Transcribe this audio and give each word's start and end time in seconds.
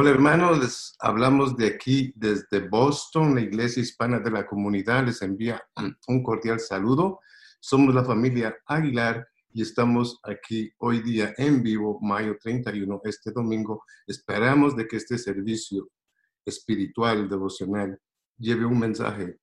Hola 0.00 0.10
hermanos, 0.10 0.60
les 0.60 0.94
hablamos 1.00 1.56
de 1.56 1.66
aquí 1.66 2.12
desde 2.14 2.60
Boston, 2.68 3.34
la 3.34 3.40
Iglesia 3.40 3.82
Hispana 3.82 4.20
de 4.20 4.30
la 4.30 4.46
Comunidad 4.46 5.04
les 5.04 5.22
envía 5.22 5.60
un 6.06 6.22
cordial 6.22 6.60
saludo. 6.60 7.18
Somos 7.58 7.92
la 7.92 8.04
familia 8.04 8.56
Aguilar 8.64 9.26
y 9.52 9.62
estamos 9.62 10.20
aquí 10.22 10.70
hoy 10.78 11.02
día 11.02 11.34
en 11.36 11.64
vivo, 11.64 11.98
mayo 12.00 12.38
31, 12.40 13.00
este 13.02 13.32
domingo. 13.32 13.82
Esperamos 14.06 14.76
de 14.76 14.86
que 14.86 14.98
este 14.98 15.18
servicio 15.18 15.90
espiritual, 16.44 17.28
devocional, 17.28 18.00
lleve 18.36 18.66
un 18.66 18.78
mensaje 18.78 19.36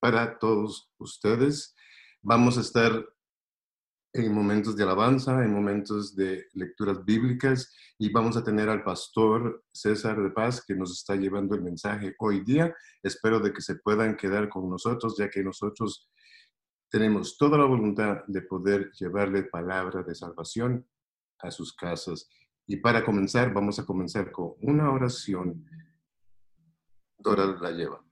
para 0.00 0.38
todos 0.38 0.90
ustedes. 0.96 1.74
Vamos 2.22 2.56
a 2.56 2.62
estar 2.62 3.04
en 4.24 4.32
momentos 4.32 4.76
de 4.76 4.82
alabanza, 4.82 5.44
en 5.44 5.52
momentos 5.52 6.14
de 6.16 6.46
lecturas 6.54 7.04
bíblicas 7.04 7.74
y 7.98 8.10
vamos 8.10 8.36
a 8.36 8.44
tener 8.44 8.68
al 8.68 8.82
pastor 8.82 9.64
César 9.72 10.22
de 10.22 10.30
Paz 10.30 10.64
que 10.66 10.74
nos 10.74 10.92
está 10.92 11.16
llevando 11.16 11.54
el 11.54 11.62
mensaje 11.62 12.14
hoy 12.18 12.40
día. 12.40 12.74
Espero 13.02 13.40
de 13.40 13.52
que 13.52 13.60
se 13.60 13.76
puedan 13.76 14.16
quedar 14.16 14.48
con 14.48 14.68
nosotros 14.68 15.16
ya 15.18 15.28
que 15.28 15.42
nosotros 15.42 16.10
tenemos 16.88 17.36
toda 17.36 17.58
la 17.58 17.64
voluntad 17.64 18.24
de 18.26 18.42
poder 18.42 18.90
llevarle 18.92 19.42
palabra 19.44 20.02
de 20.02 20.14
salvación 20.14 20.86
a 21.40 21.50
sus 21.50 21.74
casas. 21.74 22.28
Y 22.66 22.76
para 22.76 23.04
comenzar, 23.04 23.52
vamos 23.52 23.78
a 23.78 23.84
comenzar 23.84 24.32
con 24.32 24.54
una 24.62 24.90
oración. 24.90 25.64
Dora 27.18 27.46
la 27.46 27.70
lleva. 27.70 28.05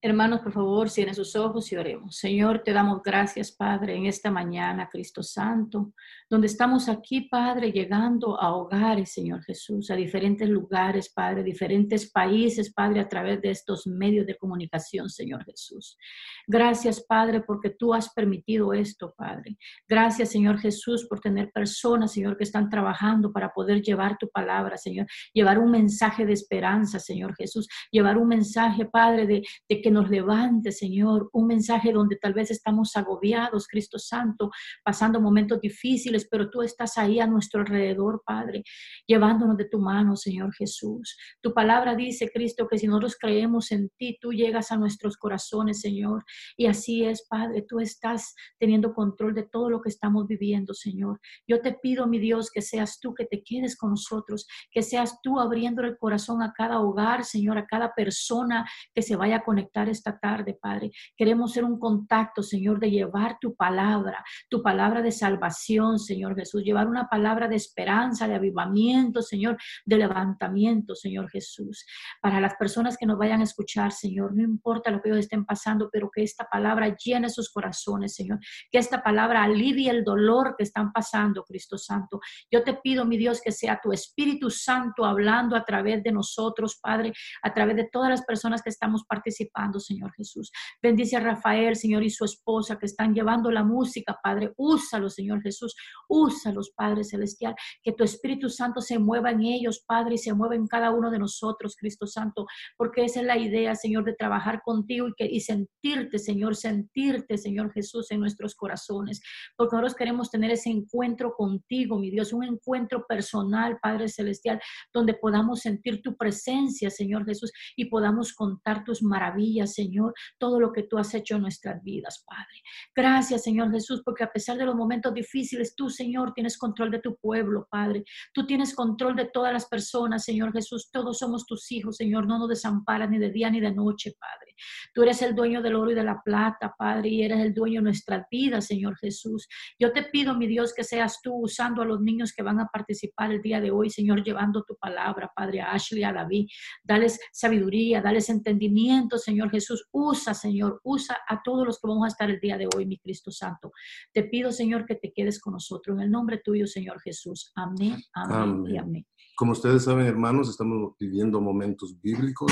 Hermanos, 0.00 0.42
por 0.42 0.52
favor, 0.52 0.88
cierren 0.88 1.16
sus 1.16 1.34
ojos 1.34 1.72
y 1.72 1.76
oremos. 1.76 2.14
Señor, 2.14 2.62
te 2.62 2.72
damos 2.72 3.02
gracias, 3.02 3.50
Padre, 3.50 3.96
en 3.96 4.06
esta 4.06 4.30
mañana, 4.30 4.88
Cristo 4.88 5.24
Santo, 5.24 5.92
donde 6.30 6.46
estamos 6.46 6.88
aquí, 6.88 7.22
Padre, 7.22 7.72
llegando 7.72 8.40
a 8.40 8.54
hogares, 8.54 9.10
Señor 9.12 9.42
Jesús, 9.42 9.90
a 9.90 9.96
diferentes 9.96 10.48
lugares, 10.48 11.12
Padre, 11.12 11.42
diferentes 11.42 12.12
países, 12.12 12.72
Padre, 12.72 13.00
a 13.00 13.08
través 13.08 13.42
de 13.42 13.50
estos 13.50 13.88
medios 13.88 14.24
de 14.24 14.36
comunicación, 14.36 15.10
Señor 15.10 15.44
Jesús. 15.44 15.98
Gracias, 16.46 17.04
Padre, 17.04 17.40
porque 17.40 17.70
tú 17.70 17.92
has 17.92 18.12
permitido 18.14 18.72
esto, 18.72 19.12
Padre. 19.18 19.56
Gracias, 19.88 20.30
Señor 20.30 20.60
Jesús, 20.60 21.06
por 21.08 21.18
tener 21.18 21.50
personas, 21.50 22.12
Señor, 22.12 22.36
que 22.36 22.44
están 22.44 22.68
trabajando 22.70 23.32
para 23.32 23.52
poder 23.52 23.82
llevar 23.82 24.16
tu 24.16 24.28
palabra, 24.28 24.76
Señor, 24.76 25.08
llevar 25.32 25.58
un 25.58 25.72
mensaje 25.72 26.24
de 26.24 26.34
esperanza, 26.34 27.00
Señor 27.00 27.34
Jesús, 27.34 27.66
llevar 27.90 28.16
un 28.16 28.28
mensaje, 28.28 28.86
Padre, 28.86 29.26
de, 29.26 29.42
de 29.68 29.82
que 29.82 29.87
nos 29.90 30.10
levante, 30.10 30.72
Señor, 30.72 31.30
un 31.32 31.46
mensaje 31.46 31.92
donde 31.92 32.16
tal 32.16 32.34
vez 32.34 32.50
estamos 32.50 32.96
agobiados, 32.96 33.66
Cristo 33.66 33.98
Santo, 33.98 34.50
pasando 34.84 35.20
momentos 35.20 35.60
difíciles, 35.60 36.26
pero 36.30 36.50
tú 36.50 36.62
estás 36.62 36.98
ahí 36.98 37.20
a 37.20 37.26
nuestro 37.26 37.60
alrededor, 37.60 38.22
Padre, 38.24 38.64
llevándonos 39.06 39.56
de 39.56 39.66
tu 39.66 39.78
mano, 39.78 40.16
Señor 40.16 40.54
Jesús. 40.54 41.16
Tu 41.40 41.52
palabra 41.52 41.94
dice, 41.94 42.30
Cristo, 42.32 42.66
que 42.68 42.78
si 42.78 42.86
nosotros 42.86 43.16
creemos 43.18 43.70
en 43.72 43.90
ti, 43.96 44.18
tú 44.20 44.32
llegas 44.32 44.72
a 44.72 44.76
nuestros 44.76 45.16
corazones, 45.16 45.80
Señor. 45.80 46.24
Y 46.56 46.66
así 46.66 47.04
es, 47.04 47.26
Padre, 47.28 47.64
tú 47.68 47.80
estás 47.80 48.34
teniendo 48.58 48.94
control 48.94 49.34
de 49.34 49.44
todo 49.44 49.70
lo 49.70 49.80
que 49.80 49.88
estamos 49.88 50.26
viviendo, 50.26 50.74
Señor. 50.74 51.20
Yo 51.46 51.60
te 51.60 51.72
pido, 51.72 52.06
mi 52.06 52.18
Dios, 52.18 52.50
que 52.50 52.62
seas 52.62 52.98
tú 53.00 53.14
que 53.14 53.24
te 53.24 53.42
quedes 53.42 53.76
con 53.76 53.90
nosotros, 53.90 54.46
que 54.70 54.82
seas 54.82 55.20
tú 55.22 55.38
abriendo 55.40 55.82
el 55.82 55.96
corazón 55.98 56.42
a 56.42 56.52
cada 56.52 56.80
hogar, 56.80 57.24
Señor, 57.24 57.58
a 57.58 57.66
cada 57.66 57.94
persona 57.94 58.68
que 58.94 59.02
se 59.02 59.16
vaya 59.16 59.36
a 59.36 59.44
conectar 59.44 59.77
esta 59.86 60.18
tarde, 60.18 60.58
Padre. 60.60 60.90
Queremos 61.14 61.52
ser 61.52 61.64
un 61.64 61.78
contacto, 61.78 62.42
Señor, 62.42 62.80
de 62.80 62.90
llevar 62.90 63.36
tu 63.38 63.54
palabra, 63.54 64.24
tu 64.48 64.62
palabra 64.62 65.02
de 65.02 65.12
salvación, 65.12 65.98
Señor 65.98 66.34
Jesús, 66.34 66.64
llevar 66.64 66.88
una 66.88 67.08
palabra 67.08 67.48
de 67.48 67.56
esperanza, 67.56 68.26
de 68.26 68.36
avivamiento, 68.36 69.20
Señor, 69.20 69.58
de 69.84 69.98
levantamiento, 69.98 70.94
Señor 70.94 71.28
Jesús. 71.28 71.84
Para 72.22 72.40
las 72.40 72.54
personas 72.54 72.96
que 72.96 73.04
nos 73.04 73.18
vayan 73.18 73.40
a 73.40 73.44
escuchar, 73.44 73.92
Señor, 73.92 74.34
no 74.34 74.42
importa 74.42 74.90
lo 74.90 75.02
que 75.02 75.10
ellos 75.10 75.20
estén 75.20 75.44
pasando, 75.44 75.90
pero 75.92 76.10
que 76.10 76.22
esta 76.22 76.48
palabra 76.50 76.96
llene 76.96 77.28
sus 77.28 77.50
corazones, 77.50 78.14
Señor, 78.14 78.38
que 78.70 78.78
esta 78.78 79.02
palabra 79.02 79.42
alivie 79.42 79.90
el 79.90 80.04
dolor 80.04 80.54
que 80.56 80.64
están 80.64 80.92
pasando, 80.92 81.44
Cristo 81.44 81.76
Santo. 81.76 82.20
Yo 82.50 82.64
te 82.64 82.74
pido, 82.74 83.04
mi 83.04 83.18
Dios, 83.18 83.42
que 83.42 83.52
sea 83.52 83.78
tu 83.82 83.92
Espíritu 83.92 84.50
Santo 84.50 85.04
hablando 85.04 85.56
a 85.56 85.64
través 85.64 86.02
de 86.02 86.12
nosotros, 86.12 86.78
Padre, 86.80 87.12
a 87.42 87.52
través 87.52 87.76
de 87.76 87.88
todas 87.90 88.08
las 88.08 88.24
personas 88.24 88.62
que 88.62 88.70
estamos 88.70 89.04
participando 89.04 89.58
Señor 89.78 90.12
Jesús. 90.14 90.50
Bendice 90.82 91.16
a 91.16 91.20
Rafael, 91.20 91.76
Señor, 91.76 92.02
y 92.02 92.10
su 92.10 92.24
esposa 92.24 92.78
que 92.78 92.86
están 92.86 93.14
llevando 93.14 93.50
la 93.50 93.62
música, 93.62 94.18
Padre. 94.22 94.52
Úsalo, 94.56 95.10
Señor 95.10 95.42
Jesús. 95.42 95.74
Úsalos, 96.08 96.72
Padre 96.74 97.04
Celestial. 97.04 97.54
Que 97.82 97.92
tu 97.92 98.04
Espíritu 98.04 98.48
Santo 98.48 98.80
se 98.80 98.98
mueva 98.98 99.30
en 99.30 99.42
ellos, 99.42 99.84
Padre, 99.86 100.14
y 100.14 100.18
se 100.18 100.32
mueva 100.32 100.54
en 100.54 100.66
cada 100.66 100.90
uno 100.90 101.10
de 101.10 101.18
nosotros, 101.18 101.76
Cristo 101.76 102.06
Santo. 102.06 102.46
Porque 102.76 103.04
esa 103.04 103.20
es 103.20 103.26
la 103.26 103.36
idea, 103.36 103.74
Señor, 103.74 104.04
de 104.04 104.14
trabajar 104.14 104.62
contigo 104.64 105.08
y, 105.08 105.14
que, 105.14 105.26
y 105.26 105.40
sentirte, 105.40 106.18
Señor, 106.18 106.56
sentirte, 106.56 107.36
Señor 107.36 107.72
Jesús, 107.72 108.10
en 108.10 108.20
nuestros 108.20 108.54
corazones. 108.54 109.20
Porque 109.56 109.76
nosotros 109.76 109.94
queremos 109.94 110.30
tener 110.30 110.50
ese 110.50 110.70
encuentro 110.70 111.34
contigo, 111.34 111.98
mi 111.98 112.10
Dios, 112.10 112.32
un 112.32 112.44
encuentro 112.44 113.04
personal, 113.06 113.78
Padre 113.82 114.08
Celestial, 114.08 114.60
donde 114.92 115.14
podamos 115.14 115.60
sentir 115.60 116.00
tu 116.02 116.16
presencia, 116.16 116.90
Señor 116.90 117.24
Jesús, 117.24 117.52
y 117.76 117.86
podamos 117.86 118.32
contar 118.32 118.84
tus 118.84 119.02
maravillas 119.02 119.57
Señor, 119.66 120.14
todo 120.38 120.60
lo 120.60 120.72
que 120.72 120.84
tú 120.84 120.98
has 120.98 121.14
hecho 121.14 121.36
en 121.36 121.42
nuestras 121.42 121.82
vidas, 121.82 122.24
Padre. 122.26 122.62
Gracias, 122.94 123.42
Señor 123.42 123.70
Jesús, 123.70 124.02
porque 124.04 124.24
a 124.24 124.32
pesar 124.32 124.56
de 124.56 124.64
los 124.64 124.74
momentos 124.74 125.12
difíciles, 125.12 125.74
tú, 125.74 125.90
Señor, 125.90 126.32
tienes 126.34 126.58
control 126.58 126.90
de 126.90 127.00
tu 127.00 127.16
pueblo, 127.16 127.66
Padre. 127.70 128.04
Tú 128.32 128.46
tienes 128.46 128.74
control 128.74 129.16
de 129.16 129.26
todas 129.26 129.52
las 129.52 129.66
personas, 129.66 130.24
Señor 130.24 130.52
Jesús. 130.52 130.90
Todos 130.90 131.18
somos 131.18 131.46
tus 131.46 131.70
hijos, 131.72 131.96
Señor. 131.96 132.26
No 132.26 132.38
nos 132.38 132.48
desamparas 132.48 133.10
ni 133.10 133.18
de 133.18 133.30
día 133.30 133.50
ni 133.50 133.60
de 133.60 133.72
noche, 133.72 134.14
Padre. 134.18 134.54
Tú 134.94 135.02
eres 135.02 135.22
el 135.22 135.34
dueño 135.34 135.62
del 135.62 135.76
oro 135.76 135.90
y 135.90 135.94
de 135.94 136.04
la 136.04 136.20
plata, 136.22 136.74
Padre, 136.76 137.08
y 137.08 137.22
eres 137.22 137.40
el 137.40 137.54
dueño 137.54 137.80
de 137.80 137.84
nuestras 137.84 138.26
vidas, 138.30 138.66
Señor 138.66 138.96
Jesús. 138.98 139.48
Yo 139.78 139.92
te 139.92 140.02
pido, 140.04 140.34
mi 140.34 140.46
Dios, 140.46 140.74
que 140.74 140.84
seas 140.84 141.20
tú 141.22 141.34
usando 141.34 141.82
a 141.82 141.84
los 141.84 142.00
niños 142.00 142.32
que 142.32 142.42
van 142.42 142.60
a 142.60 142.66
participar 142.66 143.32
el 143.32 143.42
día 143.42 143.60
de 143.60 143.70
hoy, 143.70 143.90
Señor, 143.90 144.22
llevando 144.22 144.64
tu 144.64 144.76
palabra, 144.76 145.30
Padre, 145.34 145.60
a 145.60 145.72
Ashley, 145.72 146.04
a 146.04 146.12
David. 146.12 146.48
Dales 146.82 147.18
sabiduría, 147.32 148.00
dales 148.00 148.28
entendimiento, 148.28 149.18
Señor 149.18 149.47
Jesús, 149.50 149.88
usa, 149.92 150.34
Señor, 150.34 150.80
usa 150.84 151.18
a 151.28 151.42
todos 151.42 151.66
los 151.66 151.80
que 151.80 151.88
vamos 151.88 152.04
a 152.04 152.08
estar 152.08 152.30
el 152.30 152.40
día 152.40 152.56
de 152.56 152.68
hoy, 152.74 152.86
mi 152.86 152.98
Cristo 152.98 153.30
Santo. 153.30 153.72
Te 154.12 154.24
pido, 154.24 154.52
Señor, 154.52 154.86
que 154.86 154.94
te 154.94 155.12
quedes 155.12 155.40
con 155.40 155.54
nosotros. 155.54 155.96
En 155.96 156.04
el 156.04 156.10
nombre 156.10 156.40
tuyo, 156.44 156.66
Señor 156.66 157.00
Jesús. 157.00 157.52
Amén, 157.54 157.96
amén, 158.14 158.64
y 158.66 158.78
amén. 158.78 159.06
Como 159.36 159.52
ustedes 159.52 159.84
saben, 159.84 160.06
hermanos, 160.06 160.50
estamos 160.50 160.94
viviendo 160.98 161.40
momentos 161.40 162.00
bíblicos. 162.00 162.50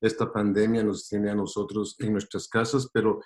Esta 0.00 0.32
pandemia 0.32 0.82
nos 0.82 1.08
tiene 1.08 1.30
a 1.30 1.34
nosotros 1.34 1.96
en 1.98 2.12
nuestras 2.12 2.48
casas, 2.48 2.88
pero 2.92 3.20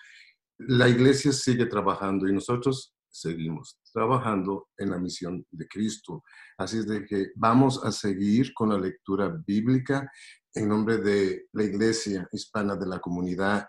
la 0.59 0.89
iglesia 0.89 1.33
sigue 1.33 1.67
trabajando 1.67 2.27
y 2.27 2.33
nosotros 2.33 2.98
seguimos 3.11 3.81
trabajando 3.93 4.69
en 4.77 4.91
la 4.91 4.99
misión 4.99 5.45
de 5.51 5.67
Cristo. 5.67 6.23
Así 6.57 6.79
es 6.79 6.87
de 6.87 7.05
que 7.05 7.29
vamos 7.37 7.85
a 7.85 7.93
seguir 7.93 8.53
con 8.55 8.71
la 8.71 8.79
lectura 8.79 9.29
bíblica 9.47 10.11
en 10.55 10.69
nombre 10.69 10.99
de 10.99 11.47
la 11.53 11.65
Iglesia 11.65 12.29
Hispana 12.33 12.77
de 12.77 12.87
la 12.87 13.01
Comunidad 13.01 13.69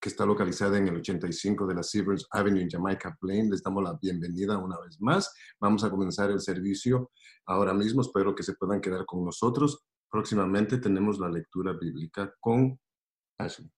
que 0.00 0.10
está 0.10 0.26
localizada 0.26 0.78
en 0.78 0.88
el 0.88 0.96
85 0.96 1.66
de 1.66 1.74
la 1.74 1.82
Silvers 1.82 2.26
Avenue 2.30 2.62
en 2.62 2.70
Jamaica 2.70 3.16
Plain. 3.20 3.50
Les 3.50 3.62
damos 3.62 3.82
la 3.82 3.98
bienvenida 4.00 4.58
una 4.58 4.78
vez 4.78 5.00
más. 5.00 5.34
Vamos 5.58 5.84
a 5.84 5.90
comenzar 5.90 6.30
el 6.30 6.40
servicio 6.40 7.10
ahora 7.46 7.72
mismo. 7.72 8.02
Espero 8.02 8.34
que 8.34 8.42
se 8.42 8.54
puedan 8.54 8.80
quedar 8.80 9.04
con 9.06 9.24
nosotros. 9.24 9.84
Próximamente 10.10 10.78
tenemos 10.78 11.18
la 11.18 11.28
lectura 11.28 11.72
bíblica 11.72 12.32
con 12.40 12.78
Ashley. 13.38 13.70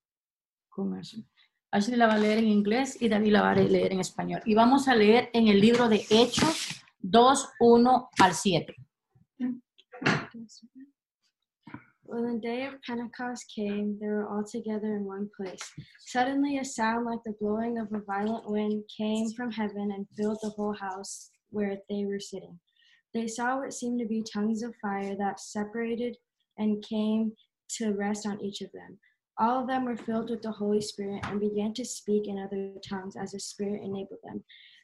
Con 0.68 0.94
Ashley. 0.94 1.26
Ashley 1.70 1.96
la 1.96 2.06
va 2.06 2.14
a 2.14 2.18
leer 2.18 2.38
en 2.38 2.48
inglés 2.48 2.96
y 3.00 3.08
David 3.08 3.32
la 3.32 3.42
va 3.42 3.50
a 3.50 3.54
leer 3.54 3.92
en 3.92 4.00
español. 4.00 4.40
Y 4.46 4.54
vamos 4.54 4.88
a 4.88 4.94
leer 4.94 5.28
en 5.34 5.48
el 5.48 5.60
libro 5.60 5.88
de 5.88 6.04
Hechos 6.08 6.82
2, 7.00 7.48
1 7.60 8.08
al 8.18 8.34
7. 8.34 8.74
When 12.04 12.24
the 12.24 12.40
day 12.40 12.64
of 12.64 12.80
Pentecost 12.80 13.44
came, 13.54 13.98
they 14.00 14.08
were 14.08 14.26
all 14.26 14.42
together 14.42 14.96
in 14.96 15.04
one 15.04 15.28
place. 15.36 15.60
Suddenly, 16.06 16.56
a 16.56 16.64
sound 16.64 17.04
like 17.04 17.22
the 17.26 17.36
blowing 17.38 17.76
of 17.78 17.92
a 17.92 18.00
violent 18.00 18.50
wind 18.50 18.84
came 18.96 19.30
from 19.36 19.50
heaven 19.50 19.92
and 19.94 20.06
filled 20.16 20.38
the 20.40 20.48
whole 20.56 20.72
house 20.72 21.30
where 21.50 21.76
they 21.90 22.06
were 22.06 22.18
sitting. 22.18 22.58
They 23.12 23.26
saw 23.26 23.58
what 23.58 23.74
seemed 23.74 24.00
to 24.00 24.06
be 24.06 24.22
tongues 24.22 24.62
of 24.62 24.74
fire 24.80 25.16
that 25.18 25.38
separated 25.38 26.16
and 26.56 26.82
came 26.82 27.32
to 27.76 27.92
rest 27.92 28.26
on 28.26 28.40
each 28.40 28.62
of 28.62 28.72
them. 28.72 28.98
All 29.38 29.60
of 29.60 29.68
them 29.68 29.84
were 29.84 29.96
filled 29.96 30.30
with 30.30 30.42
the 30.42 30.50
Holy 30.50 30.80
Spirit 30.80 31.24
and 31.24 31.40
began 31.40 31.72
to 31.74 31.84
speak 31.84 32.26
in 32.26 32.38
other 32.38 32.72
tongues 32.88 33.14
as 33.16 33.32
the 33.32 33.40
Spirit 33.40 33.82
enabled 33.82 34.18
them. 34.24 34.42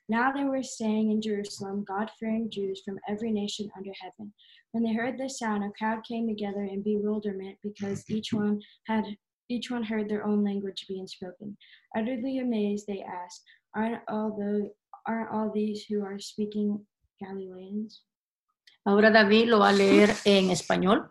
Now 0.09 0.31
they 0.31 0.45
were 0.45 0.63
staying 0.63 1.11
in 1.11 1.23
Jerusalem, 1.23 1.85
God 1.89 2.11
fearing 2.21 2.51
Jews 2.51 2.83
from 2.85 2.99
every 3.09 3.33
nation 3.33 3.71
under 3.77 3.93
heaven. 4.01 4.33
When 4.73 4.85
they 4.85 4.93
heard 4.93 5.19
this 5.19 5.39
sound, 5.39 5.65
a 5.65 5.71
crowd 5.79 6.05
came 6.05 6.29
together 6.29 6.63
in 6.63 6.83
bewilderment 6.83 7.57
because 7.63 8.09
each 8.11 8.33
one 8.33 8.61
had 8.87 9.17
each 9.49 9.71
one 9.71 9.83
heard 9.83 10.09
their 10.09 10.25
own 10.25 10.45
language 10.45 10.87
being 10.89 11.07
spoken. 11.07 11.57
Utterly 11.97 12.39
amazed, 12.39 12.87
they 12.87 13.03
asked, 13.03 13.43
Aren't 13.75 14.03
all 14.09 14.31
the 14.37 14.71
aren't 15.07 15.31
all 15.31 15.51
these 15.53 15.85
who 15.85 16.03
are 16.03 16.19
speaking 16.19 16.85
Galileans? 17.21 18.03
Ahora 18.87 19.11
David 19.11 19.49
lo 19.49 19.59
va 19.61 19.71
a 19.71 19.73
leer 19.73 20.11
en 20.27 20.51
español. 20.51 21.09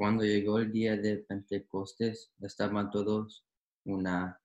Cuando 0.00 0.24
llegó 0.24 0.58
el 0.58 0.72
día 0.72 0.96
de 0.96 1.18
Pentecostés, 1.18 2.32
estaban 2.40 2.90
todos 2.90 3.44
una, 3.84 4.40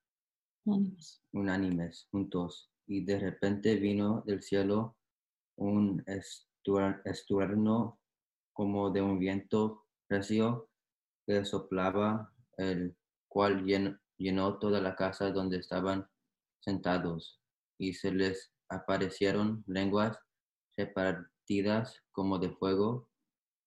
unánimes. 1.32 2.08
juntos, 2.10 2.70
y 2.86 3.06
de 3.06 3.18
repente 3.18 3.76
vino 3.76 4.22
del 4.26 4.42
cielo 4.42 4.98
un 5.56 6.04
estruendo 7.06 7.98
como 8.52 8.90
de 8.90 9.00
un 9.00 9.18
viento 9.18 9.86
recio 10.10 10.68
que 11.26 11.42
soplaba, 11.46 12.34
el 12.58 12.94
cual 13.26 13.64
llen- 13.64 13.98
llenó 14.18 14.58
toda 14.58 14.82
la 14.82 14.94
casa 14.94 15.30
donde 15.30 15.56
estaban 15.56 16.06
sentados, 16.60 17.40
y 17.78 17.94
se 17.94 18.12
les 18.12 18.52
aparecieron 18.68 19.64
lenguas 19.66 20.18
repartidas 20.76 22.02
como 22.12 22.38
de 22.38 22.50
fuego, 22.50 23.08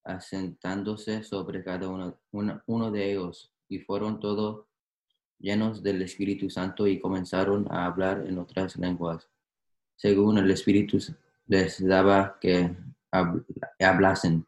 asentándose 0.10 1.24
sobre 1.24 1.64
cada 1.64 1.88
uno, 1.88 2.92
de 2.92 3.12
ellos, 3.12 3.52
y 3.68 3.80
fueron 3.80 4.20
todos 4.20 4.66
llenos 5.40 5.82
del 5.82 6.02
Espíritu 6.02 6.50
Santo 6.50 6.88
y 6.88 7.00
comenzaron 7.00 7.68
a 7.72 7.86
hablar 7.86 8.26
en 8.28 8.38
otras 8.40 8.76
lenguas, 8.76 9.30
según 9.96 10.38
el 10.38 10.52
Espíritu 10.52 10.98
les 11.48 11.86
daba 11.86 12.38
que 12.42 12.76
habl- 13.12 13.46
hablasen. 13.80 14.46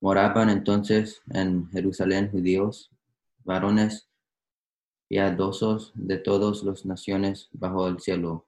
Moraban 0.00 0.48
entonces 0.48 1.20
en 1.30 1.68
Jerusalén 1.70 2.30
judíos, 2.30 2.90
varones 3.44 4.08
piadosos 5.08 5.92
de 5.94 6.16
todas 6.18 6.62
las 6.62 6.86
naciones 6.86 7.48
bajo 7.52 7.86
el 7.88 8.00
cielo. 8.00 8.46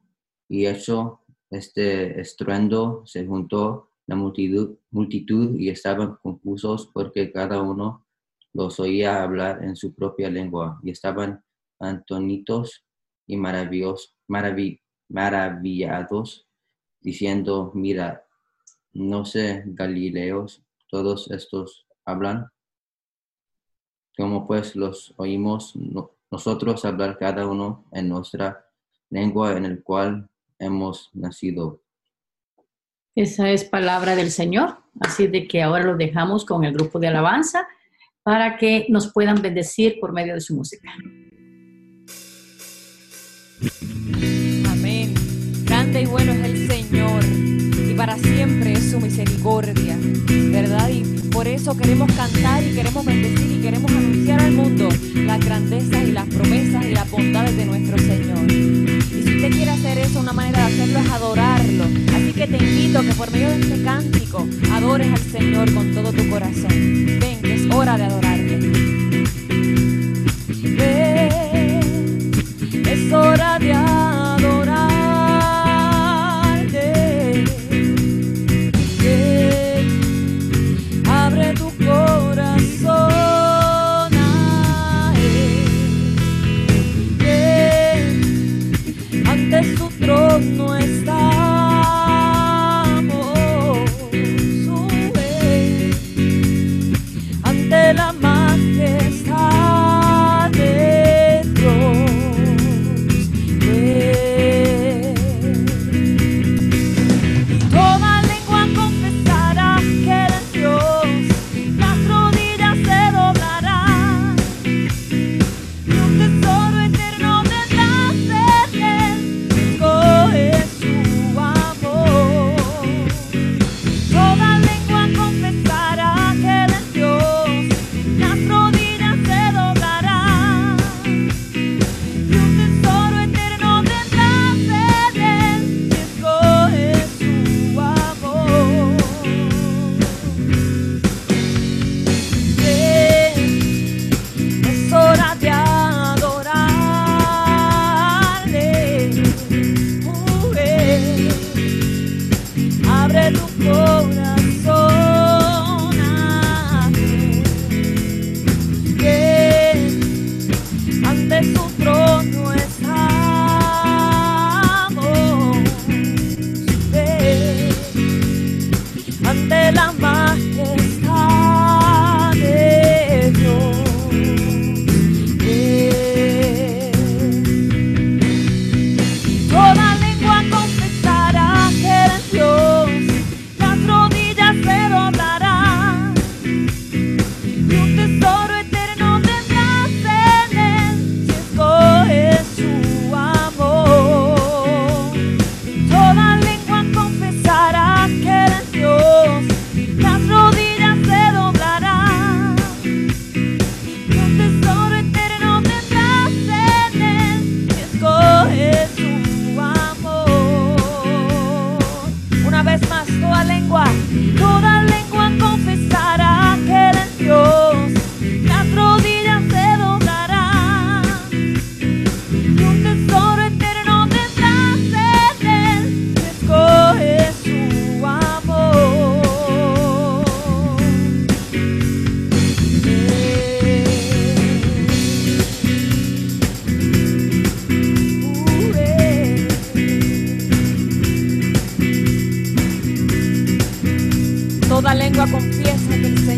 Y 0.48 0.66
hecho 0.66 1.20
este 1.50 2.20
estruendo, 2.20 3.02
se 3.04 3.26
juntó 3.26 3.91
la 4.06 4.16
multitud, 4.16 4.76
multitud 4.90 5.58
y 5.58 5.68
estaban 5.70 6.16
confusos 6.22 6.90
porque 6.92 7.32
cada 7.32 7.62
uno 7.62 8.06
los 8.52 8.78
oía 8.80 9.22
hablar 9.22 9.64
en 9.64 9.76
su 9.76 9.94
propia 9.94 10.30
lengua 10.30 10.80
y 10.82 10.90
estaban 10.90 11.42
antonitos 11.78 12.84
y 13.26 13.36
maravillos, 13.36 14.14
maravi- 14.28 14.80
maravillados, 15.08 16.46
diciendo, 17.00 17.70
mira, 17.74 18.26
no 18.92 19.24
sé, 19.24 19.62
Galileos, 19.66 20.62
todos 20.88 21.30
estos 21.30 21.86
hablan. 22.04 22.48
Como 24.16 24.46
pues 24.46 24.76
los 24.76 25.14
oímos 25.16 25.74
no- 25.76 26.10
nosotros 26.30 26.84
hablar 26.84 27.18
cada 27.18 27.46
uno 27.46 27.84
en 27.92 28.08
nuestra 28.08 28.66
lengua 29.10 29.56
en 29.56 29.64
el 29.66 29.82
cual 29.82 30.28
hemos 30.58 31.10
nacido. 31.14 31.81
Esa 33.14 33.50
es 33.50 33.64
palabra 33.64 34.16
del 34.16 34.30
Señor. 34.30 34.78
Así 35.00 35.26
de 35.26 35.46
que 35.46 35.62
ahora 35.62 35.84
lo 35.84 35.96
dejamos 35.96 36.44
con 36.44 36.64
el 36.64 36.72
grupo 36.72 36.98
de 36.98 37.08
alabanza 37.08 37.66
para 38.22 38.56
que 38.56 38.86
nos 38.88 39.12
puedan 39.12 39.42
bendecir 39.42 39.98
por 40.00 40.12
medio 40.12 40.34
de 40.34 40.40
su 40.40 40.54
música. 40.54 40.90
Amén. 44.70 45.14
Grande 45.64 46.02
y 46.02 46.06
bueno 46.06 46.32
es 46.32 46.44
el 46.44 46.68
Señor 46.68 47.24
y 47.24 47.94
para 47.94 48.16
siempre 48.16 48.72
es 48.72 48.90
su 48.90 49.00
misericordia, 49.00 49.96
¿verdad? 50.50 50.88
Y 50.90 51.02
por 51.30 51.46
eso 51.48 51.76
queremos 51.76 52.10
cantar 52.12 52.62
y 52.62 52.74
queremos 52.74 53.04
bendecir 53.04 53.58
y 53.58 53.62
queremos 53.62 53.90
anunciar 53.90 54.40
al 54.40 54.52
mundo 54.52 54.88
las 55.14 55.44
grandezas 55.44 56.02
y 56.02 56.12
las 56.12 56.26
promesas 56.26 56.84
y 56.86 56.92
las 56.92 57.10
bondades 57.10 57.56
de 57.56 57.64
nuestro 57.64 57.98
Señor. 57.98 58.50
Y 58.50 59.22
si 59.22 59.36
usted 59.36 59.50
quiere 59.50 59.70
hacer 59.70 59.98
eso, 59.98 60.20
una 60.20 60.32
manera 60.32 60.58
de 60.60 60.64
hacerlo 60.66 60.98
es 60.98 61.10
adorarlo. 61.10 62.01
Que 62.34 62.46
te 62.46 62.56
invito 62.56 62.98
a 62.98 63.02
que 63.02 63.12
por 63.12 63.30
medio 63.30 63.50
de 63.50 63.60
este 63.60 63.82
cántico 63.82 64.48
adores 64.72 65.08
al 65.08 65.18
Señor 65.18 65.72
con 65.74 65.92
todo 65.94 66.12
tu 66.12 66.28
corazón. 66.30 66.68
Ven, 67.20 67.42
que 67.42 67.54
es 67.54 67.70
hora 67.70 67.98
de 67.98 68.04
adorarle. 68.04 68.56
Ven, 70.62 72.30
es 72.86 73.12
hora 73.12 73.58
de 73.58 73.72
adorarte. 73.72 73.91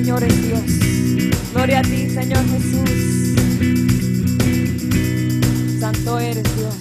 Señor 0.04 0.22
es 0.22 0.46
Dios. 0.46 0.60
Gloria 1.54 1.78
a 1.78 1.82
ti, 1.82 2.10
Señor 2.10 2.44
Jesús. 2.50 2.90
Santo 5.80 6.18
eres 6.18 6.44
Dios. 6.56 6.74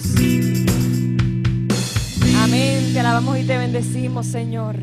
Amén. 2.36 2.92
Te 2.92 3.00
alabamos 3.00 3.38
y 3.38 3.44
te 3.44 3.56
bendecimos, 3.56 4.26
Señor. 4.26 4.76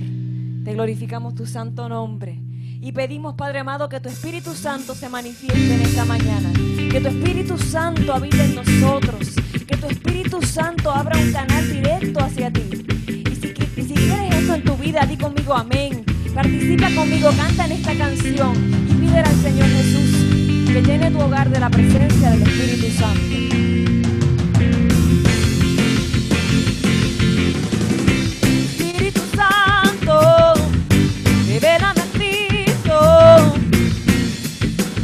Te 0.65 0.73
glorificamos 0.73 1.35
tu 1.35 1.45
santo 1.45 1.87
nombre. 1.87 2.39
Y 2.81 2.91
pedimos, 2.93 3.35
Padre 3.35 3.59
amado, 3.59 3.87
que 3.89 3.99
tu 3.99 4.09
Espíritu 4.09 4.55
Santo 4.55 4.95
se 4.95 5.07
manifieste 5.07 5.75
en 5.75 5.81
esta 5.81 6.03
mañana. 6.03 6.51
Que 6.91 6.99
tu 6.99 7.09
Espíritu 7.09 7.59
Santo 7.59 8.11
habite 8.11 8.43
en 8.43 8.55
nosotros. 8.55 9.35
Que 9.67 9.77
tu 9.77 9.85
Espíritu 9.85 10.41
Santo 10.41 10.89
abra 10.89 11.15
un 11.15 11.31
canal 11.31 11.71
directo 11.71 12.19
hacia 12.19 12.51
ti. 12.51 12.63
Y 13.07 13.35
si, 13.35 13.93
quieres 13.93 14.33
eso 14.33 14.55
en 14.55 14.63
tu 14.63 14.75
vida, 14.77 15.05
di 15.05 15.15
conmigo 15.15 15.53
amén. 15.53 15.90
Participa 16.33 16.89
conmigo, 16.95 17.29
canta 17.35 17.65
en 17.65 17.73
esta 17.73 17.93
canción 17.93 18.53
y 18.89 18.93
pídele 18.93 19.19
al 19.19 19.41
Señor 19.41 19.67
Jesús 19.67 20.71
que 20.73 20.81
llene 20.81 21.11
tu 21.11 21.19
hogar 21.19 21.49
de 21.49 21.59
la 21.59 21.69
presencia 21.69 22.31
del 22.31 22.43
Espíritu 22.43 22.97
Santo. 22.97 23.41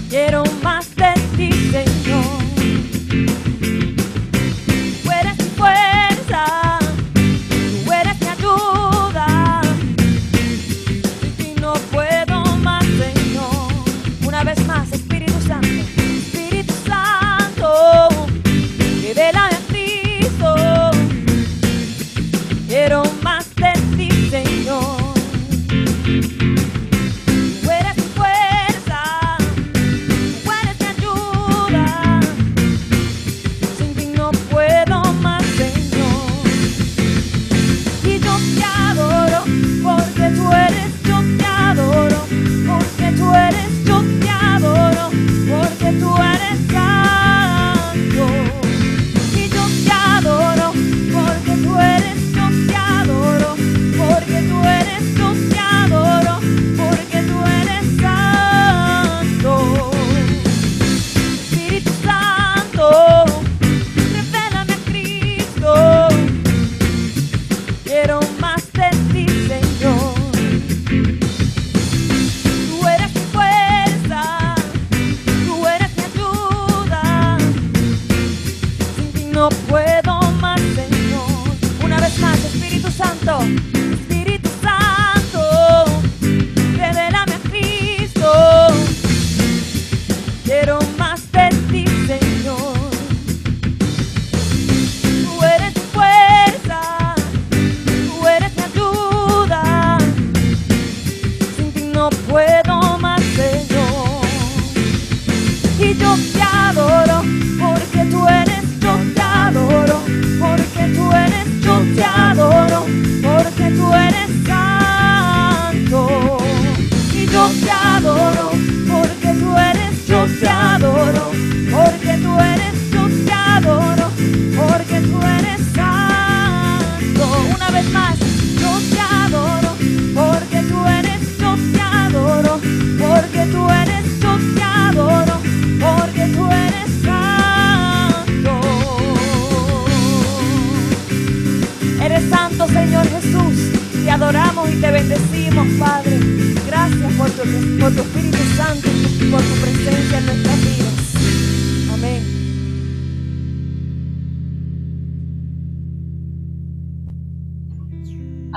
Quiero 0.10 0.44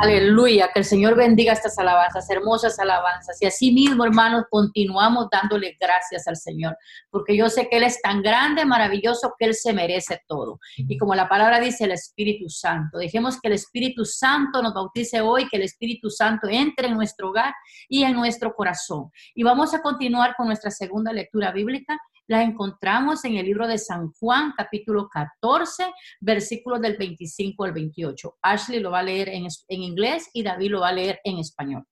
Aleluya, 0.02 0.70
que 0.72 0.78
el 0.78 0.86
Señor 0.86 1.14
bendiga 1.14 1.52
estas 1.52 1.78
alabanzas, 1.78 2.30
hermosas 2.30 2.78
alabanzas. 2.78 3.36
Y 3.42 3.44
así 3.44 3.70
mismo, 3.70 4.02
hermanos, 4.02 4.44
continuamos 4.48 5.28
dándole 5.30 5.76
gracias 5.78 6.26
al 6.26 6.36
Señor, 6.36 6.74
porque 7.10 7.36
yo 7.36 7.50
sé 7.50 7.68
que 7.68 7.76
Él 7.76 7.82
es 7.82 8.00
tan 8.00 8.22
grande, 8.22 8.64
maravilloso, 8.64 9.34
que 9.38 9.44
Él 9.44 9.54
se 9.54 9.74
merece 9.74 10.22
todo. 10.26 10.58
Y 10.78 10.96
como 10.96 11.14
la 11.14 11.28
palabra 11.28 11.60
dice, 11.60 11.84
el 11.84 11.92
Espíritu 11.92 12.48
Santo. 12.48 12.96
Dejemos 12.96 13.38
que 13.38 13.48
el 13.48 13.54
Espíritu 13.54 14.06
Santo 14.06 14.62
nos 14.62 14.72
bautice 14.72 15.20
hoy, 15.20 15.46
que 15.48 15.58
el 15.58 15.64
Espíritu 15.64 16.08
Santo 16.08 16.48
entre 16.48 16.88
en 16.88 16.94
nuestro 16.94 17.28
hogar 17.28 17.52
y 17.86 18.02
en 18.02 18.14
nuestro 18.14 18.54
corazón. 18.54 19.10
Y 19.34 19.42
vamos 19.42 19.74
a 19.74 19.82
continuar 19.82 20.34
con 20.34 20.46
nuestra 20.46 20.70
segunda 20.70 21.12
lectura 21.12 21.52
bíblica. 21.52 21.98
La 22.30 22.44
encontramos 22.44 23.24
en 23.24 23.38
el 23.38 23.46
libro 23.46 23.66
de 23.66 23.76
San 23.76 24.12
Juan, 24.12 24.52
capítulo 24.56 25.08
14, 25.08 25.92
versículos 26.20 26.80
del 26.80 26.96
25 26.96 27.64
al 27.64 27.72
28. 27.72 28.38
Ashley 28.40 28.78
lo 28.78 28.92
va 28.92 29.00
a 29.00 29.02
leer 29.02 29.30
en, 29.30 29.48
en 29.66 29.82
inglés 29.82 30.30
y 30.32 30.44
David 30.44 30.70
lo 30.70 30.80
va 30.82 30.90
a 30.90 30.92
leer 30.92 31.18
en 31.24 31.38
español. 31.38 31.84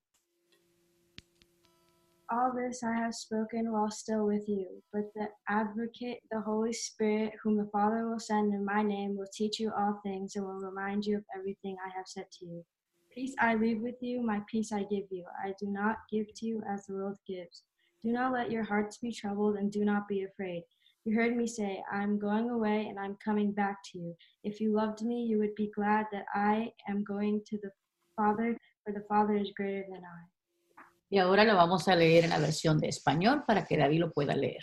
All 2.30 2.52
this 2.54 2.84
I 2.84 2.94
have 2.94 3.14
spoken 3.14 3.72
while 3.72 3.90
still 3.90 4.26
with 4.26 4.46
you, 4.46 4.80
but 4.92 5.12
the 5.14 5.28
advocate, 5.48 6.20
the 6.30 6.40
Holy 6.46 6.72
Spirit, 6.72 7.32
whom 7.42 7.56
the 7.56 7.68
Father 7.72 8.08
will 8.08 8.20
send 8.20 8.54
in 8.54 8.64
my 8.64 8.84
name, 8.84 9.16
will 9.16 9.30
teach 9.32 9.58
you 9.58 9.72
all 9.76 9.98
things 10.04 10.36
and 10.36 10.46
will 10.46 10.60
remind 10.60 11.04
you 11.04 11.16
of 11.16 11.24
everything 11.36 11.76
I 11.84 11.90
have 11.96 12.06
said 12.06 12.26
to 12.38 12.46
you. 12.46 12.64
Peace 13.12 13.34
I 13.40 13.56
leave 13.56 13.80
with 13.80 14.00
you, 14.00 14.22
my 14.22 14.40
peace 14.46 14.70
I 14.70 14.84
give 14.84 15.10
you. 15.10 15.24
I 15.44 15.54
do 15.58 15.66
not 15.66 15.96
give 16.08 16.32
to 16.36 16.46
you 16.46 16.62
as 16.72 16.86
the 16.86 16.94
world 16.94 17.18
gives. 17.26 17.64
Do 18.04 18.12
not 18.12 18.32
let 18.32 18.50
your 18.50 18.62
hearts 18.64 18.98
be 18.98 19.12
troubled 19.12 19.56
and 19.56 19.70
do 19.72 19.84
not 19.84 20.06
be 20.08 20.22
afraid. 20.24 20.62
You 21.04 21.14
heard 21.16 21.36
me 21.36 21.46
say, 21.46 21.82
I 21.90 22.02
am 22.02 22.18
going 22.18 22.50
away 22.50 22.86
and 22.88 22.98
I'm 22.98 23.16
coming 23.24 23.52
back 23.52 23.78
to 23.92 23.98
you. 23.98 24.14
If 24.44 24.60
you 24.60 24.72
loved 24.74 25.02
me, 25.02 25.24
you 25.24 25.38
would 25.38 25.54
be 25.56 25.70
glad 25.74 26.06
that 26.12 26.26
I 26.34 26.72
am 26.88 27.02
going 27.02 27.42
to 27.50 27.58
the 27.62 27.70
Father, 28.16 28.56
for 28.84 28.92
the 28.92 29.04
Father 29.08 29.36
is 29.36 29.50
greater 29.56 29.84
than 29.90 30.02
I. 30.04 30.26
Y 31.10 31.18
ahora 31.18 31.44
lo 31.44 31.54
vamos 31.56 31.88
a 31.88 31.96
leer 31.96 32.24
en 32.24 32.30
la 32.30 32.38
versión 32.38 32.78
de 32.78 32.88
español 32.88 33.44
para 33.46 33.64
que 33.64 33.78
David 33.78 34.00
lo 34.00 34.12
pueda 34.12 34.34
leer. 34.36 34.62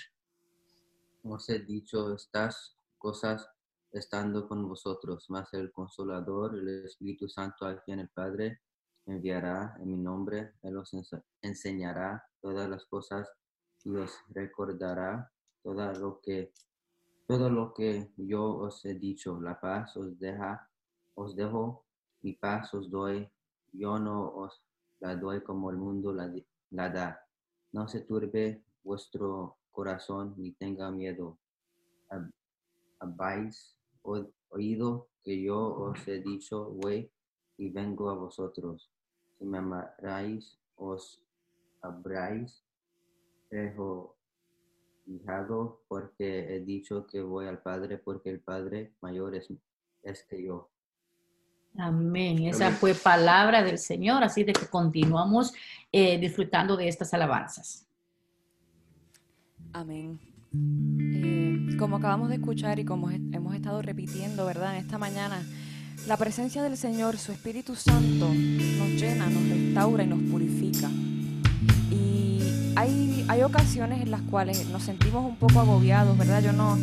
Os 1.24 1.50
he 1.50 1.60
dicho 1.60 2.14
estas 2.14 2.78
cosas 3.00 3.50
estando 3.92 4.48
con 4.48 4.68
vosotros, 4.68 5.26
mas 5.30 5.52
el 5.56 5.72
Consolador, 5.72 6.54
el 6.56 6.86
Espíritu 6.86 7.28
Santo, 7.28 7.66
a 7.66 7.82
quien 7.82 8.00
el 8.00 8.10
Padre 8.10 8.60
enviará 9.08 9.76
en 9.80 9.90
mi 9.90 9.98
nombre, 9.98 10.54
Él 10.62 10.78
os 10.78 10.94
ense- 10.94 11.24
enseñará 11.42 12.24
todas 12.46 12.70
las 12.70 12.86
cosas 12.86 13.28
y 13.84 13.96
os 13.96 14.12
recordará 14.30 15.32
todo 15.64 15.92
lo 15.94 16.20
que 16.22 16.54
todo 17.26 17.50
lo 17.50 17.74
que 17.74 18.12
yo 18.18 18.44
os 18.58 18.86
he 18.86 18.94
dicho. 18.94 19.42
La 19.42 19.60
paz 19.60 19.98
os 19.98 20.20
deja, 20.20 20.70
os 21.16 21.36
dejo, 21.36 21.84
mi 22.22 22.34
paz 22.34 22.72
os 22.76 22.88
doy. 22.92 23.28
Yo 23.74 23.98
no 23.98 24.30
os 24.44 24.62
la 25.00 25.16
doy 25.16 25.42
como 25.42 25.72
el 25.72 25.78
mundo 25.78 26.14
la, 26.14 26.32
la 26.70 26.90
da. 26.90 27.20
No 27.72 27.88
se 27.88 28.02
turbe 28.02 28.62
vuestro 28.84 29.58
corazón 29.72 30.36
ni 30.38 30.52
tenga 30.52 30.92
miedo. 30.92 31.40
Hab- 32.12 32.32
Habéis 33.00 33.76
oído 34.50 35.08
que 35.24 35.42
yo 35.42 35.58
os 35.76 36.08
he 36.08 36.22
dicho, 36.22 36.70
voy 36.70 37.10
y 37.58 37.70
vengo 37.72 38.10
a 38.12 38.14
vosotros. 38.16 38.88
Si 39.40 39.46
me 39.46 39.58
amarais, 39.58 40.60
os 40.78 41.25
habráis 41.86 42.64
regocijado 43.52 44.16
porque 45.88 46.56
he 46.56 46.60
dicho 46.62 47.06
que 47.08 47.22
voy 47.22 47.48
al 47.48 47.60
Padre, 47.62 47.98
porque 47.98 48.30
el 48.30 48.40
Padre 48.40 48.94
mayor 49.02 49.36
es, 49.36 49.48
es 50.04 50.24
que 50.30 50.44
yo. 50.44 50.70
Amén. 51.78 52.44
Esa 52.46 52.68
Amén. 52.68 52.80
fue 52.80 52.94
palabra 52.94 53.62
del 53.62 53.78
Señor, 53.78 54.24
así 54.24 54.44
de 54.44 54.54
que 54.54 54.68
continuamos 54.68 55.54
eh, 55.92 56.18
disfrutando 56.18 56.78
de 56.78 56.88
estas 56.88 57.14
alabanzas. 57.14 57.86
Amén. 59.74 60.18
Eh, 60.54 61.76
como 61.78 61.98
acabamos 61.98 62.30
de 62.30 62.36
escuchar 62.36 62.80
y 62.80 62.86
como 62.86 63.12
he- 63.12 63.16
hemos 63.34 63.54
estado 63.56 63.82
repitiendo, 63.82 64.46
¿verdad? 64.46 64.78
En 64.78 64.86
esta 64.86 64.98
mañana, 64.98 65.44
la 66.08 66.16
presencia 66.16 66.64
del 66.64 66.78
Señor, 66.78 67.18
su 67.18 67.34
Espíritu 67.34 67.76
Santo, 67.76 68.30
nos 68.30 68.90
llena, 69.02 69.30
nos 69.30 69.50
restaura 69.50 70.04
y 70.04 70.08
nos 70.08 70.22
purifica. 70.32 70.90
Hay, 72.76 73.26
hay 73.28 73.44
ocasiones 73.44 74.02
en 74.02 74.12
las 74.12 74.22
cuales 74.22 74.68
nos 74.70 74.84
sentimos 74.84 75.26
un 75.26 75.38
poco 75.38 75.60
agobiados, 75.60 76.18
¿verdad? 76.18 76.44
Yo 76.44 76.52
no 76.52 76.78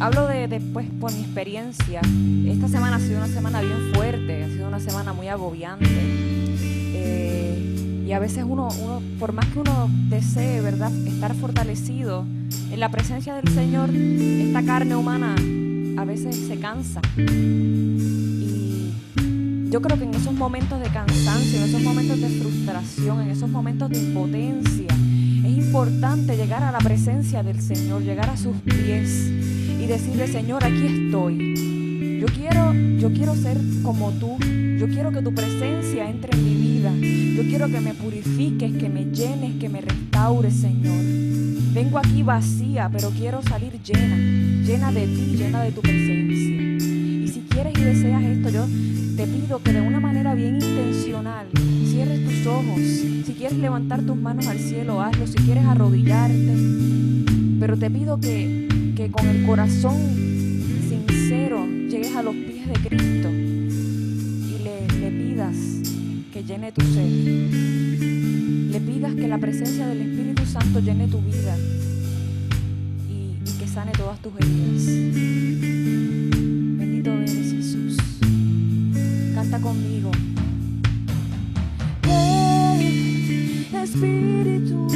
hablo 0.00 0.26
de 0.26 0.46
después 0.46 0.86
por 1.00 1.12
mi 1.12 1.20
experiencia. 1.20 2.00
Esta 2.46 2.68
semana 2.68 2.96
ha 2.96 3.00
sido 3.00 3.18
una 3.18 3.28
semana 3.28 3.62
bien 3.62 3.92
fuerte, 3.94 4.44
ha 4.44 4.48
sido 4.48 4.68
una 4.68 4.80
semana 4.80 5.12
muy 5.12 5.28
agobiante. 5.28 5.86
Eh, 5.90 8.04
y 8.06 8.12
a 8.12 8.18
veces 8.18 8.44
uno, 8.46 8.68
uno, 8.82 9.02
por 9.18 9.32
más 9.32 9.46
que 9.46 9.60
uno 9.60 9.88
desee, 10.08 10.60
¿verdad?, 10.60 10.92
estar 11.06 11.34
fortalecido 11.34 12.24
en 12.70 12.80
la 12.80 12.90
presencia 12.90 13.34
del 13.34 13.52
Señor, 13.52 13.90
esta 13.90 14.62
carne 14.62 14.96
humana 14.96 15.34
a 15.96 16.04
veces 16.04 16.36
se 16.36 16.58
cansa. 16.58 17.00
Y 17.16 18.92
yo 19.70 19.82
creo 19.82 19.98
que 19.98 20.04
en 20.04 20.14
esos 20.14 20.32
momentos 20.32 20.80
de 20.80 20.88
cansancio, 20.88 21.58
en 21.58 21.64
esos 21.64 21.82
momentos 21.82 22.20
de 22.20 22.28
frustración, 22.28 23.22
en 23.22 23.30
esos 23.30 23.48
momentos 23.48 23.90
de 23.90 23.98
impotencia, 23.98 24.94
es 25.48 25.56
importante 25.56 26.36
llegar 26.36 26.62
a 26.62 26.70
la 26.70 26.78
presencia 26.78 27.42
del 27.42 27.60
Señor, 27.60 28.02
llegar 28.02 28.28
a 28.28 28.36
sus 28.36 28.56
pies 28.58 29.30
y 29.80 29.86
decirle, 29.86 30.28
Señor, 30.28 30.62
aquí 30.62 30.86
estoy. 30.86 32.18
Yo 32.20 32.26
quiero, 32.26 32.74
yo 32.98 33.12
quiero 33.12 33.34
ser 33.34 33.58
como 33.82 34.10
tú. 34.12 34.36
Yo 34.78 34.86
quiero 34.88 35.10
que 35.10 35.22
tu 35.22 35.34
presencia 35.34 36.08
entre 36.08 36.36
en 36.36 36.44
mi 36.44 36.54
vida. 36.54 36.92
Yo 36.94 37.48
quiero 37.48 37.66
que 37.68 37.80
me 37.80 37.94
purifiques, 37.94 38.76
que 38.76 38.88
me 38.88 39.06
llenes, 39.06 39.58
que 39.58 39.68
me 39.68 39.80
restaures, 39.80 40.54
Señor. 40.54 41.02
Vengo 41.72 41.98
aquí 41.98 42.22
vacía, 42.22 42.90
pero 42.92 43.10
quiero 43.10 43.40
salir 43.42 43.80
llena, 43.82 44.16
llena 44.64 44.92
de 44.92 45.06
ti, 45.06 45.36
llena 45.36 45.62
de 45.62 45.72
tu 45.72 45.80
presencia. 45.80 46.84
Y 46.84 47.28
si 47.28 47.40
quieres 47.48 47.72
y 47.78 47.82
deseas 47.82 48.22
esto, 48.22 48.50
yo 48.50 48.66
te 49.18 49.26
pido 49.26 49.60
que 49.60 49.72
de 49.72 49.80
una 49.80 49.98
manera 49.98 50.32
bien 50.36 50.62
intencional 50.62 51.48
cierres 51.86 52.24
tus 52.24 52.46
ojos. 52.46 52.78
Si 52.78 53.34
quieres 53.36 53.58
levantar 53.58 54.00
tus 54.02 54.16
manos 54.16 54.46
al 54.46 54.60
cielo, 54.60 55.02
hazlo. 55.02 55.26
Si 55.26 55.34
quieres 55.38 55.64
arrodillarte. 55.64 56.54
Pero 57.58 57.76
te 57.76 57.90
pido 57.90 58.20
que, 58.20 58.92
que 58.94 59.10
con 59.10 59.26
el 59.26 59.44
corazón 59.44 59.96
sincero 60.88 61.66
llegues 61.66 62.14
a 62.14 62.22
los 62.22 62.36
pies 62.36 62.68
de 62.68 62.74
Cristo 62.74 63.28
y 63.28 64.62
le, 64.62 64.86
le 65.00 65.10
pidas 65.10 65.56
que 66.32 66.44
llene 66.44 66.70
tu 66.70 66.82
ser. 66.82 67.10
Le 68.70 68.80
pidas 68.80 69.16
que 69.16 69.26
la 69.26 69.38
presencia 69.38 69.88
del 69.88 70.02
Espíritu 70.02 70.46
Santo 70.46 70.78
llene 70.78 71.08
tu 71.08 71.20
vida 71.20 71.56
y, 73.10 73.36
y 73.44 73.58
que 73.58 73.66
sane 73.66 73.90
todas 73.98 74.20
tus 74.20 74.32
heridas. 74.38 76.17
Conmigo. 79.60 80.10
Ven, 82.02 83.66
Espíritu, 83.82 84.86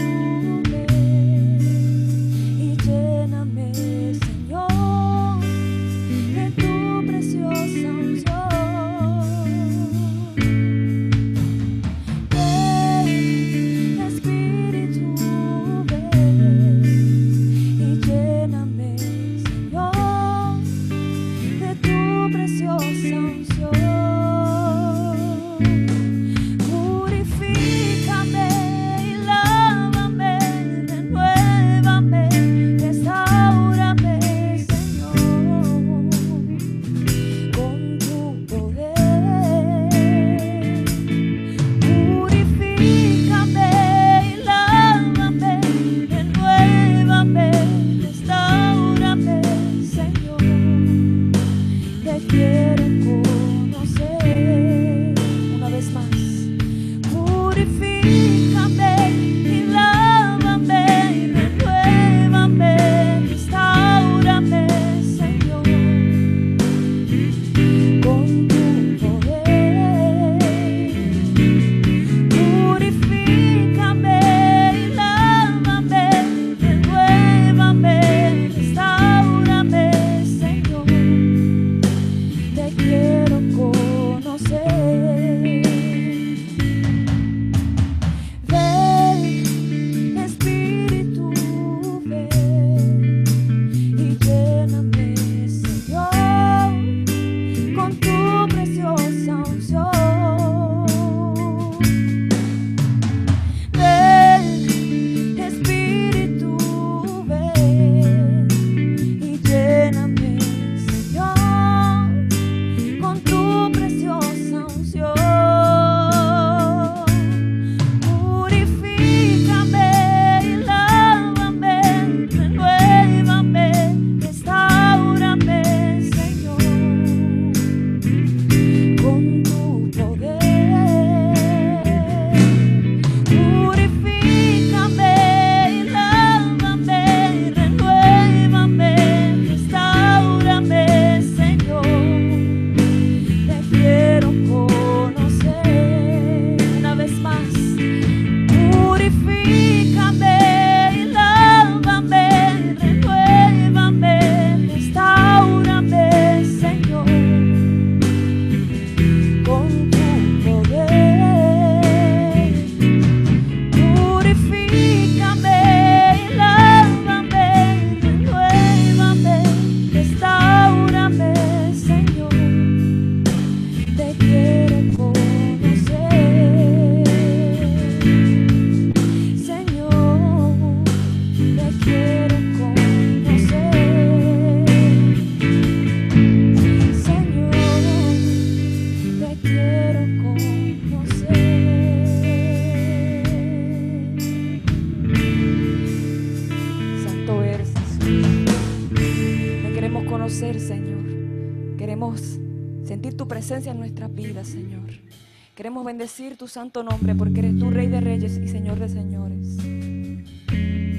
bendecir 205.92 206.38
tu 206.38 206.48
santo 206.48 206.82
nombre 206.82 207.14
porque 207.14 207.40
eres 207.40 207.58
tú 207.58 207.68
Rey 207.68 207.86
de 207.86 208.00
Reyes 208.00 208.40
y 208.42 208.48
Señor 208.48 208.78
de 208.78 208.88
Señores. 208.88 209.58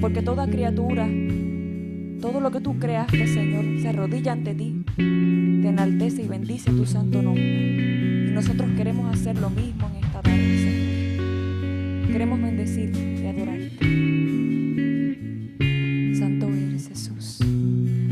Porque 0.00 0.22
toda 0.22 0.46
criatura, 0.46 1.08
todo 2.20 2.38
lo 2.38 2.52
que 2.52 2.60
tú 2.60 2.78
creaste, 2.78 3.26
Señor, 3.26 3.64
se 3.80 3.88
arrodilla 3.88 4.30
ante 4.30 4.54
ti, 4.54 4.84
te 4.96 5.02
enaltece 5.68 6.22
y 6.22 6.28
bendice 6.28 6.70
tu 6.70 6.86
santo 6.86 7.22
nombre. 7.22 8.28
Y 8.28 8.30
nosotros 8.30 8.70
queremos 8.76 9.12
hacer 9.12 9.36
lo 9.36 9.50
mismo 9.50 9.90
en 9.90 10.04
esta 10.04 10.22
tarde, 10.22 10.58
Señor. 10.58 12.12
Queremos 12.12 12.40
bendecirte 12.40 13.20
y 13.20 13.26
adorarte. 13.26 13.78
Santo 16.16 16.46
eres 16.46 16.86
Jesús. 16.86 17.40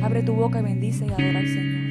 Abre 0.03 0.25
tu 0.25 0.33
boca 0.33 0.59
y 0.59 0.63
bendice 0.65 1.07
y 1.07 1.11
adora 1.11 1.39
al 1.39 1.47
Señor. 1.47 1.82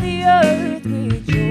the 0.00 0.24
earth 0.24 0.86
rejoice. 0.86 1.47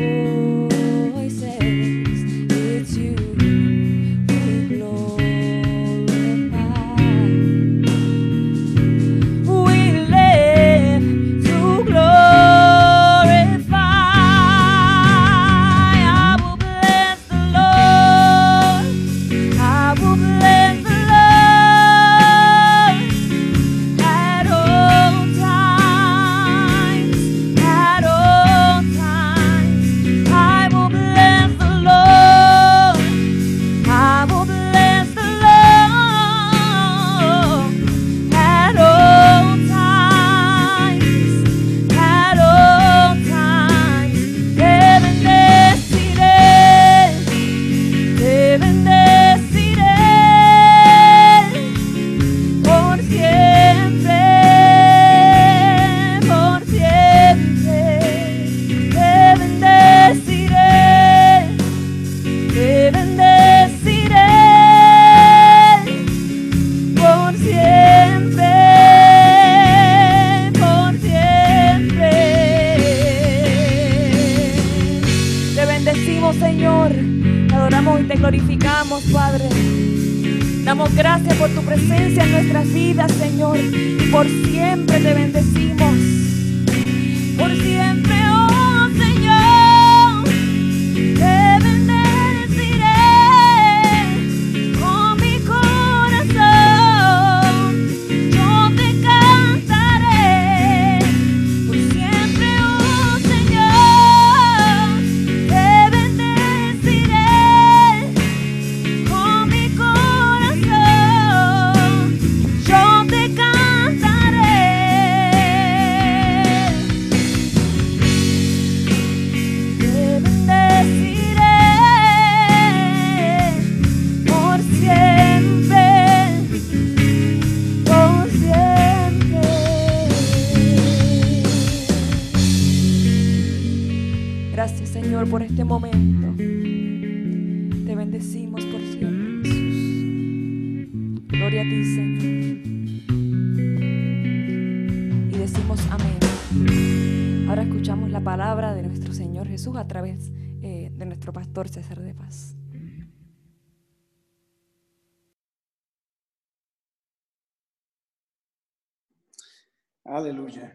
Aleluya. 160.07 160.73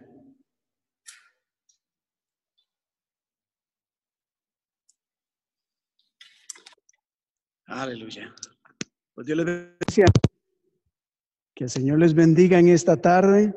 Aleluya. 7.67 8.35
Pues 9.15 9.27
Dios 9.27 9.39
les 9.39 9.47
bendiga. 9.47 10.07
Que 11.55 11.65
el 11.65 11.71
Señor 11.71 11.99
les 11.99 12.13
bendiga 12.13 12.59
en 12.59 12.69
esta 12.69 12.99
tarde. 12.99 13.55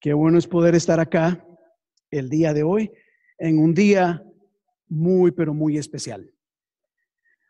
Qué 0.00 0.12
bueno 0.12 0.38
es 0.38 0.48
poder 0.48 0.74
estar 0.74 0.98
acá 0.98 1.46
el 2.10 2.28
día 2.28 2.52
de 2.52 2.64
hoy, 2.64 2.90
en 3.38 3.58
un 3.60 3.74
día 3.74 4.24
muy, 4.88 5.30
pero 5.30 5.54
muy 5.54 5.78
especial. 5.78 6.28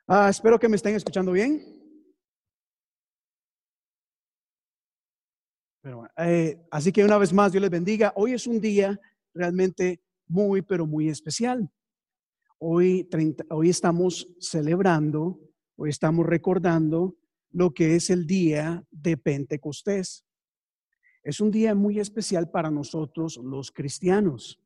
Ah, 0.07 0.29
espero 0.29 0.59
que 0.59 0.69
me 0.69 0.77
estén 0.77 0.95
escuchando 0.95 1.33
bien. 1.33 1.84
Eh, 6.17 6.59
así 6.71 6.93
que 6.93 7.05
una 7.05 7.19
vez 7.19 7.33
más, 7.33 7.53
Dios 7.53 7.63
les 7.63 7.71
bendiga. 7.71 8.13
Hoy 8.17 8.33
es 8.33 8.47
un 8.47 8.61
día 8.61 8.99
realmente 9.35 10.01
muy, 10.27 10.63
pero 10.63 10.87
muy 10.87 11.09
especial. 11.09 11.71
Hoy, 12.59 13.05
30 13.05 13.45
hoy 13.51 13.69
estamos 13.69 14.27
celebrando, 14.41 15.39
hoy 15.77 15.91
estamos 15.91 16.25
recordando 16.25 17.17
lo 17.51 17.75
que 17.75 17.97
es 17.97 18.09
el 18.09 18.27
día 18.27 18.83
de 18.91 19.17
Pentecostés. 19.17 20.25
Es 21.23 21.41
un 21.41 21.51
día 21.51 21.75
muy 21.75 22.01
especial 22.01 22.51
para 22.51 22.71
nosotros 22.71 23.39
los 23.43 23.71
cristianos. 23.71 24.61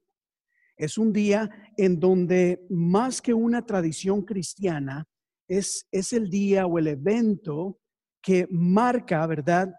Es 0.76 0.98
un 0.98 1.12
día 1.12 1.50
en 1.76 1.98
donde 1.98 2.64
más 2.70 3.20
que 3.20 3.34
una 3.34 3.66
tradición 3.66 4.22
cristiana, 4.22 5.08
es, 5.48 5.88
es 5.90 6.12
el 6.12 6.30
día 6.30 6.66
o 6.66 6.78
el 6.78 6.86
evento 6.88 7.78
que 8.20 8.46
marca, 8.50 9.26
¿verdad? 9.26 9.74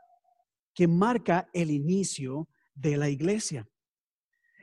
Que 0.79 0.87
marca 0.87 1.49
el 1.51 1.71
inicio 1.71 2.47
de 2.73 2.95
la 2.95 3.09
iglesia. 3.09 3.67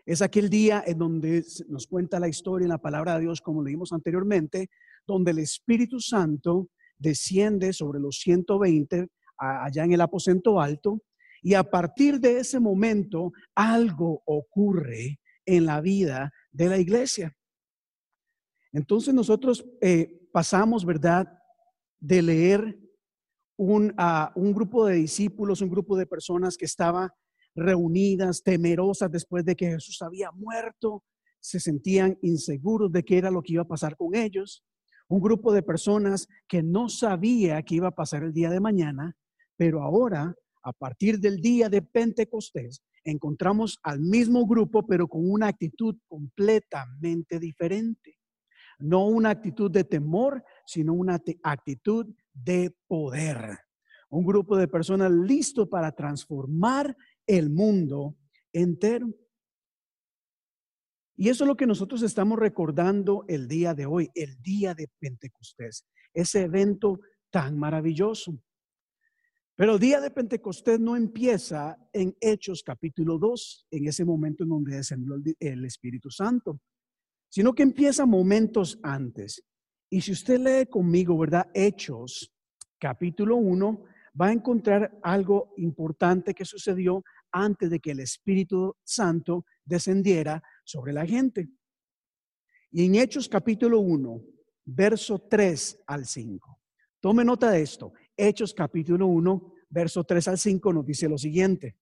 Es 0.06 0.22
aquel 0.22 0.48
día 0.48 0.82
en 0.86 0.96
donde 0.96 1.44
nos 1.68 1.86
cuenta 1.86 2.18
la 2.18 2.26
historia 2.26 2.64
en 2.64 2.70
la 2.70 2.78
palabra 2.78 3.16
de 3.16 3.20
Dios, 3.20 3.42
como 3.42 3.62
leímos 3.62 3.92
anteriormente, 3.92 4.70
donde 5.06 5.32
el 5.32 5.40
Espíritu 5.40 6.00
Santo 6.00 6.70
desciende 6.96 7.74
sobre 7.74 8.00
los 8.00 8.16
120 8.20 9.08
allá 9.36 9.84
en 9.84 9.92
el 9.92 10.00
aposento 10.00 10.58
alto 10.58 11.02
y 11.42 11.52
a 11.52 11.64
partir 11.64 12.18
de 12.18 12.38
ese 12.38 12.60
momento 12.60 13.34
algo 13.54 14.22
ocurre 14.24 15.20
en 15.44 15.66
la 15.66 15.82
vida 15.82 16.32
de 16.50 16.68
la 16.70 16.78
iglesia. 16.78 17.36
Entonces 18.72 19.12
nosotros 19.12 19.66
eh, 19.82 20.26
pasamos, 20.32 20.86
¿verdad?, 20.86 21.30
de 22.00 22.22
leer 22.22 22.85
un, 23.56 23.94
a 23.96 24.32
un 24.34 24.52
grupo 24.52 24.86
de 24.86 24.96
discípulos, 24.96 25.60
un 25.60 25.70
grupo 25.70 25.96
de 25.96 26.06
personas 26.06 26.56
que 26.56 26.66
estaba 26.66 27.14
reunidas, 27.54 28.42
temerosas 28.42 29.10
después 29.10 29.44
de 29.44 29.56
que 29.56 29.70
Jesús 29.70 30.02
había 30.02 30.30
muerto, 30.32 31.02
se 31.40 31.60
sentían 31.60 32.18
inseguros 32.22 32.92
de 32.92 33.02
qué 33.02 33.18
era 33.18 33.30
lo 33.30 33.42
que 33.42 33.54
iba 33.54 33.62
a 33.62 33.68
pasar 33.68 33.96
con 33.96 34.14
ellos. 34.14 34.64
Un 35.08 35.20
grupo 35.20 35.52
de 35.52 35.62
personas 35.62 36.26
que 36.48 36.62
no 36.62 36.88
sabía 36.88 37.62
qué 37.62 37.76
iba 37.76 37.88
a 37.88 37.94
pasar 37.94 38.24
el 38.24 38.32
día 38.32 38.50
de 38.50 38.60
mañana, 38.60 39.16
pero 39.56 39.82
ahora, 39.82 40.34
a 40.62 40.72
partir 40.72 41.20
del 41.20 41.40
día 41.40 41.68
de 41.68 41.82
Pentecostés, 41.82 42.82
encontramos 43.04 43.78
al 43.82 44.00
mismo 44.00 44.46
grupo, 44.46 44.84
pero 44.86 45.06
con 45.06 45.30
una 45.30 45.46
actitud 45.46 45.96
completamente 46.08 47.38
diferente. 47.38 48.18
No 48.78 49.06
una 49.06 49.30
actitud 49.30 49.70
de 49.70 49.84
temor, 49.84 50.44
sino 50.66 50.92
una 50.92 51.22
actitud 51.44 52.12
de 52.44 52.74
poder. 52.86 53.58
Un 54.10 54.24
grupo 54.24 54.56
de 54.56 54.68
personas 54.68 55.10
listo 55.10 55.68
para 55.68 55.92
transformar 55.92 56.96
el 57.26 57.50
mundo 57.50 58.16
entero. 58.52 59.12
Y 61.16 61.30
eso 61.30 61.44
es 61.44 61.48
lo 61.48 61.56
que 61.56 61.66
nosotros 61.66 62.02
estamos 62.02 62.38
recordando 62.38 63.24
el 63.26 63.48
día 63.48 63.74
de 63.74 63.86
hoy, 63.86 64.10
el 64.14 64.40
día 64.42 64.74
de 64.74 64.88
Pentecostés, 64.98 65.86
ese 66.12 66.42
evento 66.42 67.00
tan 67.30 67.58
maravilloso. 67.58 68.38
Pero 69.56 69.74
el 69.74 69.80
día 69.80 70.02
de 70.02 70.10
Pentecostés 70.10 70.78
no 70.78 70.94
empieza 70.96 71.78
en 71.94 72.14
Hechos 72.20 72.62
capítulo 72.62 73.18
2, 73.18 73.68
en 73.70 73.88
ese 73.88 74.04
momento 74.04 74.44
en 74.44 74.50
donde 74.50 74.76
descendió 74.76 75.14
el 75.40 75.64
Espíritu 75.64 76.10
Santo, 76.10 76.60
sino 77.30 77.54
que 77.54 77.62
empieza 77.62 78.04
momentos 78.04 78.78
antes. 78.82 79.42
Y 79.88 80.00
si 80.00 80.12
usted 80.12 80.40
lee 80.40 80.66
conmigo, 80.66 81.16
¿verdad? 81.16 81.48
Hechos 81.54 82.32
capítulo 82.78 83.36
1, 83.36 83.84
va 84.20 84.28
a 84.28 84.32
encontrar 84.32 84.98
algo 85.02 85.52
importante 85.56 86.34
que 86.34 86.44
sucedió 86.44 87.04
antes 87.30 87.70
de 87.70 87.80
que 87.80 87.92
el 87.92 88.00
Espíritu 88.00 88.76
Santo 88.82 89.44
descendiera 89.64 90.42
sobre 90.64 90.92
la 90.92 91.06
gente. 91.06 91.48
Y 92.70 92.84
en 92.84 92.96
Hechos 92.96 93.28
capítulo 93.28 93.80
1, 93.80 94.22
verso 94.64 95.18
3 95.18 95.84
al 95.86 96.06
5. 96.06 96.58
Tome 97.00 97.24
nota 97.24 97.50
de 97.50 97.62
esto. 97.62 97.92
Hechos 98.16 98.52
capítulo 98.52 99.06
1, 99.06 99.54
verso 99.68 100.04
3 100.04 100.28
al 100.28 100.38
5 100.38 100.72
nos 100.72 100.86
dice 100.86 101.08
lo 101.08 101.18
siguiente. 101.18 101.76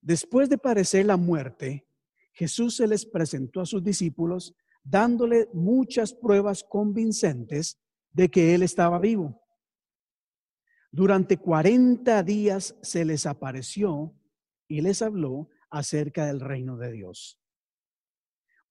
Después 0.00 0.48
de 0.48 0.58
parecer 0.58 1.06
la 1.06 1.16
muerte, 1.16 1.86
Jesús 2.32 2.76
se 2.76 2.86
les 2.86 3.04
presentó 3.04 3.60
a 3.60 3.66
sus 3.66 3.84
discípulos 3.84 4.54
dándole 4.82 5.48
muchas 5.52 6.14
pruebas 6.14 6.64
convincentes 6.64 7.78
de 8.12 8.28
que 8.28 8.54
Él 8.54 8.62
estaba 8.62 8.98
vivo. 8.98 9.40
Durante 10.92 11.36
40 11.36 12.22
días 12.22 12.76
se 12.82 13.04
les 13.04 13.26
apareció 13.26 14.14
y 14.66 14.80
les 14.80 15.02
habló 15.02 15.48
acerca 15.70 16.26
del 16.26 16.40
reino 16.40 16.76
de 16.76 16.92
Dios. 16.92 17.40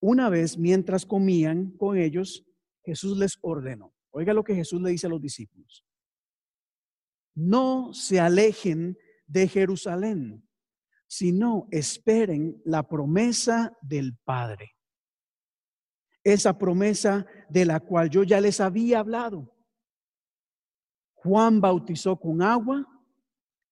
Una 0.01 0.29
vez, 0.29 0.57
mientras 0.57 1.05
comían 1.05 1.71
con 1.77 1.97
ellos, 1.97 2.45
Jesús 2.83 3.17
les 3.17 3.37
ordenó. 3.41 3.93
Oiga 4.11 4.33
lo 4.33 4.43
que 4.43 4.55
Jesús 4.55 4.81
le 4.81 4.91
dice 4.91 5.07
a 5.07 5.09
los 5.09 5.21
discípulos. 5.21 5.85
No 7.35 7.93
se 7.93 8.19
alejen 8.19 8.97
de 9.27 9.47
Jerusalén, 9.47 10.47
sino 11.07 11.67
esperen 11.71 12.61
la 12.65 12.87
promesa 12.87 13.77
del 13.81 14.17
Padre. 14.17 14.78
Esa 16.23 16.57
promesa 16.57 17.25
de 17.49 17.65
la 17.65 17.79
cual 17.79 18.09
yo 18.09 18.23
ya 18.23 18.41
les 18.41 18.59
había 18.59 18.99
hablado 18.99 19.53
Juan 21.23 21.59
bautizó 21.59 22.17
con 22.17 22.41
agua, 22.41 22.87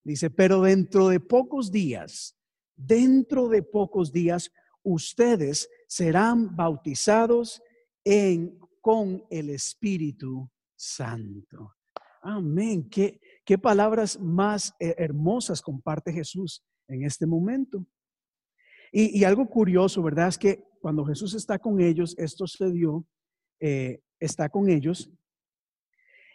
dice, 0.04 0.30
pero 0.30 0.62
dentro 0.62 1.08
de 1.08 1.20
pocos 1.20 1.72
días, 1.72 2.36
dentro 2.76 3.48
de 3.48 3.64
pocos 3.64 4.12
días, 4.12 4.52
ustedes 4.84 5.70
serán 5.88 6.56
bautizados 6.56 7.62
en, 8.04 8.60
con 8.82 9.24
el 9.30 9.50
Espíritu 9.50 10.50
Santo. 10.76 11.76
Amén. 12.22 12.90
Qué, 12.90 13.22
qué 13.46 13.58
palabras 13.58 14.20
más 14.20 14.74
eh, 14.80 14.96
hermosas 14.98 15.62
comparte 15.62 16.12
Jesús 16.12 16.66
en 16.90 17.06
este 17.06 17.26
momento. 17.26 17.86
Y, 18.92 19.24
algo 19.24 19.48
curioso, 19.48 20.02
¿verdad? 20.02 20.30
Es 20.30 20.38
que 20.38 20.64
cuando 20.80 21.06
Jesús 21.06 21.34
está 21.34 21.60
con 21.60 21.82
ellos, 21.82 22.16
esto 22.18 22.48
se 22.48 22.72
dio, 22.72 23.06
eh, 23.60 24.02
está 24.20 24.50
con 24.50 24.70
ellos 24.70 25.12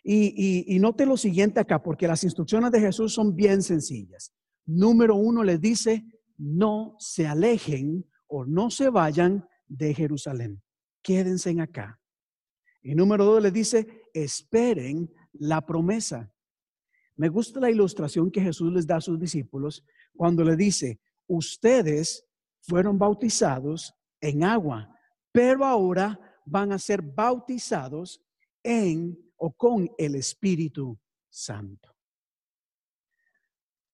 y, 0.04 0.78
note 0.80 1.06
lo 1.06 1.16
siguiente 1.16 1.60
acá, 1.60 1.82
porque 1.82 2.08
las 2.08 2.24
instrucciones 2.24 2.72
de 2.72 2.80
Jesús 2.80 3.12
son 3.14 3.34
bien 3.34 3.62
sencillas. 3.62 4.32
Número 4.66 5.14
uno 5.14 5.44
les 5.44 5.60
dice, 5.60 6.04
no 6.36 6.96
se 6.98 7.26
alejen 7.26 8.04
o 8.26 8.44
no 8.44 8.70
se 8.70 8.88
vayan 8.88 9.46
de 9.66 9.94
Jerusalén. 9.94 10.62
Quédense 11.02 11.58
acá. 11.60 12.00
Y 12.82 12.94
número 12.94 13.24
dos 13.24 13.42
les 13.42 13.52
dice, 13.52 14.02
esperen 14.12 15.12
la 15.32 15.64
promesa. 15.64 16.32
Me 17.16 17.28
gusta 17.28 17.60
la 17.60 17.70
ilustración 17.70 18.30
que 18.30 18.40
Jesús 18.40 18.72
les 18.72 18.86
da 18.86 18.96
a 18.96 19.00
sus 19.00 19.20
discípulos 19.20 19.84
cuando 20.16 20.42
le 20.42 20.56
dice, 20.56 21.00
ustedes 21.28 22.26
fueron 22.62 22.98
bautizados 22.98 23.94
en 24.20 24.44
agua, 24.44 24.88
pero 25.30 25.64
ahora 25.64 26.18
van 26.44 26.72
a 26.72 26.78
ser 26.78 27.02
bautizados 27.02 28.20
en 28.62 29.18
o 29.36 29.52
con 29.52 29.90
el 29.98 30.14
Espíritu 30.14 30.98
Santo. 31.28 31.90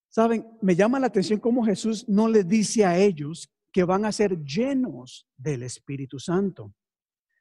Saben, 0.09 0.47
me 0.61 0.75
llama 0.75 0.99
la 0.99 1.07
atención 1.07 1.41
cómo 1.41 1.65
Jesús 1.65 2.09
no 2.09 2.29
les 2.29 2.47
dice 2.47 2.85
a 2.85 2.99
ellos 2.99 3.51
que 3.73 3.85
van 3.85 4.05
a 4.05 4.13
ser 4.13 4.43
llenos 4.43 5.27
del 5.37 5.63
Espíritu 5.63 6.19
Santo, 6.19 6.75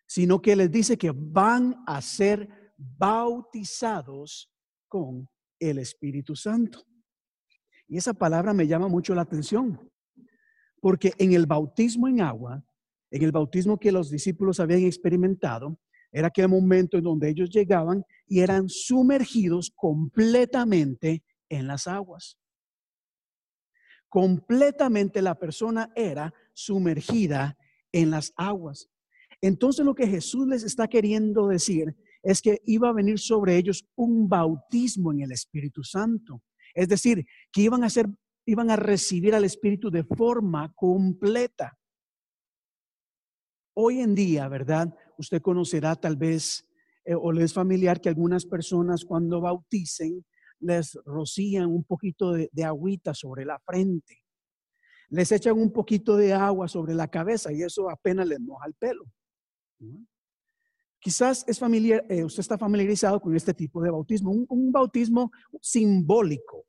sino 0.06 0.42
que 0.42 0.56
les 0.56 0.72
dice 0.72 0.98
que 0.98 1.12
van 1.14 1.84
a 1.86 2.02
ser 2.02 2.74
bautizados 2.78 4.50
con 4.88 5.28
el 5.60 5.80
Espíritu 5.80 6.36
Santo. 6.36 6.86
Y 7.88 7.98
esa 7.98 8.14
palabra 8.14 8.54
me 8.54 8.68
llama 8.68 8.88
mucho 8.88 9.16
la 9.16 9.22
atención, 9.22 9.90
porque 10.88 11.12
en 11.18 11.34
el 11.34 11.48
bautismo 11.48 12.08
en 12.08 12.22
agua, 12.22 12.64
en 13.12 13.22
el 13.22 13.34
bautismo 13.34 13.78
que 13.78 13.92
los 13.92 14.10
discípulos 14.10 14.62
habían 14.62 14.86
experimentado, 14.86 15.78
era 16.14 16.30
aquel 16.30 16.48
momento 16.48 16.96
en 16.96 17.04
donde 17.04 17.28
ellos 17.28 17.50
llegaban 17.50 18.06
y 18.26 18.40
eran 18.40 18.70
sumergidos 18.70 19.70
completamente 19.76 21.26
en 21.50 21.68
las 21.68 21.88
aguas. 21.88 22.38
Completamente 24.08 25.22
la 25.22 25.36
persona 25.36 25.92
era 25.94 26.34
sumergida 26.54 27.58
en 27.92 28.10
las 28.10 28.32
aguas. 28.38 28.90
Entonces 29.42 29.86
lo 29.86 29.94
que 29.94 30.08
Jesús 30.08 30.48
les 30.48 30.64
está 30.64 30.88
queriendo 30.88 31.48
decir 31.48 31.98
es 32.24 32.42
que 32.42 32.62
iba 32.64 32.88
a 32.88 32.94
venir 32.94 33.20
sobre 33.20 33.58
ellos 33.58 33.86
un 33.98 34.30
bautismo 34.30 35.12
en 35.12 35.24
el 35.24 35.34
Espíritu 35.34 35.84
Santo. 35.84 36.44
Es 36.74 36.88
decir, 36.88 37.26
que 37.52 37.64
iban 37.64 37.84
a 37.84 37.90
ser 37.90 38.08
iban 38.48 38.72
a 38.72 38.78
recibir 38.78 39.36
al 39.36 39.44
Espíritu 39.44 39.92
de 39.92 40.04
forma 40.04 40.74
completa. 40.74 41.78
Hoy 43.76 44.00
en 44.00 44.16
día, 44.16 44.48
¿verdad? 44.48 44.96
Usted 45.18 45.42
conocerá 45.42 45.96
tal 45.96 46.16
vez 46.16 46.66
eh, 47.04 47.14
o 47.14 47.32
le 47.32 47.44
es 47.44 47.54
familiar 47.54 48.00
que 48.00 48.10
algunas 48.10 48.46
personas 48.46 49.04
cuando 49.04 49.42
bauticen 49.42 50.26
les 50.60 50.98
rocían 51.06 51.68
un 51.68 51.84
poquito 51.84 52.32
de, 52.32 52.50
agüita 52.64 53.14
sobre 53.14 53.44
la 53.46 53.60
frente. 53.60 54.24
Les 55.10 55.32
echan 55.32 55.60
un 55.60 55.72
poquito 55.72 56.16
de 56.16 56.34
agua 56.34 56.70
sobre 56.70 56.96
la 56.96 57.10
cabeza 57.10 57.52
y 57.52 57.62
eso 57.62 57.90
apenas 57.90 58.28
les 58.28 58.40
moja 58.40 58.66
el 58.66 58.74
pelo. 58.76 59.06
Quizás 61.00 61.44
es 61.48 61.60
familiar, 61.60 62.06
eh, 62.10 62.24
usted 62.24 62.40
está 62.40 62.58
familiarizado 62.58 63.20
con 63.20 63.36
este 63.36 63.54
tipo 63.54 63.82
de 63.82 63.92
bautismo, 63.92 64.32
un 64.32 64.72
bautismo 64.72 65.32
simbólico. 65.62 66.66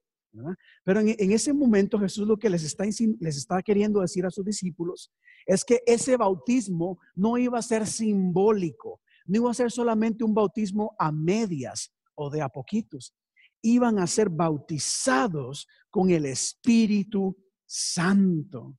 Pero 0.85 1.01
en, 1.01 1.33
ese 1.33 1.53
momento 1.53 1.99
Jesús 1.99 2.27
lo 2.27 2.37
que 2.37 2.51
les 2.51 2.63
está, 2.65 2.85
les 2.85 3.47
queriendo 3.65 4.01
decir 4.01 4.25
a 4.27 4.31
sus 4.31 4.45
discípulos 4.45 5.13
es 5.47 5.65
que 5.65 5.83
ese 5.87 6.17
bautismo 6.17 6.99
no 7.15 7.39
iba 7.39 7.59
a 7.59 7.63
ser 7.63 7.87
simbólico, 7.87 9.01
no 9.27 9.37
iba 9.37 9.51
a 9.51 9.55
ser 9.55 9.71
solamente 9.71 10.25
un 10.25 10.35
bautismo 10.35 10.95
a 10.99 11.11
medias 11.11 11.93
o 12.15 12.31
de 12.31 12.43
a 12.43 12.49
poquitos, 12.49 13.15
iban 13.63 13.99
a 13.99 14.07
ser 14.07 14.29
bautizados 14.29 15.67
con 15.91 16.11
el 16.11 16.27
Espíritu 16.27 17.37
Santo. 17.67 18.77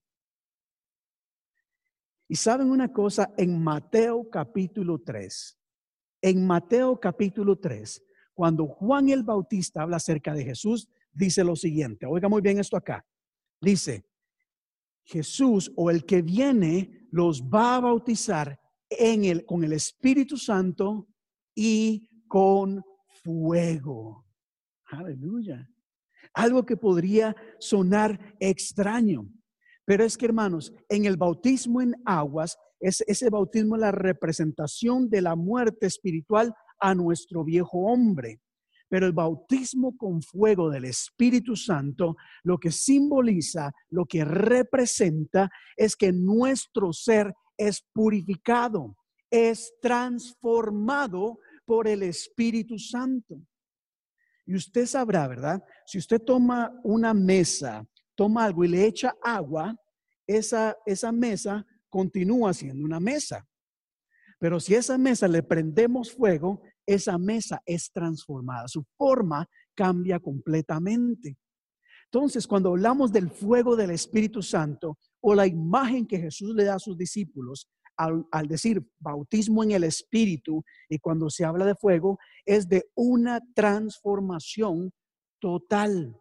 Y 2.28 2.36
saben 2.36 2.70
una 2.70 2.94
cosa, 2.94 3.34
en 3.38 3.62
Mateo 3.62 4.30
capítulo 4.30 5.00
3, 5.00 5.58
en 6.22 6.46
Mateo 6.46 7.00
capítulo 7.00 7.58
3, 7.58 8.04
cuando 8.34 8.68
Juan 8.68 9.10
el 9.10 9.24
Bautista 9.24 9.82
habla 9.82 9.98
acerca 9.98 10.34
de 10.34 10.46
Jesús, 10.46 10.88
dice 11.12 11.44
lo 11.44 11.56
siguiente, 11.56 12.06
oiga 12.06 12.30
muy 12.30 12.42
bien 12.42 12.60
esto 12.60 12.78
acá. 12.78 13.06
Dice, 13.62 14.06
Jesús 15.04 15.72
o 15.76 15.90
el 15.90 16.06
que 16.06 16.22
viene 16.22 17.08
los 17.12 17.44
va 17.44 17.76
a 17.76 17.80
bautizar 17.80 18.60
en 18.90 19.26
el, 19.26 19.46
con 19.46 19.64
el 19.64 19.74
Espíritu 19.74 20.38
Santo 20.38 21.08
y 21.56 22.08
con 22.28 22.84
fuego. 23.24 24.26
Aleluya. 24.86 25.68
Algo 26.34 26.66
que 26.66 26.78
podría 26.78 27.36
sonar 27.60 28.36
extraño. 28.40 29.28
Pero 29.86 30.04
es 30.04 30.16
que, 30.18 30.26
hermanos, 30.26 30.72
en 30.88 31.06
el 31.06 31.18
bautismo 31.18 31.82
en 31.82 31.96
aguas, 32.06 32.58
es, 32.80 33.04
ese 33.08 33.30
bautismo 33.30 33.76
es 33.76 33.82
la 33.82 33.92
representación 33.92 35.10
de 35.10 35.22
la 35.22 35.36
muerte 35.36 35.88
espiritual 35.88 36.54
a 36.80 36.94
nuestro 36.94 37.44
viejo 37.44 37.80
hombre. 37.92 38.40
Pero 38.90 39.06
el 39.06 39.14
bautismo 39.14 39.96
con 39.96 40.22
fuego 40.22 40.70
del 40.70 40.86
Espíritu 40.86 41.56
Santo 41.56 42.18
lo 42.44 42.58
que 42.58 42.72
simboliza, 42.72 43.72
lo 43.90 44.06
que 44.06 44.26
representa 44.26 45.50
es 45.78 45.96
que 45.96 46.12
nuestro 46.12 46.92
ser 46.92 47.34
es 47.56 47.86
purificado, 47.94 48.98
es 49.30 49.74
transformado 49.82 51.40
por 51.66 51.88
el 51.88 52.04
Espíritu 52.04 52.80
Santo. 52.80 53.40
Y 54.46 54.56
usted 54.56 54.88
sabrá, 54.88 55.28
¿verdad? 55.28 55.64
Si 55.86 56.00
usted 56.00 56.20
toma 56.20 56.74
una 56.84 57.14
mesa, 57.14 57.86
toma 58.16 58.46
algo 58.46 58.66
y 58.66 58.70
le 58.70 58.86
echa 58.86 59.16
agua, 59.22 59.76
esa, 60.26 60.76
esa 60.86 61.12
mesa 61.12 61.66
continúa 61.90 62.54
siendo 62.54 62.84
una 62.84 63.00
mesa. 63.00 63.48
Pero 64.40 64.60
si 64.60 64.74
esa 64.74 64.98
mesa 64.98 65.28
le 65.28 65.44
prendemos 65.44 66.12
fuego, 66.12 66.62
esa 66.94 67.18
mesa 67.18 67.62
es 67.66 67.92
transformada, 67.92 68.68
su 68.68 68.84
forma 68.98 69.48
cambia 69.76 70.20
completamente. 70.20 71.38
Entonces, 72.06 72.48
cuando 72.48 72.70
hablamos 72.70 73.12
del 73.12 73.30
fuego 73.30 73.76
del 73.76 73.92
Espíritu 73.92 74.42
Santo 74.42 74.98
o 75.22 75.36
la 75.36 75.46
imagen 75.46 76.08
que 76.08 76.18
Jesús 76.18 76.56
le 76.56 76.64
da 76.64 76.76
a 76.76 76.80
sus 76.80 76.98
discípulos, 76.98 77.70
al, 77.96 78.48
decir 78.48 78.82
bautismo 78.98 79.64
en 79.64 79.72
el 79.72 79.84
Espíritu 79.84 80.64
y 80.88 80.98
cuando 81.00 81.30
se 81.30 81.46
habla 81.46 81.66
de 81.66 81.76
fuego, 81.76 82.18
es 82.46 82.68
de 82.68 82.90
una 82.96 83.42
transformación 83.54 84.92
total. 85.40 86.20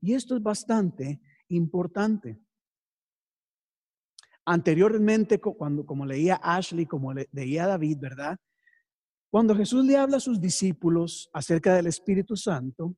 Y 0.00 0.14
esto 0.14 0.36
es 0.36 0.42
bastante 0.42 1.20
importante. 1.48 2.38
Anteriormente, 4.44 5.40
cuando 5.40 5.84
como 5.84 6.06
leía 6.06 6.38
Ashley, 6.42 6.86
como 6.86 7.12
leía 7.32 7.66
David, 7.66 7.98
¿verdad? 7.98 8.38
Cuando 9.30 9.54
Jesús 9.54 9.84
le 9.84 9.96
habla 9.96 10.16
a 10.16 10.20
sus 10.20 10.40
discípulos 10.40 11.30
acerca 11.32 11.74
del 11.74 11.86
Espíritu 11.86 12.36
Santo, 12.36 12.96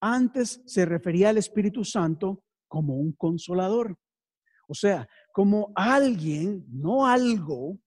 antes 0.00 0.62
se 0.64 0.86
refería 0.86 1.28
al 1.28 1.38
Espíritu 1.38 1.84
Santo 1.84 2.42
como 2.66 2.96
un 2.96 3.12
consolador. 3.12 3.98
O 4.66 4.74
sea, 4.74 5.06
como 5.32 5.72
alguien, 5.76 6.64
no 6.68 7.06
algo, 7.06 7.78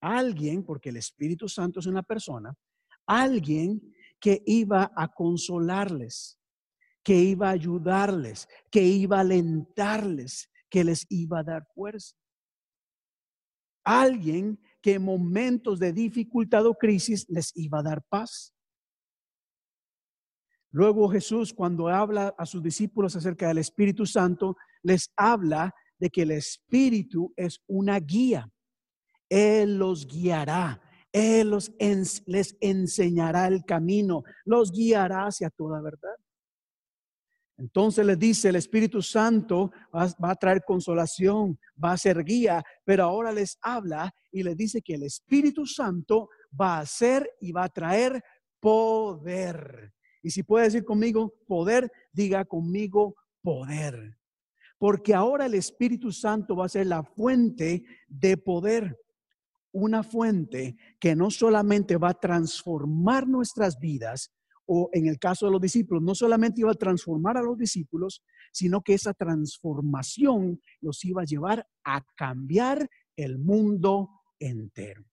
alguien, 0.00 0.64
porque 0.64 0.88
el 0.88 0.96
Espíritu 0.96 1.48
Santo 1.48 1.78
es 1.78 1.86
una 1.86 2.02
persona, 2.02 2.52
alguien 3.06 3.80
que 4.18 4.42
iba 4.46 4.90
a 4.96 5.08
consolarles, 5.08 6.36
que 7.04 7.14
iba 7.14 7.48
a 7.48 7.52
ayudarles, 7.52 8.48
que 8.70 8.82
iba 8.82 9.18
a 9.18 9.20
alentarles, 9.20 10.50
que 10.68 10.82
les 10.82 11.06
iba 11.08 11.40
a 11.40 11.44
dar 11.44 11.66
fuerza. 11.74 12.16
Alguien 13.84 14.60
que 14.80 14.94
en 14.94 15.04
momentos 15.04 15.78
de 15.78 15.92
dificultad 15.92 16.66
o 16.66 16.74
crisis 16.74 17.26
les 17.28 17.54
iba 17.56 17.80
a 17.80 17.82
dar 17.82 18.02
paz. 18.08 18.54
Luego 20.72 21.08
Jesús, 21.08 21.52
cuando 21.52 21.88
habla 21.88 22.34
a 22.38 22.46
sus 22.46 22.62
discípulos 22.62 23.16
acerca 23.16 23.48
del 23.48 23.58
Espíritu 23.58 24.06
Santo, 24.06 24.56
les 24.82 25.12
habla 25.16 25.74
de 25.98 26.10
que 26.10 26.22
el 26.22 26.30
Espíritu 26.30 27.32
es 27.36 27.60
una 27.66 27.98
guía. 27.98 28.48
Él 29.28 29.78
los 29.78 30.06
guiará, 30.06 30.80
Él 31.12 31.50
los 31.50 31.72
les 32.26 32.56
enseñará 32.60 33.48
el 33.48 33.64
camino, 33.64 34.22
los 34.44 34.70
guiará 34.72 35.26
hacia 35.26 35.50
toda 35.50 35.80
verdad. 35.80 36.16
Entonces 37.60 38.06
les 38.06 38.18
dice, 38.18 38.48
el 38.48 38.56
Espíritu 38.56 39.02
Santo 39.02 39.70
va, 39.94 40.30
a 40.30 40.34
traer 40.34 40.62
consolación, 40.66 41.58
va 41.82 41.92
a 41.92 41.98
ser 41.98 42.24
guía, 42.24 42.64
pero 42.86 43.04
ahora 43.04 43.32
les 43.32 43.58
habla 43.60 44.14
y 44.32 44.42
les 44.42 44.56
dice 44.56 44.80
que 44.80 44.94
el 44.94 45.02
Espíritu 45.02 45.66
Santo 45.66 46.30
va 46.58 46.78
a 46.78 46.86
ser 46.86 47.30
y 47.38 47.52
va 47.52 47.64
a 47.64 47.68
traer 47.68 48.24
poder. 48.60 49.92
Y 50.22 50.30
si 50.30 50.42
puede 50.42 50.64
decir 50.64 50.86
conmigo 50.86 51.34
poder, 51.46 51.92
diga 52.12 52.46
conmigo 52.46 53.14
poder. 53.42 54.16
Porque 54.78 55.12
ahora 55.12 55.44
el 55.44 55.52
Espíritu 55.52 56.12
Santo 56.12 56.56
va 56.56 56.64
a 56.64 56.70
ser 56.70 56.86
la 56.86 57.02
fuente 57.02 57.84
de 58.08 58.38
poder. 58.38 58.98
Una 59.70 60.02
fuente 60.02 60.76
que 60.98 61.14
no 61.14 61.30
solamente 61.30 61.98
va 61.98 62.08
a 62.08 62.20
transformar 62.20 63.28
nuestras 63.28 63.78
vidas, 63.78 64.32
o 64.72 64.88
en 64.92 65.08
el 65.08 65.18
caso 65.18 65.46
de 65.46 65.52
los 65.52 65.60
discípulos, 65.60 66.00
no 66.00 66.14
solamente 66.14 66.60
iba 66.60 66.70
a 66.70 66.74
transformar 66.74 67.36
a 67.36 67.42
los 67.42 67.58
discípulos, 67.58 68.22
sino 68.52 68.82
que 68.82 68.94
esa 68.94 69.12
transformación 69.12 70.60
los 70.80 71.04
iba 71.04 71.22
a 71.22 71.24
llevar 71.24 71.66
a 71.82 72.06
cambiar 72.16 72.88
el 73.16 73.40
mundo 73.40 74.10
entero. 74.38 75.04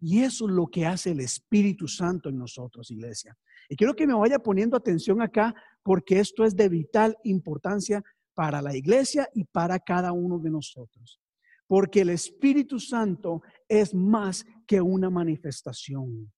Y 0.00 0.20
eso 0.20 0.48
es 0.48 0.54
lo 0.54 0.66
que 0.66 0.86
hace 0.86 1.10
el 1.10 1.20
Espíritu 1.20 1.88
Santo 1.88 2.30
en 2.30 2.38
nosotros, 2.38 2.90
iglesia. 2.90 3.36
Y 3.68 3.76
quiero 3.76 3.94
que 3.94 4.06
me 4.06 4.14
vaya 4.14 4.38
poniendo 4.38 4.78
atención 4.78 5.20
acá 5.20 5.54
porque 5.82 6.18
esto 6.18 6.42
es 6.42 6.56
de 6.56 6.70
vital 6.70 7.14
importancia 7.22 8.02
para 8.32 8.62
la 8.62 8.74
iglesia 8.74 9.28
y 9.34 9.44
para 9.44 9.78
cada 9.78 10.12
uno 10.12 10.38
de 10.38 10.48
nosotros. 10.48 11.20
Porque 11.66 12.00
el 12.00 12.08
Espíritu 12.08 12.80
Santo 12.80 13.42
es 13.68 13.94
más 13.94 14.46
que 14.66 14.80
una 14.80 15.10
manifestación. 15.10 16.32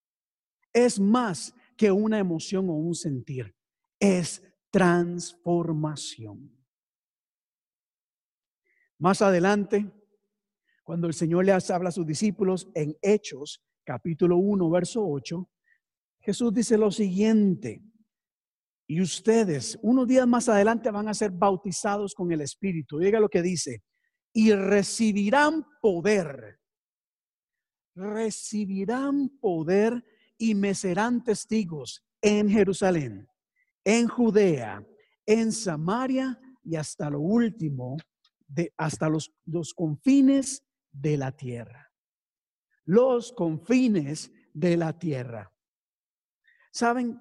Es 0.73 0.99
más 0.99 1.55
que 1.77 1.91
una 1.91 2.19
emoción 2.19 2.69
o 2.69 2.75
un 2.75 2.95
sentir, 2.95 3.55
es 3.99 4.43
transformación. 4.71 6.51
Más 8.99 9.23
adelante, 9.23 9.91
cuando 10.83 11.07
el 11.07 11.15
Señor 11.15 11.45
les 11.45 11.71
habla 11.71 11.89
a 11.89 11.93
sus 11.93 12.07
discípulos 12.07 12.69
en 12.75 12.97
Hechos, 13.01 13.63
capítulo 13.85 14.37
1, 14.37 14.71
verso 14.71 15.07
8, 15.07 15.49
Jesús 16.21 16.55
dice 16.55 16.79
lo 16.79 16.91
siguiente, 16.91 17.83
y 18.87 19.01
ustedes 19.01 19.79
unos 19.83 20.07
días 20.07 20.27
más 20.27 20.49
adelante 20.49 20.91
van 20.91 21.09
a 21.09 21.15
ser 21.15 21.31
bautizados 21.31 22.15
con 22.15 22.31
el 22.33 22.43
Espíritu. 22.43 22.99
Diga 22.99 23.19
lo 23.19 23.29
que 23.29 23.43
dice, 23.43 23.83
y 24.33 24.53
recibirán 24.53 25.65
poder, 25.81 26.61
recibirán 27.95 29.31
poder 29.41 30.05
y 30.39 30.55
me 30.55 30.75
serán 30.75 31.23
testigos 31.23 32.05
en 32.21 32.49
Jerusalén, 32.49 33.29
en 33.85 34.09
Judea, 34.09 34.87
en 35.27 35.53
Samaria 35.53 36.41
y 36.63 36.77
hasta 36.77 37.11
lo 37.11 37.21
último, 37.21 37.97
de, 38.47 38.73
hasta 38.77 39.09
los, 39.09 39.33
los 39.45 39.75
confines 39.75 40.65
de 40.93 41.17
la 41.17 41.33
tierra. 41.33 41.93
Los 42.85 43.33
confines 43.33 44.33
de 44.53 44.77
la 44.77 44.99
tierra. 44.99 45.53
Saben, 46.73 47.21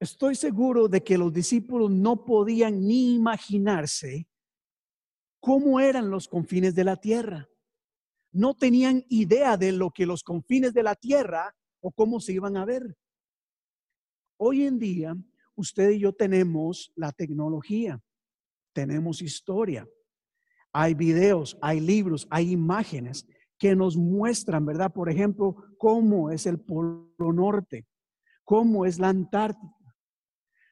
estoy 0.00 0.34
seguro 0.34 0.88
de 0.88 1.02
que 1.02 1.18
los 1.18 1.32
discípulos 1.32 1.90
no 1.90 2.24
podían 2.24 2.86
ni 2.86 3.14
imaginarse 3.14 4.28
cómo 5.40 5.78
eran 5.78 6.10
los 6.10 6.28
confines 6.28 6.74
de 6.74 6.84
la 6.84 6.96
tierra. 6.96 7.48
No 8.36 8.52
tenían 8.52 9.02
idea 9.08 9.56
de 9.56 9.72
lo 9.72 9.90
que 9.90 10.04
los 10.04 10.22
confines 10.22 10.74
de 10.74 10.82
la 10.82 10.94
tierra 10.94 11.56
o 11.80 11.90
cómo 11.90 12.20
se 12.20 12.34
iban 12.34 12.58
a 12.58 12.66
ver. 12.66 12.94
Hoy 14.36 14.66
en 14.66 14.78
día, 14.78 15.16
usted 15.54 15.88
y 15.92 16.00
yo 16.00 16.12
tenemos 16.12 16.92
la 16.96 17.12
tecnología, 17.12 17.98
tenemos 18.74 19.22
historia, 19.22 19.88
hay 20.70 20.92
videos, 20.92 21.56
hay 21.62 21.80
libros, 21.80 22.26
hay 22.28 22.52
imágenes 22.52 23.26
que 23.56 23.74
nos 23.74 23.96
muestran, 23.96 24.66
¿verdad? 24.66 24.92
Por 24.92 25.08
ejemplo, 25.08 25.56
cómo 25.78 26.30
es 26.30 26.44
el 26.44 26.60
Polo 26.60 27.32
Norte, 27.32 27.86
cómo 28.44 28.84
es 28.84 28.98
la 28.98 29.08
Antártica. 29.08 29.96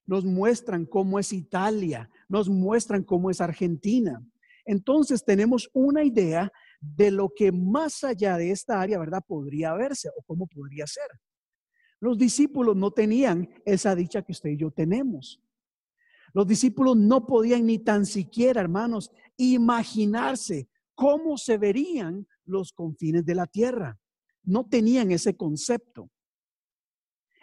Nos 0.04 0.26
muestran 0.26 0.84
cómo 0.84 1.18
es 1.18 1.32
Italia, 1.32 2.10
nos 2.28 2.50
muestran 2.50 3.04
cómo 3.04 3.30
es 3.30 3.40
Argentina. 3.40 4.22
Entonces 4.66 5.24
tenemos 5.24 5.70
una 5.72 6.04
idea 6.04 6.52
de 6.96 7.10
lo 7.10 7.30
que 7.34 7.50
más 7.52 8.04
allá 8.04 8.36
de 8.36 8.50
esta 8.50 8.80
área, 8.80 8.98
¿verdad? 8.98 9.22
Podría 9.26 9.72
verse 9.74 10.10
o 10.16 10.22
cómo 10.22 10.46
podría 10.46 10.86
ser. 10.86 11.06
Los 12.00 12.18
discípulos 12.18 12.76
no 12.76 12.90
tenían 12.90 13.48
esa 13.64 13.94
dicha 13.94 14.22
que 14.22 14.32
usted 14.32 14.50
y 14.50 14.58
yo 14.58 14.70
tenemos. 14.70 15.40
Los 16.34 16.46
discípulos 16.46 16.96
no 16.96 17.26
podían 17.26 17.64
ni 17.66 17.78
tan 17.78 18.04
siquiera, 18.04 18.60
hermanos, 18.60 19.10
imaginarse 19.36 20.68
cómo 20.94 21.38
se 21.38 21.58
verían 21.58 22.26
los 22.44 22.72
confines 22.72 23.24
de 23.24 23.34
la 23.34 23.46
tierra. 23.46 23.98
No 24.42 24.66
tenían 24.66 25.10
ese 25.12 25.36
concepto. 25.36 26.10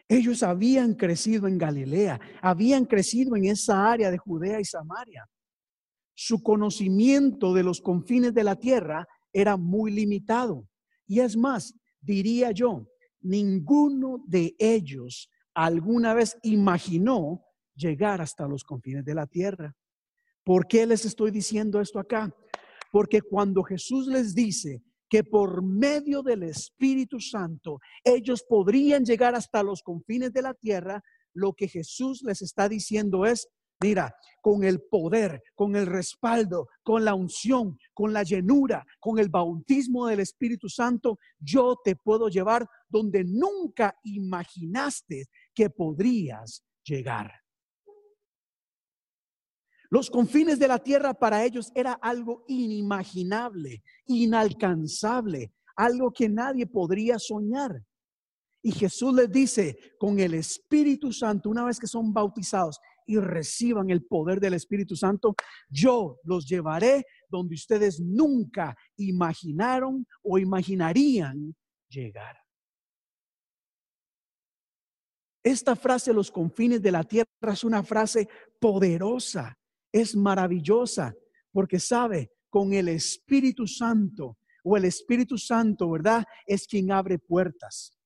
Ellos 0.08 0.44
habían 0.44 0.94
crecido 0.94 1.48
en 1.48 1.58
Galilea, 1.58 2.20
habían 2.42 2.86
crecido 2.86 3.38
en 3.38 3.46
esa 3.46 3.89
área 3.89 4.12
de 4.12 4.18
Judea 4.18 4.60
y 4.60 4.66
Samaria. 4.66 5.26
Su 6.14 6.44
conocimiento 6.44 7.54
de 7.54 7.64
los 7.64 7.80
confines 7.80 8.34
de 8.34 8.44
la 8.44 8.58
tierra 8.58 9.08
era 9.34 9.57
muy 9.57 9.91
limitado. 9.91 10.67
Y 11.07 11.19
es 11.19 11.36
más, 11.36 11.73
diría 11.99 12.51
yo, 12.51 12.88
ninguno 13.21 14.23
de 14.27 14.55
ellos 14.57 15.29
alguna 15.53 16.13
vez 16.13 16.38
imaginó 16.43 17.43
llegar 17.75 18.21
hasta 18.21 18.47
los 18.47 18.63
confines 18.63 19.05
de 19.05 19.15
la 19.15 19.27
tierra. 19.27 19.75
¿Por 20.43 20.67
qué 20.67 20.86
les 20.86 21.05
estoy 21.05 21.32
diciendo 21.32 21.79
esto 21.82 21.99
acá? 21.99 22.34
Porque 22.91 23.21
cuando 23.21 23.63
Jesús 23.63 24.07
les 24.07 24.34
dice 24.34 24.82
que 25.09 25.23
por 25.23 25.61
medio 25.61 26.23
del 26.23 26.43
Espíritu 26.43 27.19
Santo 27.19 27.79
ellos 28.03 28.43
podrían 28.47 29.03
llegar 29.03 29.36
hasta 29.36 29.61
los 29.61 29.84
confines 29.84 30.32
de 30.32 30.41
la 30.41 30.53
tierra, 30.53 31.03
lo 31.34 31.53
que 31.53 31.67
Jesús 31.67 32.21
les 32.23 32.41
está 32.41 32.69
diciendo 32.69 33.25
es, 33.25 33.47
mira, 33.82 34.15
con 34.41 34.63
el 34.63 34.82
poder, 34.82 35.43
con 35.55 35.75
el 35.75 35.86
respaldo, 35.86 36.67
con 36.84 37.03
la 37.05 37.13
unción, 37.13 37.77
con 37.93 38.13
la 38.13 38.23
llenura, 38.23 38.86
con 38.99 39.19
el 39.19 39.29
bautismo 39.29 40.07
del 40.07 40.19
Espíritu 40.19 40.69
Santo, 40.69 41.19
yo 41.39 41.77
te 41.84 41.95
puedo 41.95 42.27
llevar 42.27 42.67
donde 42.89 43.23
nunca 43.23 43.95
imaginaste 44.03 45.27
que 45.53 45.69
podrías 45.69 46.63
llegar. 46.84 47.32
Los 49.89 50.09
confines 50.09 50.57
de 50.57 50.69
la 50.69 50.79
tierra 50.79 51.13
para 51.13 51.43
ellos 51.43 51.71
era 51.75 51.93
algo 51.93 52.45
inimaginable, 52.47 53.84
inalcanzable, 54.05 55.51
algo 55.75 56.11
que 56.11 56.29
nadie 56.29 56.65
podría 56.65 57.19
soñar. 57.19 57.84
Y 58.63 58.71
Jesús 58.71 59.13
les 59.13 59.29
dice, 59.29 59.77
con 59.99 60.19
el 60.19 60.36
Espíritu 60.36 61.11
Santo, 61.11 61.49
una 61.49 61.65
vez 61.65 61.79
que 61.79 61.88
son 61.88 62.13
bautizados 62.13 62.79
y 63.12 63.20
reciban 63.20 63.89
el 63.89 64.03
poder 64.03 64.39
del 64.39 64.53
Espíritu 64.53 64.95
Santo, 64.95 65.36
yo 65.70 66.20
los 66.24 66.47
llevaré 66.47 67.05
donde 67.30 67.55
ustedes 67.55 67.99
nunca 67.99 68.76
imaginaron 68.97 70.05
o 70.24 70.38
imaginarían 70.38 71.55
llegar. 71.89 72.38
Esta 75.43 75.76
frase, 75.76 76.14
los 76.14 76.32
confines 76.32 76.82
de 76.82 76.91
la 76.91 77.03
tierra, 77.03 77.28
es 77.53 77.64
una 77.64 77.84
frase 77.84 78.30
poderosa 78.59 79.57
es 79.91 80.16
maravillosa 80.16 81.14
porque 81.51 81.80
sabe, 81.80 82.32
con 82.49 82.74
el 82.74 82.89
Espíritu 82.89 83.66
Santo 83.66 84.38
o 84.64 84.76
el 84.76 84.86
Espíritu 84.86 85.38
Santo, 85.38 85.89
¿verdad? 85.89 86.26
Es 86.45 86.68
quien 86.68 86.91
abre 86.91 87.18
puertas. 87.18 87.97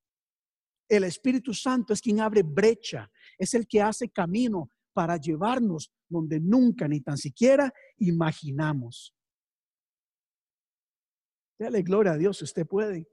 El 0.87 1.03
Espíritu 1.03 1.53
Santo 1.53 1.93
es 1.93 2.01
quien 2.01 2.19
abre 2.19 2.43
brecha, 2.43 3.09
es 3.37 3.53
el 3.55 3.67
que 3.67 3.81
hace 3.81 4.09
camino 4.09 4.69
para 4.95 5.17
llevarnos 5.17 5.91
donde 6.07 6.39
nunca 6.39 6.87
ni 6.87 7.01
tan 7.01 7.17
siquiera 7.17 7.71
imaginamos. 7.97 9.13
Dale 11.59 11.81
gloria 11.81 12.13
a 12.13 12.17
Dios, 12.17 12.41
usted 12.41 12.65
puede. 12.65 13.07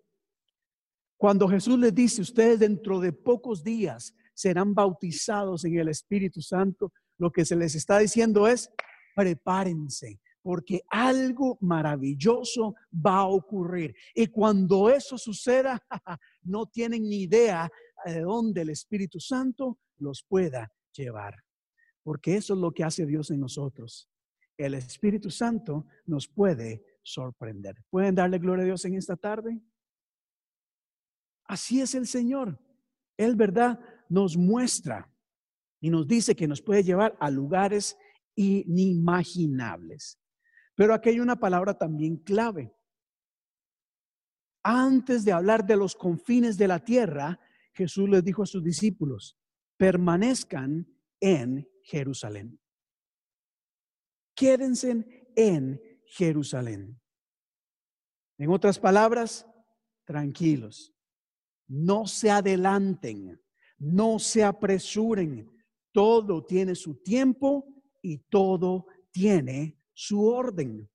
Cuando 1.17 1.49
Jesús 1.49 1.79
les 1.79 1.93
dice, 1.93 2.23
ustedes 2.23 2.61
dentro 2.61 3.01
de 3.01 3.13
pocos 3.13 3.65
días 3.65 4.15
serán 4.33 4.75
bautizados 4.75 5.65
en 5.65 5.77
el 5.77 5.89
Espíritu 5.89 6.41
Santo, 6.41 6.93
lo 7.19 7.33
que 7.33 7.45
se 7.45 7.57
les 7.57 7.75
está 7.75 7.99
diciendo 7.99 8.47
es, 8.47 8.71
prepárense, 9.15 10.21
porque 10.41 10.83
algo 10.89 11.59
maravilloso 11.61 12.75
va 12.95 13.19
a 13.19 13.27
ocurrir. 13.27 13.95
Y 14.15 14.29
cuando 14.29 14.89
eso 14.89 15.19
suceda, 15.19 15.81
no 16.43 16.67
tienen 16.67 17.03
ni 17.03 17.23
idea 17.23 17.69
de 18.05 18.21
dónde 18.21 18.63
el 18.63 18.71
Espíritu 18.71 19.19
Santo 19.19 19.79
los 19.99 20.25
pueda 20.29 20.73
llevar. 20.93 21.37
Porque 22.03 22.37
eso 22.37 22.55
es 22.55 22.61
lo 22.61 22.73
que 22.73 22.85
hace 22.85 23.07
Dios 23.07 23.31
en 23.31 23.41
nosotros. 23.41 24.11
El 24.57 24.75
Espíritu 24.75 25.31
Santo 25.31 25.87
nos 26.07 26.29
puede 26.29 26.85
sorprender. 27.03 27.85
¿Pueden 27.91 28.15
darle 28.15 28.39
gloria 28.39 28.63
a 28.63 28.67
Dios 28.67 28.85
en 28.85 28.95
esta 28.95 29.17
tarde? 29.17 29.61
Así 31.45 31.81
es 31.81 31.95
el 31.95 32.07
Señor. 32.07 32.59
Él, 33.17 33.37
¿verdad? 33.37 33.81
Nos 34.09 34.37
muestra 34.37 35.13
y 35.81 35.91
nos 35.91 36.07
dice 36.07 36.35
que 36.37 36.49
nos 36.49 36.63
puede 36.63 36.83
llevar 36.83 37.17
a 37.21 37.31
lugares 37.31 37.97
inimaginables. 38.35 40.19
Pero 40.75 40.95
aquí 40.95 41.11
hay 41.11 41.21
una 41.21 41.37
palabra 41.37 41.77
también 41.77 42.17
clave. 42.17 42.75
Antes 44.63 45.25
de 45.25 45.33
hablar 45.33 45.67
de 45.67 45.77
los 45.77 45.95
confines 45.95 46.57
de 46.57 46.69
la 46.69 46.79
tierra, 46.79 47.41
Jesús 47.75 48.09
les 48.09 48.23
dijo 48.23 48.43
a 48.45 48.47
sus 48.47 48.63
discípulos, 48.63 49.39
permanezcan 49.77 50.87
en 51.21 51.69
Jerusalén. 51.83 52.59
Quédense 54.35 55.31
en 55.37 55.81
Jerusalén. 56.07 57.01
En 58.39 58.51
otras 58.51 58.79
palabras, 58.79 59.47
tranquilos. 60.05 60.93
No 61.69 62.07
se 62.07 62.31
adelanten, 62.31 63.41
no 63.79 64.19
se 64.19 64.45
apresuren, 64.45 65.51
todo 65.93 66.45
tiene 66.45 66.75
su 66.75 67.03
tiempo 67.03 67.67
y 68.01 68.19
todo 68.19 68.87
tiene 69.11 69.79
su 69.93 70.25
orden. 70.27 70.91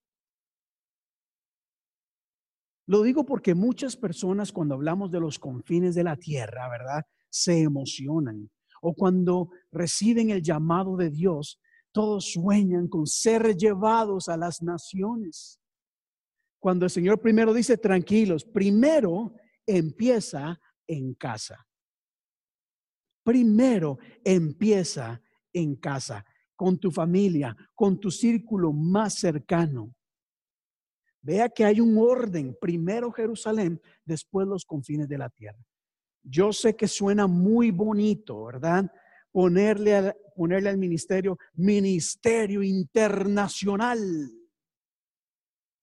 Lo 2.87 3.01
digo 3.01 3.25
porque 3.25 3.53
muchas 3.53 3.97
personas 3.97 4.51
cuando 4.51 4.75
hablamos 4.75 5.11
de 5.11 5.19
los 5.19 5.39
confines 5.39 5.93
de 5.93 6.03
la 6.03 6.15
tierra, 6.15 6.69
¿verdad? 6.69 7.05
Se 7.29 7.61
emocionan. 7.61 8.49
O 8.81 8.93
cuando 8.93 9.49
reciben 9.71 10.29
el 10.29 10.41
llamado 10.41 10.95
de 10.97 11.09
Dios, 11.09 11.59
todos 11.91 12.31
sueñan 12.31 12.87
con 12.87 13.07
ser 13.07 13.55
llevados 13.55 14.29
a 14.29 14.37
las 14.37 14.61
naciones. 14.61 15.59
Cuando 16.59 16.85
el 16.85 16.91
Señor 16.91 17.19
primero 17.19 17.53
dice, 17.53 17.77
tranquilos, 17.77 18.45
primero 18.45 19.33
empieza 19.65 20.59
en 20.87 21.13
casa 21.13 21.67
primero 23.27 23.97
empieza 24.23 25.21
en 25.51 25.75
casa. 25.75 26.25
con 26.55 26.79
tu 26.79 26.89
familia, 26.89 27.55
con 27.75 27.99
tu 27.99 28.09
círculo 28.09 28.73
más 28.73 29.19
cercano. 29.19 29.93
Vea 31.21 31.49
que 31.49 31.63
hay 31.63 31.79
un 31.79 31.95
orden, 31.99 32.57
primero 32.59 33.11
Jerusalén, 33.11 33.79
después 34.03 34.47
los 34.47 34.65
confines 34.65 35.07
de 35.07 35.19
la 35.19 35.29
tierra. 35.29 35.63
Yo 36.29 36.51
sé 36.51 36.75
que 36.75 36.89
suena 36.89 37.25
muy 37.25 37.71
bonito, 37.71 38.45
¿verdad? 38.45 38.91
Ponerle 39.31 39.95
al, 39.95 40.77
ministerio, 40.77 41.37
ministerio 41.55 42.61
internacional, 42.61 43.97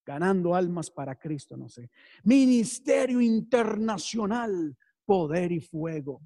ganando 0.05 0.55
almas 0.55 0.91
para 0.91 1.15
Cristo, 1.15 1.57
no 1.57 1.71
sé. 1.71 1.89
Ministerio 2.25 3.23
internacional, 3.23 4.77
poder 5.07 5.51
y 5.51 5.61
fuego. 5.61 6.21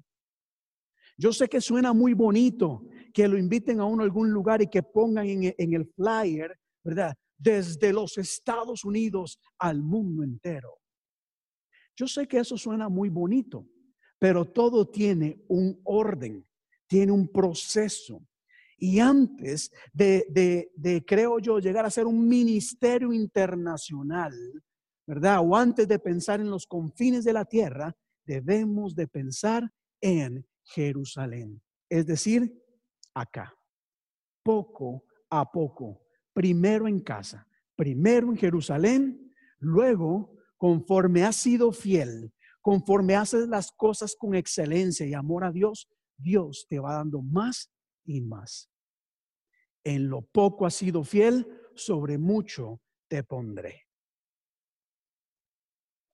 Yo 1.17 1.31
sé 1.31 1.47
que 1.47 1.61
suena 1.61 1.93
muy 1.93 2.13
bonito 2.13 2.87
que 3.13 3.27
lo 3.27 3.37
inviten 3.37 3.79
a 3.79 3.85
uno 3.85 4.03
a 4.03 4.05
algún 4.05 4.31
lugar 4.31 4.61
y 4.61 4.67
que 4.67 4.83
pongan 4.83 5.27
en, 5.27 5.55
en 5.57 5.73
el 5.73 5.85
flyer, 5.85 6.59
¿verdad? 6.83 7.15
Desde 7.37 7.93
los 7.93 8.17
Estados 8.17 8.83
Unidos 8.83 9.39
al 9.59 9.81
mundo 9.81 10.23
entero. 10.23 10.77
Yo 11.95 12.05
sé 12.07 12.27
que 12.27 12.39
eso 12.39 12.57
suena 12.57 12.89
muy 12.89 13.09
bonito, 13.09 13.65
pero 14.19 14.45
todo 14.45 14.89
tiene 14.89 15.41
un 15.47 15.79
orden, 15.85 16.45
tiene 16.87 17.11
un 17.11 17.27
proceso. 17.29 18.21
Y 18.77 18.99
antes 18.99 19.71
de, 19.91 21.03
creo 21.07 21.39
yo, 21.39 21.59
llegar 21.59 21.85
a 21.85 21.89
ser 21.89 22.05
un 22.05 22.27
ministerio 22.27 23.11
internacional, 23.11 24.33
¿verdad? 25.07 25.39
O 25.41 25.55
antes 25.55 25.87
de 25.87 25.99
pensar 25.99 26.39
en 26.39 26.49
los 26.49 26.67
confines 26.67 27.23
de 27.23 27.33
la 27.33 27.45
tierra, 27.45 27.95
debemos 28.25 28.95
de 28.95 29.07
pensar 29.07 29.71
en 30.01 30.45
Jerusalén. 30.63 31.61
Es 31.89 32.05
decir, 32.05 32.61
acá. 33.13 33.53
Poco 34.43 35.03
a 35.29 35.51
poco. 35.51 36.01
Primero 36.33 36.87
en 36.87 37.01
casa, 37.01 37.47
primero 37.75 38.29
en 38.29 38.37
Jerusalén, 38.37 39.33
luego, 39.59 40.37
conforme 40.57 41.23
has 41.23 41.35
sido 41.35 41.71
fiel, 41.71 42.31
conforme 42.61 43.15
haces 43.15 43.47
las 43.47 43.71
cosas 43.71 44.15
con 44.17 44.35
excelencia 44.35 45.05
y 45.05 45.13
amor 45.13 45.43
a 45.43 45.51
Dios, 45.51 45.87
Dios 46.17 46.65
te 46.69 46.79
va 46.79 46.95
dando 46.95 47.21
más 47.21 47.71
y 48.05 48.21
más. 48.21 48.69
En 49.83 50.09
lo 50.09 50.21
poco 50.21 50.65
has 50.65 50.75
sido 50.75 51.03
fiel, 51.03 51.47
sobre 51.75 52.17
mucho 52.17 52.81
te 53.07 53.23
pondré. 53.23 53.87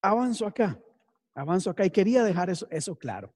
Avanzo 0.02 0.46
acá, 0.46 0.80
avanzo 1.34 1.72
acá 1.72 1.86
y 1.86 1.90
quería 1.90 2.24
dejar 2.24 2.50
eso, 2.50 2.68
eso 2.70 2.96
claro. 2.96 3.36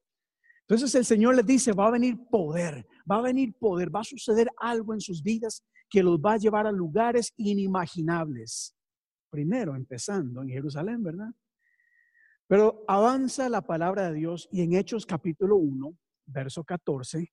Entonces 0.62 0.94
el 0.94 1.04
Señor 1.04 1.36
les 1.36 1.46
dice, 1.48 1.74
va 1.74 1.88
a 1.88 1.92
venir 1.92 2.16
poder, 2.30 2.88
va 3.10 3.18
a 3.18 3.22
venir 3.22 3.56
poder, 3.58 3.94
va 3.94 4.02
a 4.02 4.04
suceder 4.04 4.48
algo 4.58 4.94
en 4.94 5.02
sus 5.02 5.24
vidas 5.24 5.64
que 5.90 6.04
los 6.04 6.20
va 6.20 6.34
a 6.34 6.38
llevar 6.38 6.68
a 6.68 6.72
lugares 6.72 7.34
inimaginables. 7.38 8.76
Primero, 9.32 9.76
empezando 9.76 10.44
en 10.44 10.50
Jerusalén, 10.50 11.02
¿verdad? 11.02 11.30
Pero 12.50 12.84
avanza 12.88 13.48
la 13.48 13.62
palabra 13.62 14.10
de 14.10 14.16
Dios 14.16 14.50
y 14.52 14.64
en 14.64 14.74
Hechos 14.74 15.06
capítulo 15.06 15.56
1, 15.58 15.96
verso 16.26 16.64
14, 16.64 17.32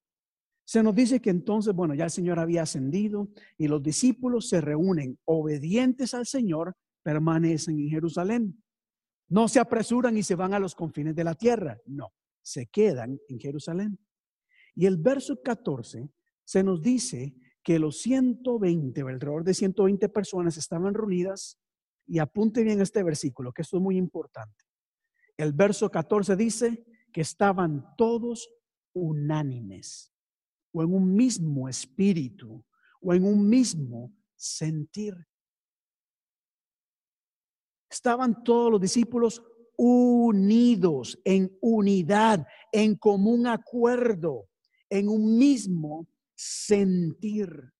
se 0.63 0.83
nos 0.83 0.95
dice 0.95 1.21
que 1.21 1.31
entonces, 1.31 1.73
bueno, 1.73 1.95
ya 1.95 2.05
el 2.05 2.11
Señor 2.11 2.39
había 2.39 2.63
ascendido 2.63 3.31
y 3.57 3.67
los 3.67 3.83
discípulos 3.83 4.47
se 4.51 4.61
reúnen 4.61 5.19
obedientes 5.25 6.13
al 6.13 6.27
Señor, 6.27 6.77
permanecen 7.03 7.81
en 7.81 7.89
Jerusalén. 7.89 8.63
No 9.29 9.49
se 9.49 9.59
apresuran 9.59 10.19
y 10.19 10.23
se 10.23 10.35
van 10.35 10.53
a 10.53 10.59
los 10.59 10.75
confines 10.75 11.17
de 11.17 11.25
la 11.25 11.35
tierra, 11.35 11.79
no 11.87 12.13
se 12.43 12.67
quedan 12.67 13.19
en 13.29 13.41
Jerusalén. 13.41 13.99
Y 14.75 14.85
el 14.85 14.99
verso 14.99 15.41
14 15.43 16.11
se 16.45 16.63
nos 16.63 16.83
dice 16.83 17.35
que 17.63 17.79
los 17.79 18.03
120, 18.03 19.01
alrededor 19.01 19.45
de 19.45 19.55
120 19.55 20.11
personas 20.11 20.59
estaban 20.59 20.93
reunidas. 20.93 21.59
Y 22.07 22.19
apunte 22.19 22.63
bien 22.63 22.83
este 22.83 23.03
versículo, 23.03 23.51
que 23.51 23.63
esto 23.63 23.79
es 23.79 23.83
muy 23.83 23.97
importante. 23.97 24.66
El 25.37 25.53
verso 25.53 25.91
14 25.91 26.37
dice 26.37 26.85
que 27.13 27.21
estaban 27.21 27.95
todos 27.97 28.49
unánimes, 28.95 30.13
o 30.73 30.83
en 30.83 30.95
un 30.95 31.15
mismo 31.15 31.69
espíritu, 31.69 32.65
o 33.01 33.13
en 33.13 33.25
un 33.25 33.49
mismo 33.49 34.13
sentir. 34.35 35.15
Estaban 37.91 38.43
todos 38.43 38.71
los 38.71 38.81
discípulos 38.81 39.43
unidos 39.77 41.19
en 41.25 41.57
unidad, 41.61 42.47
en 42.73 42.97
común 42.97 43.47
acuerdo, 43.47 44.49
en 44.89 45.09
un 45.09 45.37
mismo 45.39 46.09
sentir. 46.35 47.73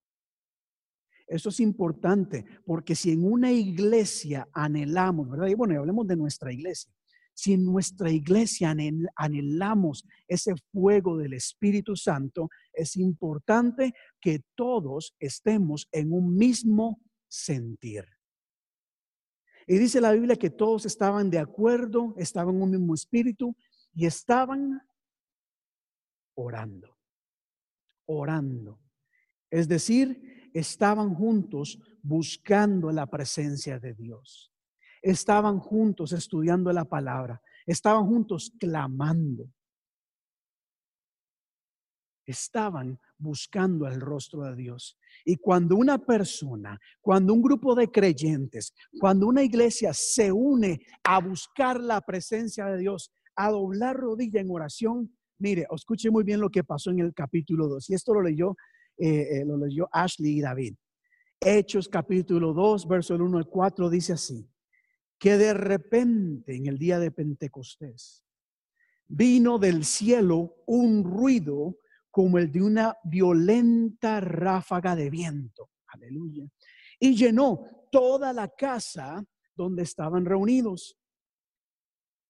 Eso 1.27 1.49
es 1.49 1.61
importante, 1.61 2.45
porque 2.65 2.95
si 2.95 3.11
en 3.11 3.25
una 3.25 3.51
iglesia 3.51 4.49
anhelamos, 4.53 5.29
¿verdad? 5.29 5.49
Y 5.49 5.55
bueno, 5.55 5.79
hablemos 5.79 6.07
de 6.07 6.17
nuestra 6.17 6.53
iglesia. 6.53 6.93
Si 7.37 7.53
en 7.53 7.67
nuestra 7.67 8.11
iglesia 8.11 8.75
anhelamos 9.15 10.07
ese 10.27 10.55
fuego 10.73 11.19
del 11.19 11.35
Espíritu 11.35 11.95
Santo, 11.95 12.49
es 12.73 12.97
importante 12.97 13.93
que 14.19 14.41
todos 14.55 15.15
estemos 15.19 15.87
en 15.93 16.15
un 16.15 16.35
mismo 16.35 16.99
sentir. 17.29 18.07
Y 19.67 19.77
dice 19.77 20.01
la 20.01 20.13
Biblia 20.13 20.37
que 20.37 20.49
todos 20.49 20.87
estaban 20.87 21.29
de 21.29 21.39
acuerdo, 21.39 22.15
estaban 22.17 22.57
en 22.57 22.63
un 22.63 22.71
mismo 22.71 22.95
espíritu 22.95 23.55
y 23.93 24.07
estaban 24.07 24.81
orando, 26.37 26.97
orando. 28.07 28.81
Es 29.51 29.69
decir, 29.69 30.51
estaban 30.55 31.15
juntos 31.15 31.79
buscando 32.01 32.91
la 32.93 33.07
presencia 33.07 33.79
de 33.79 33.93
Dios. 33.93 34.56
Estaban 35.07 35.61
juntos 35.61 36.13
estudiando 36.13 36.73
la 36.73 36.85
palabra. 36.85 37.41
Estaban 37.65 38.07
juntos 38.07 38.53
clamando. 38.59 39.49
Estaban 42.27 42.99
buscando 43.17 43.87
el 43.87 44.01
rostro 44.01 44.43
de 44.43 44.57
Dios. 44.57 44.99
Y 45.25 45.37
cuando 45.37 45.77
una 45.77 46.05
persona, 46.05 46.77
cuando 47.01 47.35
un 47.35 47.41
grupo 47.41 47.77
de 47.77 47.89
creyentes, 47.89 48.75
cuando 48.99 49.29
una 49.29 49.45
iglesia 49.45 49.93
se 49.95 50.33
une 50.33 50.81
a 51.05 51.21
buscar 51.21 51.81
la 51.81 52.01
presencia 52.01 52.67
de 52.67 52.79
Dios, 52.79 53.13
a 53.37 53.53
doblar 53.53 53.97
rodilla 53.97 54.41
en 54.41 54.51
oración, 54.51 55.17
mire, 55.39 55.69
escuche 55.73 56.11
muy 56.11 56.25
bien 56.25 56.41
lo 56.41 56.51
que 56.51 56.65
pasó 56.65 56.91
en 56.91 56.99
el 56.99 57.15
capítulo 57.15 57.69
2. 57.69 57.91
Y 57.91 57.95
esto 57.95 58.13
lo 58.13 58.23
leyó, 58.23 58.57
eh, 58.99 59.39
eh, 59.39 59.45
lo 59.47 59.57
leyó 59.57 59.89
Ashley 59.93 60.39
y 60.39 60.41
David. 60.41 60.75
Hechos 61.39 61.89
capítulo 61.89 62.53
2, 62.53 62.89
verso 62.89 63.15
1 63.15 63.39
al 63.39 63.47
4 63.47 63.89
dice 63.89 64.15
así, 64.15 64.51
que 65.19 65.37
de 65.37 65.55
repente 65.55 66.55
en 66.57 66.67
el 66.67 66.79
día 66.79 66.99
de 66.99 67.11
Pentecostés 67.11 68.25
vino 69.09 69.59
del 69.59 69.85
cielo 69.85 70.57
un 70.67 71.05
ruido 71.05 71.79
como 72.11 72.39
el 72.39 72.51
de 72.51 72.63
una 72.63 72.97
violenta 73.05 74.21
ráfaga 74.21 74.97
de 74.97 75.11
viento. 75.11 75.71
Aleluya. 75.89 76.49
Y 76.99 77.15
llenó 77.15 77.89
toda 77.93 78.33
la 78.33 78.49
casa 78.49 79.25
donde 79.55 79.83
estaban 79.83 80.25
reunidos. 80.25 80.99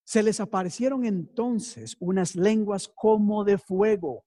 Se 0.04 0.22
les 0.22 0.40
aparecieron 0.40 1.04
entonces 1.04 1.96
unas 1.98 2.36
lenguas 2.36 2.88
como 2.88 3.44
de 3.44 3.58
fuego 3.58 4.24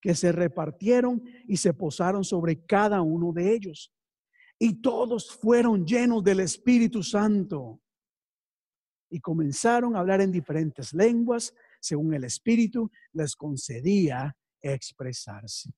que 0.00 0.14
se 0.14 0.32
repartieron 0.32 1.22
y 1.46 1.56
se 1.56 1.74
posaron 1.74 2.24
sobre 2.24 2.64
cada 2.64 3.02
uno 3.02 3.32
de 3.32 3.52
ellos. 3.52 3.92
Y 4.58 4.80
todos 4.80 5.30
fueron 5.30 5.86
llenos 5.86 6.22
del 6.24 6.40
Espíritu 6.40 7.02
Santo. 7.02 7.80
Y 9.10 9.20
comenzaron 9.20 9.96
a 9.96 10.00
hablar 10.00 10.20
en 10.20 10.32
diferentes 10.32 10.92
lenguas, 10.92 11.54
según 11.80 12.14
el 12.14 12.24
Espíritu 12.24 12.90
les 13.12 13.34
concedía 13.36 14.36
expresarse. 14.60 15.70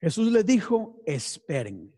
Jesús 0.00 0.30
les 0.30 0.44
dijo, 0.44 1.00
esperen. 1.06 1.94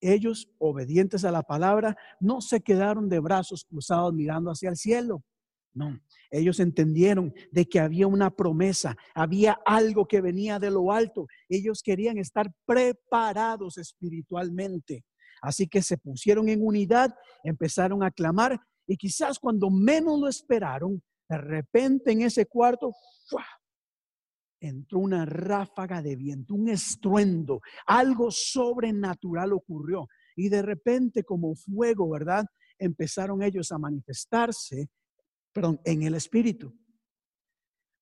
ellos, 0.00 0.48
obedientes 0.58 1.24
a 1.24 1.30
la 1.30 1.42
palabra, 1.42 1.96
no 2.18 2.40
se 2.40 2.62
quedaron 2.62 3.10
de 3.10 3.20
brazos 3.20 3.64
cruzados 3.64 4.14
mirando 4.14 4.50
hacia 4.50 4.70
el 4.70 4.76
cielo. 4.76 5.22
No, 5.74 6.00
ellos 6.30 6.58
entendieron 6.58 7.34
de 7.52 7.66
que 7.66 7.78
había 7.78 8.06
una 8.06 8.30
promesa, 8.30 8.96
había 9.14 9.58
algo 9.66 10.08
que 10.08 10.22
venía 10.22 10.58
de 10.58 10.70
lo 10.70 10.90
alto. 10.90 11.26
Ellos 11.50 11.82
querían 11.82 12.16
estar 12.16 12.50
preparados 12.64 13.76
espiritualmente. 13.76 15.04
Así 15.46 15.68
que 15.68 15.80
se 15.80 15.96
pusieron 15.96 16.48
en 16.48 16.60
unidad, 16.60 17.14
empezaron 17.44 18.02
a 18.02 18.10
clamar 18.10 18.60
y 18.84 18.96
quizás 18.96 19.38
cuando 19.38 19.70
menos 19.70 20.18
lo 20.18 20.26
esperaron, 20.28 21.00
de 21.28 21.38
repente 21.38 22.10
en 22.10 22.22
ese 22.22 22.46
cuarto 22.46 22.92
entró 24.60 24.98
una 24.98 25.24
ráfaga 25.24 26.02
de 26.02 26.16
viento, 26.16 26.54
un 26.54 26.68
estruendo, 26.68 27.60
algo 27.86 28.32
sobrenatural 28.32 29.52
ocurrió. 29.52 30.08
Y 30.34 30.48
de 30.48 30.62
repente 30.62 31.22
como 31.22 31.54
fuego, 31.54 32.10
¿verdad? 32.10 32.44
Empezaron 32.76 33.40
ellos 33.40 33.70
a 33.70 33.78
manifestarse, 33.78 34.88
perdón, 35.52 35.80
en 35.84 36.02
el 36.02 36.16
espíritu. 36.16 36.76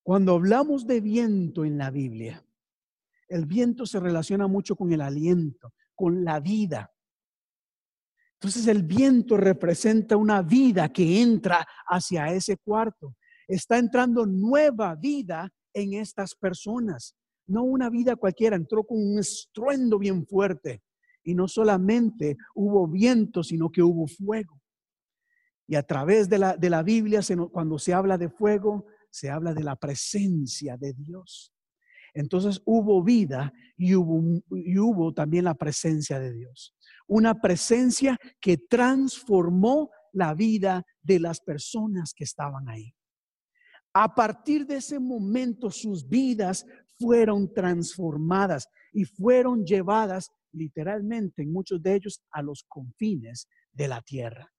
Cuando 0.02 0.32
hablamos 0.32 0.86
de 0.86 1.02
viento 1.02 1.66
en 1.66 1.76
la 1.76 1.90
Biblia, 1.90 2.42
El 3.28 3.46
viento 3.46 3.86
se 3.86 4.00
relaciona 4.00 4.46
mucho 4.46 4.76
con 4.76 4.92
el 4.92 5.00
aliento, 5.00 5.72
con 5.94 6.24
la 6.24 6.40
vida. 6.40 6.93
Entonces 8.44 8.66
el 8.66 8.82
viento 8.82 9.38
representa 9.38 10.18
una 10.18 10.42
vida 10.42 10.90
que 10.90 11.22
entra 11.22 11.66
hacia 11.86 12.30
ese 12.30 12.58
cuarto. 12.58 13.16
Está 13.48 13.78
entrando 13.78 14.26
nueva 14.26 14.94
vida 14.96 15.50
en 15.72 15.94
estas 15.94 16.34
personas. 16.34 17.16
No 17.46 17.62
una 17.62 17.88
vida 17.88 18.16
cualquiera, 18.16 18.54
entró 18.54 18.84
con 18.84 18.98
un 18.98 19.18
estruendo 19.18 19.98
bien 19.98 20.26
fuerte. 20.26 20.82
Y 21.22 21.34
no 21.34 21.48
solamente 21.48 22.36
hubo 22.54 22.86
viento, 22.86 23.42
sino 23.42 23.70
que 23.70 23.82
hubo 23.82 24.06
fuego. 24.06 24.60
Y 25.66 25.76
a 25.76 25.82
través 25.82 26.28
de 26.28 26.36
la, 26.36 26.54
de 26.54 26.68
la 26.68 26.82
Biblia, 26.82 27.20
cuando 27.50 27.78
se 27.78 27.94
habla 27.94 28.18
de 28.18 28.28
fuego, 28.28 28.84
se 29.08 29.30
habla 29.30 29.54
de 29.54 29.62
la 29.62 29.76
presencia 29.76 30.76
de 30.76 30.92
Dios. 30.92 31.50
Entonces 32.12 32.60
hubo 32.66 33.02
vida 33.02 33.54
y 33.78 33.94
hubo, 33.94 34.42
y 34.50 34.78
hubo 34.78 35.14
también 35.14 35.44
la 35.44 35.54
presencia 35.54 36.20
de 36.20 36.34
Dios. 36.34 36.73
Una 37.06 37.40
presencia 37.40 38.18
que 38.40 38.56
transformó 38.56 39.90
la 40.12 40.34
vida 40.34 40.84
de 41.02 41.20
las 41.20 41.40
personas 41.40 42.14
que 42.14 42.24
estaban 42.24 42.68
ahí. 42.68 42.94
A 43.92 44.14
partir 44.14 44.66
de 44.66 44.76
ese 44.76 44.98
momento 44.98 45.70
sus 45.70 46.08
vidas 46.08 46.66
fueron 46.98 47.52
transformadas 47.52 48.68
y 48.92 49.04
fueron 49.04 49.64
llevadas 49.64 50.30
literalmente 50.52 51.42
en 51.42 51.52
muchos 51.52 51.82
de 51.82 51.94
ellos 51.94 52.22
a 52.30 52.42
los 52.42 52.64
confines 52.64 53.48
de 53.72 53.88
la 53.88 54.00
tierra. 54.02 54.52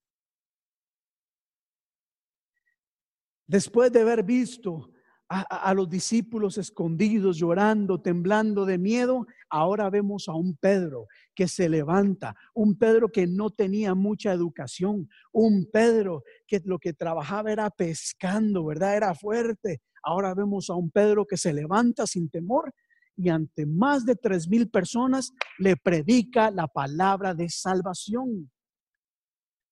Después 3.46 3.92
de 3.92 4.00
haber 4.00 4.22
visto 4.24 4.90
a, 5.28 5.74
los 5.74 5.88
discípulos 5.88 6.56
escondidos, 6.56 7.36
llorando, 7.38 8.00
temblando 8.00 8.64
de 8.64 8.78
miedo, 8.78 9.26
ahora 9.50 9.90
vemos 9.90 10.28
a 10.28 10.34
un 10.34 10.56
Pedro 10.56 11.06
que 11.34 11.48
se 11.48 11.68
levanta, 11.68 12.36
un 12.54 12.78
Pedro 12.78 13.08
que 13.10 13.26
no 13.26 13.50
tenía 13.50 13.94
mucha 13.94 14.32
educación, 14.32 15.08
un 15.32 15.68
Pedro 15.72 16.22
que 16.46 16.62
lo 16.64 16.78
que 16.78 16.92
trabajaba 16.92 17.50
era 17.50 17.70
pescando, 17.70 18.64
¿verdad? 18.64 18.96
Era 18.96 19.14
fuerte. 19.14 19.80
Ahora 20.02 20.34
vemos 20.34 20.70
a 20.70 20.74
un 20.74 20.90
Pedro 20.90 21.26
que 21.26 21.36
se 21.36 21.52
levanta 21.52 22.06
sin 22.06 22.30
temor 22.30 22.72
y 23.16 23.28
ante 23.28 23.66
más 23.66 24.04
de 24.04 24.14
tres 24.14 24.46
mil 24.46 24.68
personas 24.68 25.32
le 25.58 25.76
predica 25.76 26.50
la 26.50 26.68
palabra 26.68 27.34
de 27.34 27.48
salvación. 27.48 28.50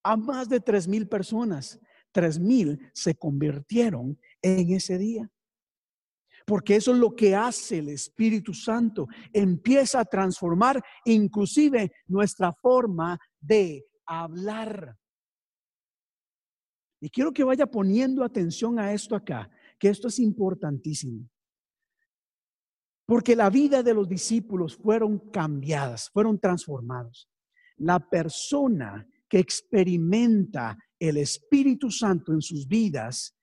A 0.03 0.17
más 0.17 0.49
de 0.49 0.61
tres 0.61 0.89
mil 0.89 1.09
personas, 1.09 1.79
tres 2.11 2.41
mil 2.41 2.91
se 2.93 3.15
convirtieron 3.15 4.19
en 4.43 4.73
ese 4.73 4.99
día. 4.99 5.31
Porque 6.45 6.77
eso 6.77 6.93
es 6.93 6.99
lo 6.99 7.15
que 7.15 7.35
hace 7.35 7.79
el 7.79 7.89
Espíritu 7.89 8.53
Santo. 8.53 9.09
Empieza 9.33 10.01
a 10.01 10.05
transformar 10.05 10.83
inclusive 11.05 11.93
nuestra 12.07 12.53
forma 12.53 13.19
de 13.41 13.87
hablar. 14.07 14.97
Y 17.01 17.11
quiero 17.11 17.33
que 17.33 17.45
vaya 17.45 17.67
poniendo 17.67 18.25
atención 18.25 18.79
a 18.79 18.93
esto 18.93 19.17
acá, 19.17 19.51
que 19.79 19.89
esto 19.89 20.09
es 20.09 20.19
importantísimo. 20.19 21.29
Porque 23.07 23.37
la 23.37 23.51
vida 23.51 23.83
de 23.83 23.95
los 23.95 24.09
discípulos 24.09 24.77
fueron 24.77 25.19
cambiadas, 25.31 26.11
fueron 26.11 26.39
transformados. 26.39 27.29
La 27.77 27.99
persona 28.01 29.07
que 29.29 29.39
experimenta 29.39 30.79
el 30.99 31.19
Espíritu 31.19 31.91
Santo 31.91 32.33
en 32.33 32.41
sus 32.41 32.67
vidas 32.67 33.37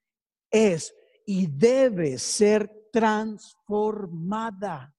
es 0.50 0.92
y 1.26 1.46
debe 1.46 2.18
ser 2.18 2.81
transformada. 2.92 4.94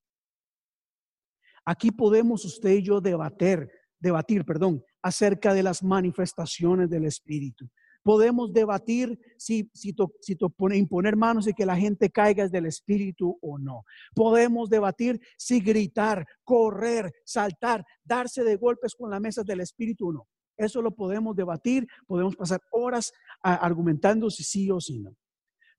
Aquí 1.65 1.91
podemos 1.91 2.43
usted 2.43 2.71
y 2.71 2.83
yo 2.83 2.99
debatir, 2.99 3.69
debatir, 3.99 4.43
perdón, 4.43 4.83
acerca 5.01 5.53
de 5.53 5.63
las 5.63 5.81
manifestaciones 5.81 6.89
del 6.89 7.05
Espíritu. 7.05 7.69
Podemos 8.03 8.51
debatir 8.51 9.17
si, 9.37 9.71
si, 9.73 9.95
si 10.19 10.37
imponer 10.73 11.15
manos 11.15 11.47
y 11.47 11.53
que 11.53 11.65
la 11.65 11.77
gente 11.77 12.09
caiga 12.09 12.49
del 12.49 12.65
Espíritu 12.65 13.37
o 13.41 13.57
no. 13.57 13.85
Podemos 14.13 14.69
debatir 14.69 15.21
si 15.37 15.61
gritar, 15.61 16.25
correr, 16.43 17.13
saltar, 17.23 17.85
darse 18.03 18.43
de 18.43 18.57
golpes 18.57 18.93
con 18.93 19.09
la 19.09 19.21
mesa 19.21 19.43
del 19.43 19.61
Espíritu 19.61 20.09
o 20.09 20.13
no. 20.13 20.27
Eso 20.57 20.81
lo 20.81 20.91
podemos 20.91 21.35
debatir, 21.35 21.87
podemos 22.05 22.35
pasar 22.35 22.59
horas 22.71 23.11
argumentando 23.41 24.29
si 24.29 24.43
sí 24.43 24.69
o 24.69 24.81
si 24.81 24.99
no. 24.99 25.15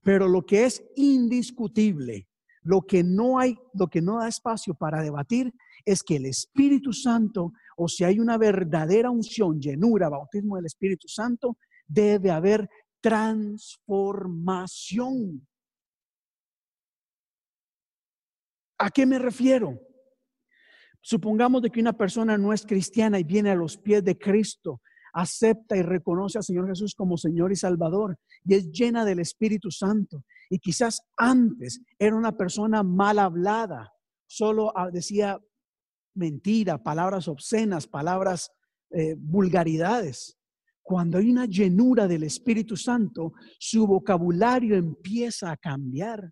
Pero 0.04 0.28
lo 0.28 0.44
que 0.44 0.66
es 0.66 0.84
indiscutible, 0.96 2.28
lo 2.62 2.82
que 2.82 3.02
no 3.02 3.38
hay, 3.38 3.56
lo 3.72 3.88
que 3.88 4.02
no 4.02 4.18
da 4.20 4.28
espacio 4.28 4.74
para 4.74 5.00
debatir 5.02 5.54
es 5.84 6.02
que 6.02 6.16
el 6.16 6.26
Espíritu 6.26 6.92
Santo, 6.92 7.54
o 7.76 7.88
si 7.88 8.04
hay 8.04 8.20
una 8.20 8.36
verdadera 8.38 9.10
unción, 9.10 9.60
llenura, 9.60 10.10
bautismo 10.10 10.56
del 10.56 10.66
Espíritu 10.66 11.08
Santo, 11.08 11.56
debe 11.86 12.30
haber 12.30 12.68
transformación. 13.00 15.48
¿A 18.78 18.90
qué 18.90 19.06
me 19.06 19.18
refiero? 19.18 19.80
Supongamos 21.00 21.62
de 21.62 21.70
que 21.70 21.80
una 21.80 21.94
persona 21.94 22.36
no 22.38 22.52
es 22.52 22.66
cristiana 22.66 23.18
y 23.18 23.24
viene 23.24 23.50
a 23.50 23.54
los 23.54 23.78
pies 23.78 24.04
de 24.04 24.18
Cristo 24.18 24.82
acepta 25.14 25.76
y 25.76 25.82
reconoce 25.82 26.38
al 26.38 26.44
Señor 26.44 26.68
Jesús 26.68 26.94
como 26.94 27.16
Señor 27.16 27.52
y 27.52 27.56
Salvador 27.56 28.18
y 28.44 28.54
es 28.54 28.70
llena 28.70 29.04
del 29.04 29.20
Espíritu 29.20 29.70
Santo. 29.70 30.24
Y 30.50 30.58
quizás 30.58 31.00
antes 31.16 31.80
era 31.98 32.16
una 32.16 32.36
persona 32.36 32.82
mal 32.82 33.18
hablada, 33.18 33.92
solo 34.26 34.76
ah, 34.76 34.90
decía 34.90 35.40
mentira, 36.14 36.82
palabras 36.82 37.28
obscenas, 37.28 37.86
palabras 37.86 38.50
eh, 38.90 39.14
vulgaridades. 39.18 40.36
Cuando 40.82 41.18
hay 41.18 41.30
una 41.30 41.46
llenura 41.46 42.06
del 42.06 42.24
Espíritu 42.24 42.76
Santo, 42.76 43.32
su 43.58 43.86
vocabulario 43.86 44.76
empieza 44.76 45.50
a 45.50 45.56
cambiar. 45.56 46.30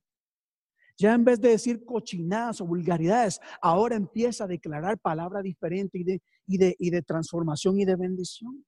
Ya 0.99 1.15
en 1.15 1.25
vez 1.25 1.41
de 1.41 1.49
decir 1.49 1.85
cochinadas 1.85 2.61
o 2.61 2.67
vulgaridades, 2.67 3.41
ahora 3.63 3.97
empieza 3.97 4.45
a 4.45 4.49
declarar 4.49 4.99
palabra 4.99 5.41
diferente 5.41 5.99
y 5.99 6.05
de, 6.05 6.23
y 6.47 6.59
de, 6.59 6.77
y 6.79 6.91
de 6.91 7.03
transformación 7.03 7.81
y 7.81 7.85
de 7.85 7.97
bendición. 7.97 8.65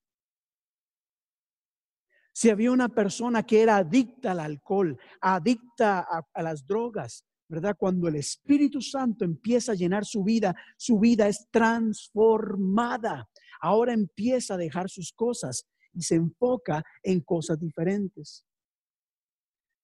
Si 2.36 2.50
había 2.50 2.72
una 2.72 2.88
persona 2.88 3.44
que 3.44 3.62
era 3.62 3.76
adicta 3.76 4.32
al 4.32 4.40
alcohol, 4.40 4.98
adicta 5.20 6.04
a, 6.34 6.42
las 6.42 6.66
drogas, 6.66 7.24
¿verdad? 7.48 7.76
Cuando 7.78 8.08
el 8.08 8.16
Espíritu 8.16 8.80
Santo 8.80 9.24
empieza 9.24 9.70
a 9.70 9.76
llenar 9.76 10.04
su 10.04 10.24
vida, 10.24 10.52
su 10.76 10.98
vida 10.98 11.28
es 11.28 11.46
transformada. 11.52 13.28
Ahora 13.60 13.92
empieza 13.92 14.54
a 14.54 14.56
dejar 14.56 14.90
sus 14.90 15.12
cosas 15.12 15.64
y 15.92 16.02
se 16.02 16.16
enfoca 16.16 16.82
en 17.04 17.20
cosas 17.20 17.60
diferentes. 17.60 18.44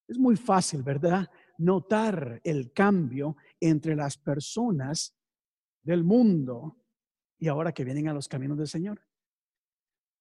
Es 0.08 0.18
muy 0.18 0.34
fácil, 0.34 0.82
¿verdad? 0.82 1.30
Notar 1.58 2.40
el 2.42 2.72
cambio 2.72 3.36
entre 3.60 3.94
las 3.94 4.18
personas 4.18 5.14
del 5.84 6.02
mundo 6.02 6.84
y 7.38 7.46
ahora 7.46 7.70
que 7.70 7.84
vienen 7.84 8.08
a 8.08 8.12
los 8.12 8.26
caminos 8.26 8.58
del 8.58 8.66
Señor. 8.66 9.00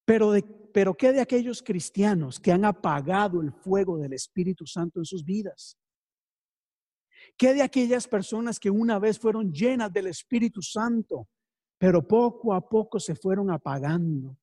Pero, 0.10 0.32
de, 0.32 0.42
pero 0.42 0.98
¿qué 0.98 1.14
de 1.14 1.22
aquellos 1.22 1.62
cristianos 1.62 2.40
que 2.40 2.52
han 2.52 2.66
apagado 2.66 3.42
el 3.42 3.52
fuego 3.52 4.00
del 4.00 4.14
Espíritu 4.14 4.66
Santo 4.66 5.00
en 5.00 5.06
sus 5.06 5.24
vidas? 5.24 5.78
¿Qué 7.38 7.54
de 7.54 7.62
aquellas 7.62 8.08
personas 8.08 8.60
que 8.60 8.72
una 8.72 8.98
vez 8.98 9.20
fueron 9.20 9.54
llenas 9.54 9.94
del 9.94 10.08
Espíritu 10.08 10.64
Santo, 10.64 11.30
pero 11.78 12.08
poco 12.08 12.56
a 12.56 12.68
poco 12.68 13.00
se 13.00 13.14
fueron 13.14 13.52
apagando, 13.52 14.36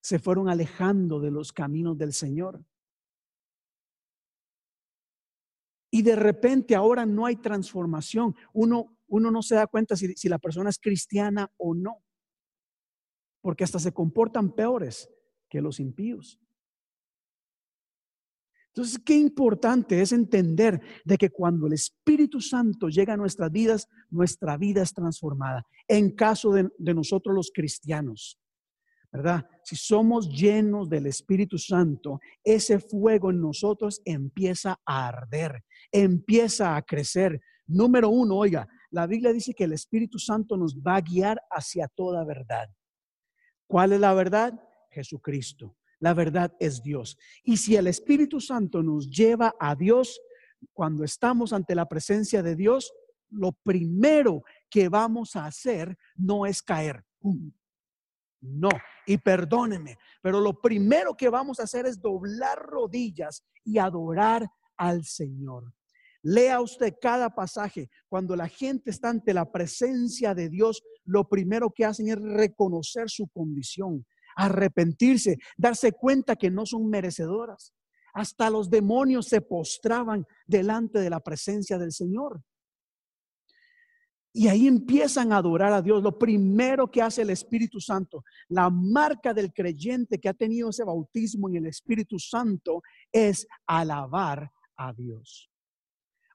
se 0.00 0.20
fueron 0.20 0.48
alejando 0.48 1.18
de 1.18 1.32
los 1.32 1.52
caminos 1.52 1.98
del 1.98 2.12
Señor? 2.12 2.64
Y 5.90 6.02
de 6.02 6.14
repente 6.14 6.76
ahora 6.76 7.04
no 7.04 7.26
hay 7.26 7.34
transformación. 7.34 8.36
Uno, 8.52 8.96
uno 9.08 9.32
no 9.32 9.42
se 9.42 9.56
da 9.56 9.66
cuenta 9.66 9.96
si, 9.96 10.14
si 10.14 10.28
la 10.28 10.38
persona 10.38 10.70
es 10.70 10.78
cristiana 10.78 11.50
o 11.56 11.74
no 11.74 12.00
porque 13.40 13.64
hasta 13.64 13.78
se 13.78 13.92
comportan 13.92 14.54
peores 14.54 15.08
que 15.48 15.60
los 15.60 15.80
impíos. 15.80 16.38
Entonces, 18.68 19.00
qué 19.04 19.16
importante 19.16 20.00
es 20.00 20.12
entender 20.12 20.80
de 21.04 21.16
que 21.16 21.30
cuando 21.30 21.66
el 21.66 21.72
Espíritu 21.72 22.40
Santo 22.40 22.88
llega 22.88 23.14
a 23.14 23.16
nuestras 23.16 23.50
vidas, 23.50 23.88
nuestra 24.10 24.56
vida 24.56 24.82
es 24.82 24.94
transformada. 24.94 25.66
En 25.88 26.14
caso 26.14 26.52
de, 26.52 26.68
de 26.78 26.94
nosotros 26.94 27.34
los 27.34 27.50
cristianos, 27.52 28.38
¿verdad? 29.12 29.44
Si 29.64 29.74
somos 29.74 30.28
llenos 30.28 30.88
del 30.88 31.06
Espíritu 31.06 31.58
Santo, 31.58 32.20
ese 32.44 32.78
fuego 32.78 33.30
en 33.30 33.40
nosotros 33.40 34.00
empieza 34.04 34.80
a 34.86 35.08
arder, 35.08 35.64
empieza 35.90 36.76
a 36.76 36.82
crecer. 36.82 37.40
Número 37.66 38.08
uno, 38.08 38.36
oiga, 38.36 38.68
la 38.90 39.08
Biblia 39.08 39.32
dice 39.32 39.52
que 39.52 39.64
el 39.64 39.72
Espíritu 39.72 40.18
Santo 40.18 40.56
nos 40.56 40.76
va 40.76 40.96
a 40.96 41.00
guiar 41.00 41.40
hacia 41.50 41.88
toda 41.88 42.24
verdad. 42.24 42.68
¿Cuál 43.70 43.92
es 43.92 44.00
la 44.00 44.12
verdad? 44.14 44.60
Jesucristo. 44.90 45.76
La 46.00 46.12
verdad 46.12 46.52
es 46.58 46.82
Dios. 46.82 47.16
Y 47.44 47.56
si 47.56 47.76
el 47.76 47.86
Espíritu 47.86 48.40
Santo 48.40 48.82
nos 48.82 49.08
lleva 49.08 49.54
a 49.60 49.76
Dios, 49.76 50.20
cuando 50.72 51.04
estamos 51.04 51.52
ante 51.52 51.76
la 51.76 51.86
presencia 51.86 52.42
de 52.42 52.56
Dios, 52.56 52.92
lo 53.28 53.52
primero 53.52 54.42
que 54.68 54.88
vamos 54.88 55.36
a 55.36 55.46
hacer 55.46 55.96
no 56.16 56.46
es 56.46 56.62
caer. 56.62 57.04
¡Pum! 57.20 57.52
No, 58.40 58.70
y 59.06 59.18
perdóneme, 59.18 59.98
pero 60.20 60.40
lo 60.40 60.60
primero 60.60 61.16
que 61.16 61.28
vamos 61.28 61.60
a 61.60 61.62
hacer 61.62 61.86
es 61.86 62.00
doblar 62.00 62.58
rodillas 62.58 63.44
y 63.62 63.78
adorar 63.78 64.50
al 64.76 65.04
Señor. 65.04 65.72
Lea 66.22 66.60
usted 66.60 66.94
cada 67.00 67.30
pasaje. 67.30 67.88
Cuando 68.08 68.36
la 68.36 68.48
gente 68.48 68.90
está 68.90 69.10
ante 69.10 69.32
la 69.32 69.50
presencia 69.50 70.34
de 70.34 70.48
Dios, 70.48 70.82
lo 71.04 71.28
primero 71.28 71.70
que 71.70 71.84
hacen 71.84 72.08
es 72.08 72.20
reconocer 72.20 73.08
su 73.08 73.28
condición, 73.28 74.06
arrepentirse, 74.36 75.38
darse 75.56 75.92
cuenta 75.92 76.36
que 76.36 76.50
no 76.50 76.66
son 76.66 76.88
merecedoras. 76.88 77.72
Hasta 78.12 78.50
los 78.50 78.68
demonios 78.68 79.28
se 79.28 79.40
postraban 79.40 80.26
delante 80.46 80.98
de 80.98 81.10
la 81.10 81.20
presencia 81.20 81.78
del 81.78 81.92
Señor. 81.92 82.42
Y 84.32 84.46
ahí 84.46 84.68
empiezan 84.68 85.32
a 85.32 85.38
adorar 85.38 85.72
a 85.72 85.82
Dios. 85.82 86.02
Lo 86.02 86.16
primero 86.16 86.88
que 86.88 87.02
hace 87.02 87.22
el 87.22 87.30
Espíritu 87.30 87.80
Santo, 87.80 88.24
la 88.48 88.70
marca 88.70 89.34
del 89.34 89.52
creyente 89.52 90.18
que 90.18 90.28
ha 90.28 90.34
tenido 90.34 90.70
ese 90.70 90.84
bautismo 90.84 91.48
en 91.48 91.56
el 91.56 91.66
Espíritu 91.66 92.18
Santo 92.18 92.82
es 93.10 93.46
alabar 93.66 94.52
a 94.76 94.92
Dios. 94.92 95.49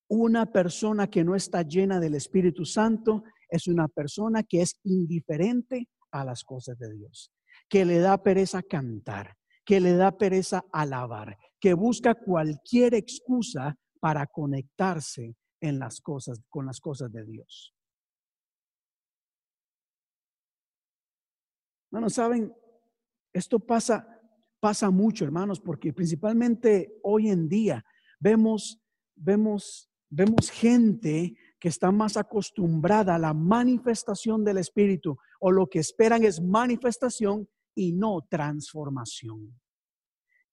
Una 0.07 0.45
persona 0.51 1.07
que 1.07 1.23
no 1.23 1.35
está 1.35 1.63
llena 1.63 1.99
del 1.99 2.15
Espíritu 2.15 2.65
Santo 2.65 3.23
es 3.49 3.67
una 3.67 3.87
persona 3.87 4.43
que 4.43 4.61
es 4.61 4.79
indiferente 4.83 5.87
a 6.11 6.23
las 6.23 6.43
cosas 6.43 6.77
de 6.77 6.93
Dios, 6.93 7.31
que 7.67 7.85
le 7.85 7.99
da 7.99 8.21
pereza 8.21 8.61
cantar, 8.61 9.35
que 9.65 9.79
le 9.79 9.95
da 9.95 10.17
pereza 10.17 10.63
alabar, 10.71 11.37
que 11.59 11.73
busca 11.73 12.15
cualquier 12.15 12.93
excusa 12.93 13.75
para 13.99 14.27
conectarse 14.27 15.35
en 15.59 15.79
las 15.79 15.99
cosas 16.01 16.41
con 16.49 16.65
las 16.65 16.79
cosas 16.79 17.11
de 17.11 17.25
Dios. 17.25 17.73
Hermanos, 21.91 22.13
saben, 22.13 22.53
esto 23.33 23.59
pasa, 23.59 24.07
pasa 24.59 24.89
mucho, 24.89 25.25
hermanos, 25.25 25.59
porque 25.59 25.93
principalmente 25.93 26.99
hoy 27.03 27.29
en 27.29 27.47
día 27.47 27.85
vemos, 28.19 28.81
vemos, 29.15 29.89
vemos 30.15 30.49
gente 30.49 31.35
que 31.59 31.67
está 31.67 31.91
más 31.91 32.15
acostumbrada 32.15 33.15
a 33.15 33.19
la 33.19 33.33
manifestación 33.33 34.43
del 34.43 34.57
Espíritu 34.57 35.17
o 35.39 35.51
lo 35.51 35.67
que 35.67 35.79
esperan 35.79 36.23
es 36.23 36.41
manifestación 36.41 37.47
y 37.75 37.91
no 37.91 38.25
transformación. 38.29 39.59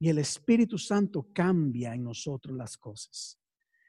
Y 0.01 0.09
el 0.09 0.19
Espíritu 0.19 0.79
Santo 0.79 1.29
cambia 1.33 1.95
en 1.95 2.03
nosotros 2.03 2.57
las 2.57 2.77
cosas 2.77 3.39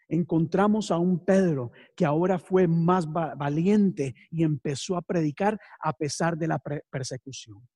encontramos 0.10 0.92
a 0.92 0.98
un 0.98 1.24
Pedro 1.26 1.72
que 1.96 2.06
ahora 2.06 2.38
fue 2.38 2.68
más 2.68 3.12
valiente 3.12 4.14
y 4.30 4.44
empezó 4.44 4.96
a 4.96 5.02
predicar 5.02 5.60
a 5.80 5.94
pesar 5.94 6.38
de 6.38 6.48
la 6.48 6.60
persecución. 6.90 7.68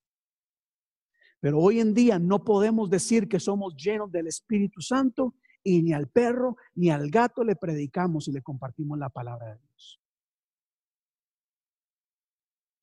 Pero 1.40 1.60
hoy 1.60 1.80
en 1.80 1.94
día 1.94 2.20
no 2.20 2.44
podemos 2.44 2.90
decir 2.90 3.28
que 3.28 3.40
somos 3.40 3.76
llenos 3.76 4.12
del 4.12 4.28
Espíritu 4.28 4.82
Santo 4.82 5.36
y 5.68 5.84
ni 5.84 5.92
al 5.92 6.08
perro 6.08 6.56
ni 6.76 6.90
al 6.90 7.10
gato 7.10 7.44
le 7.44 7.58
predicamos 7.58 8.30
y 8.30 8.32
le 8.32 8.42
compartimos 8.42 8.98
la 8.98 9.10
palabra 9.10 9.48
de 9.48 9.60
Dios. 9.60 10.02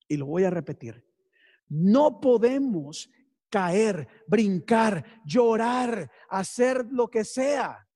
Y 0.07 0.19
lo 0.19 0.27
voy 0.27 0.45
a 0.45 0.51
repetir. 0.51 1.03
No 1.67 2.21
podemos 2.21 3.09
caer, 3.49 4.07
brincar, 4.27 5.23
llorar, 5.25 6.11
hacer 6.29 6.85
lo 6.91 7.09
que 7.09 7.25
sea 7.25 7.89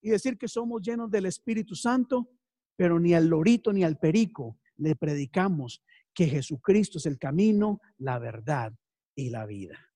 y 0.00 0.10
decir 0.10 0.38
que 0.38 0.46
somos 0.46 0.82
llenos 0.82 1.10
del 1.10 1.26
Espíritu 1.26 1.74
Santo, 1.74 2.30
pero 2.76 3.00
ni 3.00 3.14
al 3.14 3.26
lorito 3.26 3.72
ni 3.72 3.82
al 3.82 3.98
perico 3.98 4.60
le 4.76 4.94
predicamos 4.94 5.82
que 6.14 6.28
Jesucristo 6.28 6.98
es 6.98 7.06
el 7.06 7.18
camino, 7.18 7.80
la 7.96 8.20
verdad 8.20 8.72
y 9.16 9.30
la 9.30 9.46
vida. 9.46 9.87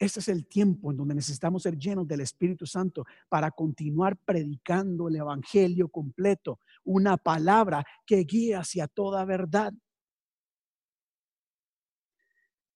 Ese 0.00 0.20
es 0.20 0.28
el 0.28 0.46
tiempo 0.46 0.90
en 0.90 0.96
donde 0.96 1.14
necesitamos 1.14 1.62
ser 1.62 1.76
llenos 1.76 2.08
del 2.08 2.22
Espíritu 2.22 2.64
Santo 2.64 3.04
para 3.28 3.50
continuar 3.50 4.16
predicando 4.16 5.08
el 5.08 5.16
Evangelio 5.16 5.90
completo, 5.90 6.58
una 6.84 7.18
palabra 7.18 7.84
que 8.06 8.24
guíe 8.24 8.56
hacia 8.56 8.88
toda 8.88 9.26
verdad. 9.26 9.74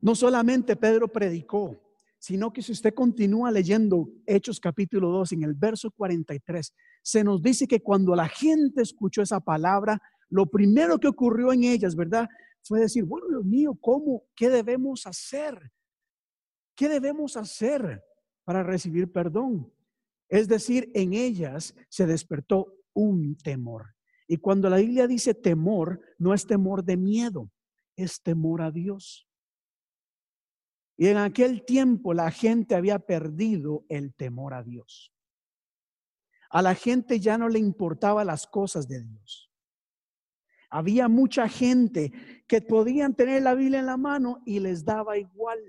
No 0.00 0.14
solamente 0.14 0.76
Pedro 0.76 1.08
predicó, 1.08 1.80
sino 2.18 2.52
que 2.52 2.60
si 2.60 2.72
usted 2.72 2.92
continúa 2.92 3.50
leyendo 3.50 4.06
Hechos 4.26 4.60
capítulo 4.60 5.08
2 5.08 5.32
en 5.32 5.44
el 5.44 5.54
verso 5.54 5.90
43, 5.92 6.74
se 7.02 7.24
nos 7.24 7.40
dice 7.40 7.66
que 7.66 7.80
cuando 7.80 8.14
la 8.14 8.28
gente 8.28 8.82
escuchó 8.82 9.22
esa 9.22 9.40
palabra, 9.40 9.98
lo 10.28 10.44
primero 10.44 10.98
que 10.98 11.08
ocurrió 11.08 11.54
en 11.54 11.64
ellas, 11.64 11.96
¿verdad? 11.96 12.28
Fue 12.60 12.80
decir, 12.80 13.04
bueno, 13.04 13.28
Dios 13.30 13.46
mío, 13.46 13.78
¿cómo? 13.80 14.24
¿Qué 14.36 14.50
debemos 14.50 15.06
hacer? 15.06 15.72
¿Qué 16.74 16.88
debemos 16.88 17.36
hacer 17.36 18.04
para 18.44 18.62
recibir 18.62 19.10
perdón? 19.12 19.72
Es 20.28 20.48
decir, 20.48 20.90
en 20.94 21.12
ellas 21.12 21.74
se 21.88 22.06
despertó 22.06 22.74
un 22.92 23.36
temor. 23.36 23.94
Y 24.26 24.38
cuando 24.38 24.70
la 24.70 24.78
Biblia 24.78 25.06
dice 25.06 25.34
temor, 25.34 26.00
no 26.18 26.32
es 26.32 26.46
temor 26.46 26.84
de 26.84 26.96
miedo, 26.96 27.50
es 27.96 28.22
temor 28.22 28.62
a 28.62 28.70
Dios. 28.70 29.28
Y 30.96 31.08
en 31.08 31.18
aquel 31.18 31.64
tiempo 31.64 32.14
la 32.14 32.30
gente 32.30 32.74
había 32.74 32.98
perdido 32.98 33.84
el 33.88 34.14
temor 34.14 34.54
a 34.54 34.62
Dios. 34.62 35.12
A 36.50 36.62
la 36.62 36.74
gente 36.74 37.18
ya 37.18 37.36
no 37.36 37.48
le 37.48 37.58
importaban 37.58 38.28
las 38.28 38.46
cosas 38.46 38.86
de 38.86 39.02
Dios. 39.02 39.50
Había 40.70 41.08
mucha 41.08 41.48
gente 41.48 42.12
que 42.46 42.60
podían 42.60 43.14
tener 43.14 43.42
la 43.42 43.54
Biblia 43.54 43.80
en 43.80 43.86
la 43.86 43.96
mano 43.96 44.42
y 44.46 44.60
les 44.60 44.84
daba 44.84 45.18
igual. 45.18 45.60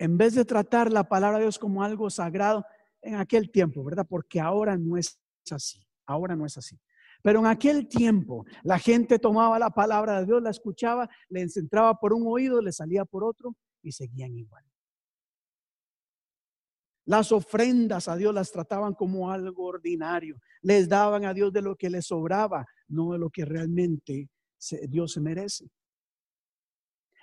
En 0.00 0.16
vez 0.16 0.34
de 0.34 0.46
tratar 0.46 0.90
la 0.90 1.06
palabra 1.06 1.36
de 1.36 1.44
Dios 1.44 1.58
como 1.58 1.84
algo 1.84 2.08
sagrado 2.08 2.64
en 3.02 3.16
aquel 3.16 3.50
tiempo, 3.50 3.84
¿verdad? 3.84 4.06
Porque 4.08 4.40
ahora 4.40 4.74
no 4.78 4.96
es 4.96 5.20
así. 5.50 5.86
Ahora 6.06 6.34
no 6.34 6.46
es 6.46 6.56
así. 6.56 6.80
Pero 7.22 7.40
en 7.40 7.46
aquel 7.46 7.86
tiempo 7.86 8.46
la 8.62 8.78
gente 8.78 9.18
tomaba 9.18 9.58
la 9.58 9.68
palabra 9.68 10.20
de 10.20 10.24
Dios, 10.24 10.42
la 10.42 10.48
escuchaba, 10.48 11.06
le 11.28 11.42
entraba 11.42 12.00
por 12.00 12.14
un 12.14 12.26
oído, 12.26 12.62
le 12.62 12.72
salía 12.72 13.04
por 13.04 13.24
otro 13.24 13.54
y 13.82 13.92
seguían 13.92 14.34
igual. 14.38 14.64
Las 17.04 17.30
ofrendas 17.30 18.08
a 18.08 18.16
Dios 18.16 18.32
las 18.32 18.50
trataban 18.50 18.94
como 18.94 19.30
algo 19.30 19.66
ordinario. 19.66 20.40
Les 20.62 20.88
daban 20.88 21.26
a 21.26 21.34
Dios 21.34 21.52
de 21.52 21.60
lo 21.60 21.76
que 21.76 21.90
les 21.90 22.06
sobraba, 22.06 22.66
no 22.88 23.12
de 23.12 23.18
lo 23.18 23.28
que 23.28 23.44
realmente 23.44 24.30
Dios 24.88 25.12
se 25.12 25.20
merece. 25.20 25.70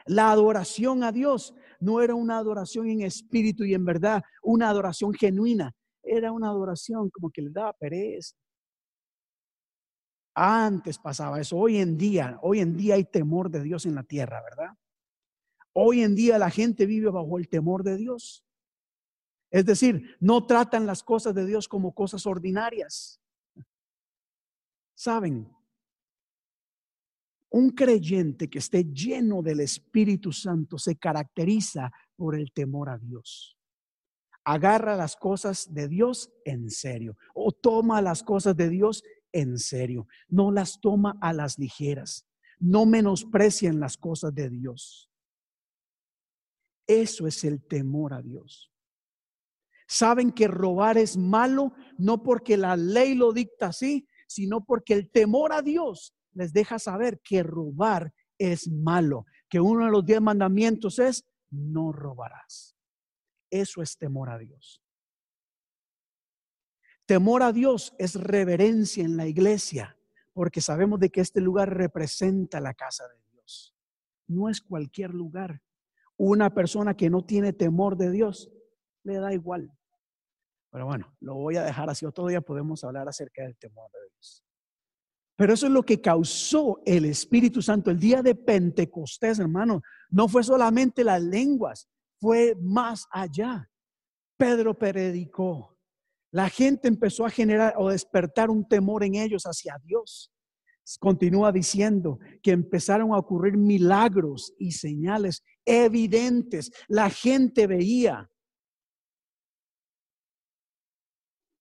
La 0.08 0.32
adoración 0.32 1.04
a 1.04 1.12
Dios 1.12 1.54
no 1.80 2.02
era 2.02 2.16
una 2.16 2.38
adoración 2.38 2.90
en 2.90 3.02
espíritu 3.02 3.64
y 3.64 3.74
en 3.74 3.86
verdad, 3.86 4.24
una 4.42 4.70
adoración 4.70 5.14
genuina. 5.14 5.74
Era 6.04 6.32
una 6.32 6.50
adoración 6.50 7.10
como 7.10 7.30
que 7.30 7.42
le 7.42 7.50
daba 7.50 7.74
pereza. 7.74 8.36
Antes 10.34 11.00
pasaba 11.00 11.42
eso. 11.42 11.58
Hoy 11.58 11.78
en 11.78 11.98
día, 11.98 12.38
hoy 12.42 12.60
en 12.60 12.78
día 12.78 12.96
hay 12.96 13.06
temor 13.06 13.50
de 13.50 13.64
Dios 13.64 13.86
en 13.86 13.96
la 13.96 14.04
tierra, 14.04 14.42
¿verdad? 14.44 14.74
Hoy 15.74 16.02
en 16.02 16.16
día 16.16 16.38
la 16.38 16.50
gente 16.50 16.86
vive 16.86 17.10
bajo 17.10 17.38
el 17.38 17.50
temor 17.50 17.84
de 17.84 17.98
Dios. 17.98 18.44
Es 19.50 19.66
decir, 19.66 20.16
no 20.20 20.46
tratan 20.46 20.86
las 20.86 21.04
cosas 21.04 21.34
de 21.34 21.46
Dios 21.46 21.68
como 21.68 21.94
cosas 21.94 22.26
ordinarias. 22.26 23.20
Saben, 24.94 25.52
un 27.50 27.72
creyente 27.72 28.50
que 28.50 28.60
esté 28.60 28.84
lleno 28.84 29.42
del 29.42 29.62
Espíritu 29.62 30.32
Santo 30.32 30.78
se 30.78 30.98
caracteriza 30.98 31.92
por 32.16 32.36
el 32.36 32.52
temor 32.52 32.90
a 32.90 32.98
Dios. 32.98 33.58
Agarra 34.44 34.96
las 34.96 35.16
cosas 35.16 35.74
de 35.74 35.88
Dios 35.88 36.32
en 36.46 36.70
serio 36.70 37.18
o 37.34 37.52
toma 37.52 38.02
las 38.02 38.24
cosas 38.24 38.56
de 38.56 38.70
Dios 38.70 39.04
en 39.32 39.58
serio, 39.60 40.08
no 40.30 40.52
las 40.52 40.80
toma 40.80 41.18
a 41.22 41.34
las 41.34 41.60
ligeras, 41.60 42.26
no 42.60 42.86
menosprecian 42.86 43.80
las 43.80 43.98
cosas 43.98 44.34
de 44.34 44.50
Dios. 44.50 45.10
Eso 46.88 47.28
es 47.28 47.44
el 47.44 47.62
temor 47.62 48.14
a 48.14 48.22
Dios. 48.22 48.72
Saben 49.86 50.32
que 50.32 50.48
robar 50.48 50.98
es 50.98 51.18
malo 51.18 51.74
no 51.98 52.24
porque 52.24 52.58
la 52.58 52.76
ley 52.76 53.16
lo 53.16 53.32
dicta 53.32 53.68
así, 53.68 54.08
sino 54.28 54.66
porque 54.66 54.94
el 54.94 55.10
temor 55.10 55.54
a 55.54 55.62
Dios 55.62 56.17
les 56.38 56.54
deja 56.54 56.78
saber 56.78 57.20
que 57.22 57.42
robar 57.42 58.14
es 58.38 58.70
malo, 58.70 59.26
que 59.50 59.60
uno 59.60 59.86
de 59.86 59.92
los 59.92 60.06
diez 60.06 60.22
mandamientos 60.22 61.00
es 61.00 61.26
no 61.50 61.92
robarás. 61.92 62.78
Eso 63.50 63.82
es 63.82 63.98
temor 63.98 64.30
a 64.30 64.38
Dios. 64.38 64.84
Temor 67.08 67.42
a 67.42 67.52
Dios 67.52 67.96
es 67.98 68.16
reverencia 68.16 69.04
en 69.04 69.18
la 69.18 69.26
iglesia, 69.26 69.98
porque 70.34 70.62
sabemos 70.62 71.00
de 71.00 71.10
que 71.10 71.22
este 71.22 71.42
lugar 71.42 71.76
representa 71.76 72.60
la 72.60 72.76
casa 72.76 73.08
de 73.08 73.20
Dios. 73.32 73.74
No 74.28 74.48
es 74.48 74.62
cualquier 74.62 75.16
lugar. 75.16 75.64
Una 76.18 76.54
persona 76.54 76.96
que 76.96 77.10
no 77.10 77.26
tiene 77.26 77.52
temor 77.52 77.98
de 77.98 78.12
Dios, 78.12 78.52
le 79.04 79.16
da 79.16 79.34
igual. 79.34 79.72
Pero 80.70 80.86
bueno, 80.86 81.16
lo 81.20 81.34
voy 81.34 81.56
a 81.56 81.64
dejar 81.64 81.90
así. 81.90 82.06
Otro 82.06 82.28
día 82.28 82.42
podemos 82.42 82.84
hablar 82.84 83.08
acerca 83.08 83.42
del 83.42 83.58
temor 83.58 83.90
de 83.92 84.00
Dios. 84.12 84.47
Pero 85.38 85.54
eso 85.54 85.68
es 85.68 85.72
lo 85.72 85.84
que 85.84 86.02
causó 86.02 86.82
el 86.84 87.06
Espíritu 87.06 87.62
Santo. 87.62 87.92
El 87.92 88.00
día 88.00 88.24
de 88.24 88.34
Pentecostés, 88.34 89.38
hermano, 89.38 89.84
no 90.10 90.28
fue 90.28 90.44
solamente 90.44 91.04
las 91.04 91.22
lenguas, 91.22 91.88
fue 92.20 92.56
más 92.60 93.06
allá. 93.12 93.70
Pedro 94.36 94.74
predicó. 94.74 95.78
La 96.32 96.50
gente 96.50 96.88
empezó 96.88 97.24
a 97.24 97.30
generar 97.30 97.76
o 97.78 97.90
despertar 97.90 98.50
un 98.50 98.68
temor 98.68 99.04
en 99.04 99.14
ellos 99.14 99.44
hacia 99.44 99.78
Dios. 99.84 100.34
Continúa 101.00 101.52
diciendo 101.52 102.18
que 102.42 102.52
empezaron 102.52 103.14
a 103.14 103.20
ocurrir 103.20 103.58
milagros 103.58 104.56
y 104.58 104.72
señales 104.72 105.44
evidentes. 105.66 106.72
La 106.88 107.12
gente 107.12 107.68
veía. 107.68 108.28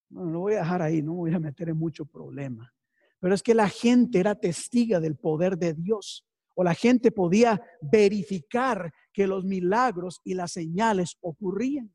Bueno, 0.09 0.31
lo 0.31 0.39
voy 0.39 0.53
a 0.53 0.59
dejar 0.59 0.81
ahí, 0.81 1.03
no 1.03 1.13
voy 1.13 1.33
a 1.33 1.39
meter 1.39 1.69
en 1.69 1.77
mucho 1.77 2.05
problema. 2.05 2.73
Pero 3.19 3.33
es 3.33 3.41
que 3.41 3.55
la 3.55 3.69
gente 3.69 4.19
era 4.19 4.35
testiga 4.35 4.99
del 4.99 5.15
poder 5.15 5.57
de 5.57 5.73
Dios. 5.73 6.25
O 6.55 6.63
la 6.63 6.73
gente 6.73 7.11
podía 7.11 7.61
verificar 7.81 8.91
que 9.13 9.27
los 9.27 9.45
milagros 9.45 10.21
y 10.23 10.33
las 10.33 10.51
señales 10.51 11.17
ocurrían. 11.21 11.93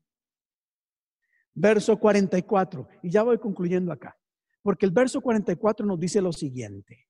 Verso 1.53 1.97
44. 1.97 2.87
Y 3.03 3.09
ya 3.09 3.23
voy 3.23 3.37
concluyendo 3.37 3.91
acá. 3.91 4.17
Porque 4.61 4.85
el 4.85 4.91
verso 4.91 5.21
44 5.21 5.85
nos 5.85 5.99
dice 5.99 6.21
lo 6.21 6.31
siguiente. 6.31 7.07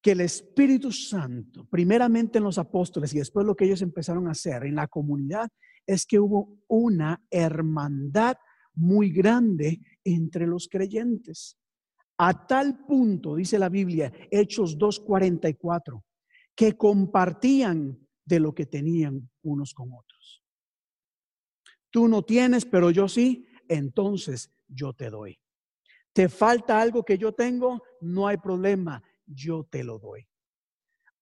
Que 0.00 0.12
el 0.12 0.22
Espíritu 0.22 0.90
Santo, 0.92 1.66
primeramente 1.68 2.38
en 2.38 2.44
los 2.44 2.58
apóstoles 2.58 3.12
y 3.14 3.18
después 3.18 3.46
lo 3.46 3.54
que 3.54 3.66
ellos 3.66 3.82
empezaron 3.82 4.28
a 4.28 4.32
hacer 4.32 4.64
en 4.64 4.76
la 4.76 4.86
comunidad, 4.86 5.50
es 5.86 6.06
que 6.06 6.18
hubo 6.18 6.58
una 6.68 7.22
hermandad 7.30 8.36
muy 8.74 9.10
grande 9.10 9.80
entre 10.04 10.46
los 10.46 10.68
creyentes. 10.68 11.58
A 12.18 12.46
tal 12.46 12.84
punto, 12.84 13.36
dice 13.36 13.58
la 13.58 13.68
Biblia, 13.68 14.12
Hechos 14.30 14.76
2.44, 14.76 16.02
que 16.54 16.76
compartían 16.76 17.96
de 18.24 18.40
lo 18.40 18.52
que 18.52 18.66
tenían 18.66 19.30
unos 19.42 19.72
con 19.72 19.92
otros. 19.92 20.42
Tú 21.90 22.08
no 22.08 22.22
tienes, 22.22 22.66
pero 22.66 22.90
yo 22.90 23.08
sí, 23.08 23.46
entonces 23.68 24.50
yo 24.66 24.92
te 24.92 25.10
doy. 25.10 25.38
¿Te 26.12 26.28
falta 26.28 26.80
algo 26.80 27.04
que 27.04 27.16
yo 27.16 27.32
tengo? 27.32 27.82
No 28.00 28.26
hay 28.26 28.38
problema, 28.38 29.02
yo 29.24 29.64
te 29.70 29.84
lo 29.84 30.00
doy. 30.00 30.26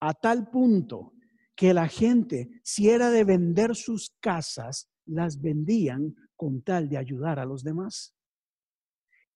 A 0.01 0.14
tal 0.14 0.49
punto 0.49 1.12
que 1.55 1.74
la 1.74 1.88
gente, 1.88 2.61
si 2.64 2.88
era 2.88 3.11
de 3.11 3.24
vender 3.24 3.76
sus 3.76 4.11
casas, 4.20 4.88
las 5.05 5.40
vendían 5.40 6.14
con 6.34 6.62
tal 6.62 6.88
de 6.88 6.97
ayudar 6.97 7.38
a 7.38 7.44
los 7.44 7.62
demás. 7.62 8.16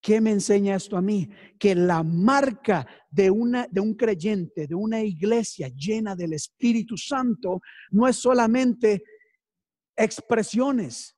¿Qué 0.01 0.20
me 0.20 0.30
enseña 0.30 0.76
esto 0.76 0.96
a 0.96 1.03
mí? 1.03 1.28
Que 1.59 1.74
la 1.74 2.03
marca 2.03 2.86
de, 3.11 3.30
una, 3.30 3.66
de 3.70 3.80
un 3.80 3.94
creyente, 3.94 4.66
de 4.66 4.74
una 4.74 5.03
iglesia 5.03 5.68
llena 5.68 6.16
del 6.16 6.32
Espíritu 6.32 6.96
Santo, 6.96 7.61
no 7.90 8.09
es 8.09 8.16
solamente 8.16 9.03
expresiones, 9.94 11.16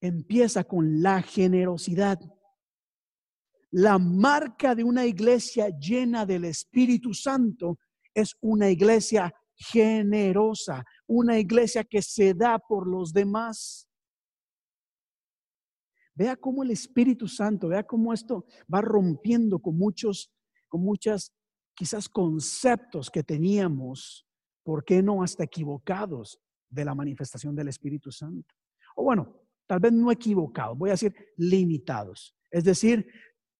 empieza 0.00 0.64
con 0.64 1.02
la 1.02 1.22
generosidad. 1.22 2.18
La 3.70 3.98
marca 3.98 4.74
de 4.74 4.82
una 4.82 5.06
iglesia 5.06 5.68
llena 5.68 6.26
del 6.26 6.46
Espíritu 6.46 7.14
Santo 7.14 7.78
es 8.12 8.36
una 8.40 8.70
iglesia 8.70 9.32
generosa, 9.56 10.84
una 11.06 11.38
iglesia 11.38 11.84
que 11.84 12.02
se 12.02 12.34
da 12.34 12.58
por 12.58 12.88
los 12.88 13.12
demás. 13.12 13.88
Vea 16.14 16.36
cómo 16.36 16.62
el 16.62 16.70
Espíritu 16.70 17.26
Santo, 17.26 17.68
vea 17.68 17.82
cómo 17.82 18.12
esto 18.12 18.46
va 18.72 18.80
rompiendo 18.80 19.58
con 19.58 19.76
muchos, 19.76 20.32
con 20.68 20.82
muchas 20.82 21.32
quizás 21.74 22.08
conceptos 22.08 23.10
que 23.10 23.24
teníamos, 23.24 24.26
¿por 24.62 24.84
qué 24.84 25.02
no 25.02 25.22
hasta 25.22 25.44
equivocados 25.44 26.40
de 26.68 26.84
la 26.84 26.94
manifestación 26.94 27.56
del 27.56 27.68
Espíritu 27.68 28.12
Santo? 28.12 28.54
O 28.94 29.02
bueno, 29.02 29.40
tal 29.66 29.80
vez 29.80 29.92
no 29.92 30.10
equivocados, 30.12 30.78
voy 30.78 30.90
a 30.90 30.92
decir 30.92 31.14
limitados. 31.36 32.36
Es 32.48 32.62
decir, 32.62 33.08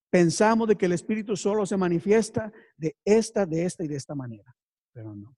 pensamos 0.09 0.69
de 0.69 0.77
que 0.77 0.85
el 0.85 0.93
Espíritu 0.93 1.35
solo 1.35 1.65
se 1.65 1.75
manifiesta 1.75 2.53
de 2.77 2.95
esta, 3.03 3.45
de 3.45 3.65
esta 3.65 3.83
y 3.83 3.89
de 3.89 3.97
esta 3.97 4.15
manera, 4.15 4.55
pero 4.93 5.13
no. 5.13 5.35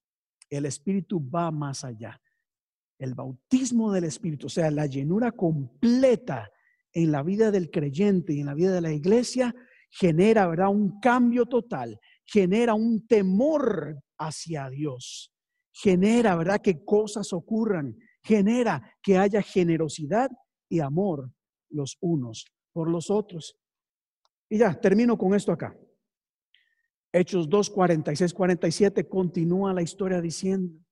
El 0.49 0.67
Espíritu 0.67 1.19
va 1.29 1.49
más 1.49 1.83
allá. 1.83 2.21
El 2.99 3.15
bautismo 3.15 3.91
del 3.91 4.03
Espíritu, 4.03 4.45
o 4.45 4.49
sea, 4.49 4.69
la 4.69 4.85
llenura 4.85 5.31
completa 5.31 6.49
en 6.97 7.11
la 7.11 7.21
vida 7.21 7.51
del 7.51 7.69
creyente 7.69 8.33
y 8.33 8.39
en 8.39 8.47
la 8.47 8.55
vida 8.55 8.73
de 8.73 8.81
la 8.81 8.91
iglesia 8.91 9.53
genera, 9.91 10.47
¿verdad? 10.47 10.69
Un 10.69 10.99
cambio 10.99 11.45
total, 11.45 11.99
genera 12.25 12.73
un 12.73 13.05
temor 13.05 14.01
hacia 14.17 14.67
Dios, 14.71 15.31
genera, 15.71 16.35
¿verdad? 16.35 16.59
Que 16.59 16.83
cosas 16.83 17.33
ocurran, 17.33 17.95
genera 18.23 18.97
que 19.03 19.19
haya 19.19 19.43
generosidad 19.43 20.31
y 20.67 20.79
amor 20.79 21.31
los 21.69 21.97
unos 22.01 22.47
por 22.73 22.89
los 22.89 23.11
otros. 23.11 23.55
Y 24.49 24.57
ya, 24.57 24.73
termino 24.73 25.19
con 25.19 25.35
esto 25.35 25.51
acá. 25.51 25.77
Hechos 27.13 27.47
2, 27.47 27.69
46, 27.69 28.33
47 28.33 29.07
continúa 29.07 29.71
la 29.71 29.83
historia 29.83 30.19
diciendo 30.19 30.83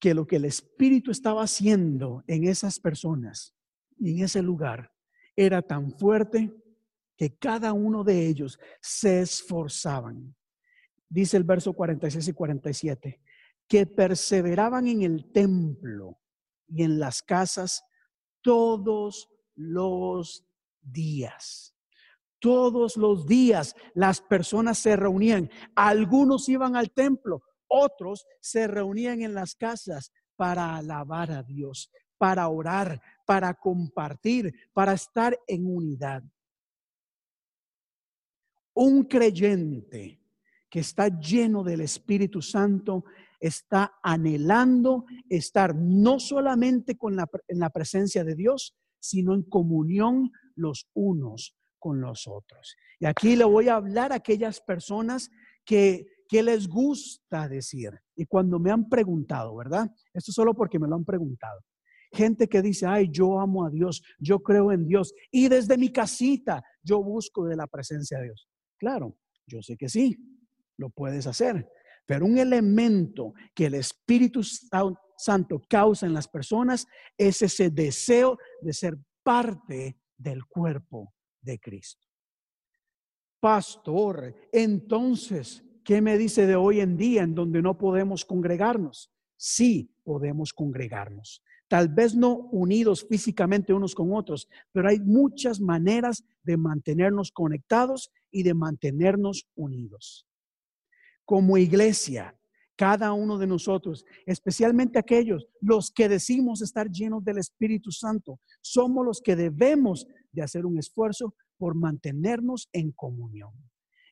que 0.00 0.12
lo 0.12 0.26
que 0.26 0.36
el 0.36 0.44
Espíritu 0.44 1.12
estaba 1.12 1.44
haciendo 1.44 2.24
en 2.26 2.48
esas 2.48 2.80
personas 2.80 3.54
y 4.00 4.12
en 4.12 4.24
ese 4.24 4.42
lugar 4.42 4.90
era 5.36 5.62
tan 5.62 5.92
fuerte 5.92 6.52
que 7.16 7.36
cada 7.36 7.72
uno 7.72 8.02
de 8.02 8.26
ellos 8.26 8.58
se 8.80 9.20
esforzaban. 9.20 10.34
Dice 11.08 11.36
el 11.36 11.44
verso 11.44 11.74
46 11.74 12.28
y 12.28 12.32
47, 12.32 13.20
que 13.68 13.86
perseveraban 13.86 14.88
en 14.88 15.02
el 15.02 15.30
templo 15.30 16.18
y 16.66 16.82
en 16.82 16.98
las 16.98 17.22
casas 17.22 17.84
todos 18.40 19.28
los 19.54 20.46
días. 20.80 21.74
Todos 22.38 22.96
los 22.96 23.26
días 23.26 23.76
las 23.92 24.22
personas 24.22 24.78
se 24.78 24.96
reunían. 24.96 25.50
Algunos 25.74 26.48
iban 26.48 26.74
al 26.74 26.90
templo, 26.90 27.42
otros 27.68 28.26
se 28.40 28.66
reunían 28.66 29.20
en 29.20 29.34
las 29.34 29.54
casas 29.54 30.10
para 30.36 30.76
alabar 30.76 31.30
a 31.32 31.42
Dios, 31.42 31.90
para 32.20 32.46
orar, 32.48 33.00
para 33.24 33.54
compartir, 33.54 34.54
para 34.74 34.92
estar 34.92 35.40
en 35.46 35.64
unidad. 35.64 36.22
Un 38.74 39.04
creyente 39.04 40.20
que 40.68 40.80
está 40.80 41.08
lleno 41.08 41.64
del 41.64 41.80
Espíritu 41.80 42.42
Santo 42.42 43.06
está 43.40 43.94
anhelando 44.02 45.06
estar 45.30 45.74
no 45.74 46.20
solamente 46.20 46.98
con 46.98 47.16
la, 47.16 47.26
en 47.48 47.58
la 47.58 47.70
presencia 47.70 48.22
de 48.22 48.34
Dios, 48.34 48.76
sino 48.98 49.32
en 49.32 49.42
comunión 49.42 50.30
los 50.56 50.90
unos 50.92 51.56
con 51.78 52.02
los 52.02 52.28
otros. 52.28 52.76
Y 52.98 53.06
aquí 53.06 53.34
le 53.34 53.44
voy 53.44 53.70
a 53.70 53.76
hablar 53.76 54.12
a 54.12 54.16
aquellas 54.16 54.60
personas 54.60 55.30
que, 55.64 56.06
que 56.28 56.42
les 56.42 56.68
gusta 56.68 57.48
decir. 57.48 57.98
Y 58.14 58.26
cuando 58.26 58.58
me 58.58 58.70
han 58.70 58.90
preguntado, 58.90 59.56
¿verdad? 59.56 59.90
Esto 60.12 60.32
solo 60.32 60.52
porque 60.52 60.78
me 60.78 60.86
lo 60.86 60.96
han 60.96 61.06
preguntado. 61.06 61.62
Gente 62.12 62.48
que 62.48 62.62
dice, 62.62 62.86
ay, 62.86 63.08
yo 63.10 63.38
amo 63.38 63.64
a 63.64 63.70
Dios, 63.70 64.02
yo 64.18 64.40
creo 64.40 64.72
en 64.72 64.86
Dios 64.86 65.14
y 65.30 65.48
desde 65.48 65.78
mi 65.78 65.92
casita 65.92 66.62
yo 66.82 67.02
busco 67.02 67.46
de 67.46 67.56
la 67.56 67.66
presencia 67.66 68.18
de 68.18 68.24
Dios. 68.24 68.48
Claro, 68.78 69.16
yo 69.46 69.62
sé 69.62 69.76
que 69.76 69.88
sí, 69.88 70.16
lo 70.76 70.90
puedes 70.90 71.26
hacer, 71.26 71.68
pero 72.06 72.26
un 72.26 72.38
elemento 72.38 73.34
que 73.54 73.66
el 73.66 73.74
Espíritu 73.74 74.42
Santo 74.42 75.62
causa 75.68 76.06
en 76.06 76.14
las 76.14 76.26
personas 76.26 76.86
es 77.16 77.42
ese 77.42 77.70
deseo 77.70 78.38
de 78.60 78.72
ser 78.72 78.98
parte 79.22 80.00
del 80.16 80.44
cuerpo 80.46 81.14
de 81.40 81.58
Cristo. 81.58 82.06
Pastor, 83.40 84.34
entonces, 84.52 85.64
¿qué 85.84 86.02
me 86.02 86.18
dice 86.18 86.46
de 86.46 86.56
hoy 86.56 86.80
en 86.80 86.96
día 86.96 87.22
en 87.22 87.34
donde 87.34 87.62
no 87.62 87.78
podemos 87.78 88.24
congregarnos? 88.24 89.10
Sí, 89.36 89.94
podemos 90.10 90.52
congregarnos 90.52 91.40
tal 91.70 91.88
vez 91.88 92.16
no 92.16 92.34
unidos 92.50 93.06
físicamente 93.08 93.72
unos 93.72 93.94
con 93.94 94.12
otros, 94.12 94.48
pero 94.72 94.88
hay 94.88 94.98
muchas 94.98 95.60
maneras 95.60 96.24
de 96.42 96.56
mantenernos 96.56 97.30
conectados 97.30 98.10
y 98.32 98.42
de 98.42 98.54
mantenernos 98.54 99.46
unidos. 99.54 100.26
Como 101.24 101.56
iglesia, 101.56 102.36
cada 102.74 103.12
uno 103.12 103.38
de 103.38 103.46
nosotros, 103.46 104.04
especialmente 104.26 104.98
aquellos, 104.98 105.46
los 105.60 105.92
que 105.92 106.08
decimos 106.08 106.60
estar 106.60 106.90
llenos 106.90 107.22
del 107.22 107.38
Espíritu 107.38 107.92
Santo, 107.92 108.40
somos 108.60 109.06
los 109.06 109.20
que 109.20 109.36
debemos 109.36 110.08
de 110.32 110.42
hacer 110.42 110.66
un 110.66 110.76
esfuerzo 110.76 111.36
por 111.56 111.76
mantenernos 111.76 112.68
en 112.72 112.90
comunión. 112.90 113.52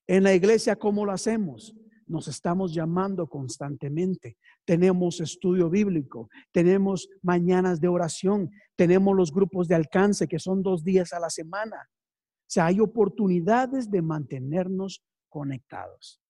En 0.07 0.23
la 0.23 0.33
iglesia, 0.33 0.77
¿cómo 0.77 1.05
lo 1.05 1.11
hacemos? 1.11 1.75
Nos 2.09 2.29
estamos 2.29 2.75
llamando 2.75 3.29
constantemente. 3.29 4.37
Tenemos 4.65 5.21
estudio 5.21 5.71
bíblico, 5.71 6.29
tenemos 6.53 7.09
mañanas 7.23 7.81
de 7.81 7.89
oración, 7.89 8.51
tenemos 8.77 9.17
los 9.17 9.33
grupos 9.33 9.69
de 9.69 9.75
alcance 9.75 10.27
que 10.27 10.39
son 10.39 10.63
dos 10.63 10.85
días 10.85 11.13
a 11.13 11.21
la 11.21 11.31
semana. 11.31 11.77
O 11.87 12.51
sea, 12.51 12.67
hay 12.67 12.81
oportunidades 12.81 13.91
de 13.91 14.03
mantenernos 14.03 15.05
conectados. 15.29 16.21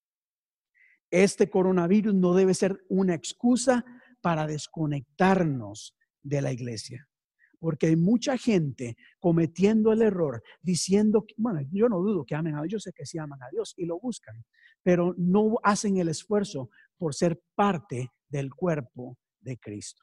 Este 1.10 1.48
coronavirus 1.48 2.14
no 2.14 2.34
debe 2.34 2.54
ser 2.54 2.84
una 2.88 3.14
excusa 3.14 3.84
para 4.20 4.46
desconectarnos 4.46 5.96
de 6.22 6.42
la 6.42 6.52
iglesia 6.52 7.08
porque 7.58 7.88
hay 7.88 7.96
mucha 7.96 8.36
gente 8.36 8.96
cometiendo 9.18 9.92
el 9.92 10.02
error 10.02 10.42
diciendo, 10.62 11.26
bueno, 11.36 11.60
yo 11.72 11.88
no 11.88 11.98
dudo 11.98 12.24
que 12.24 12.34
amen 12.34 12.54
a 12.54 12.62
Dios, 12.62 12.72
yo 12.72 12.78
sé 12.78 12.92
que 12.92 13.06
sí 13.06 13.18
aman 13.18 13.42
a 13.42 13.48
Dios 13.50 13.74
y 13.76 13.86
lo 13.86 13.98
buscan, 13.98 14.44
pero 14.82 15.14
no 15.16 15.56
hacen 15.62 15.98
el 15.98 16.08
esfuerzo 16.08 16.70
por 16.96 17.14
ser 17.14 17.40
parte 17.54 18.10
del 18.28 18.54
cuerpo 18.54 19.16
de 19.40 19.58
Cristo. 19.58 20.02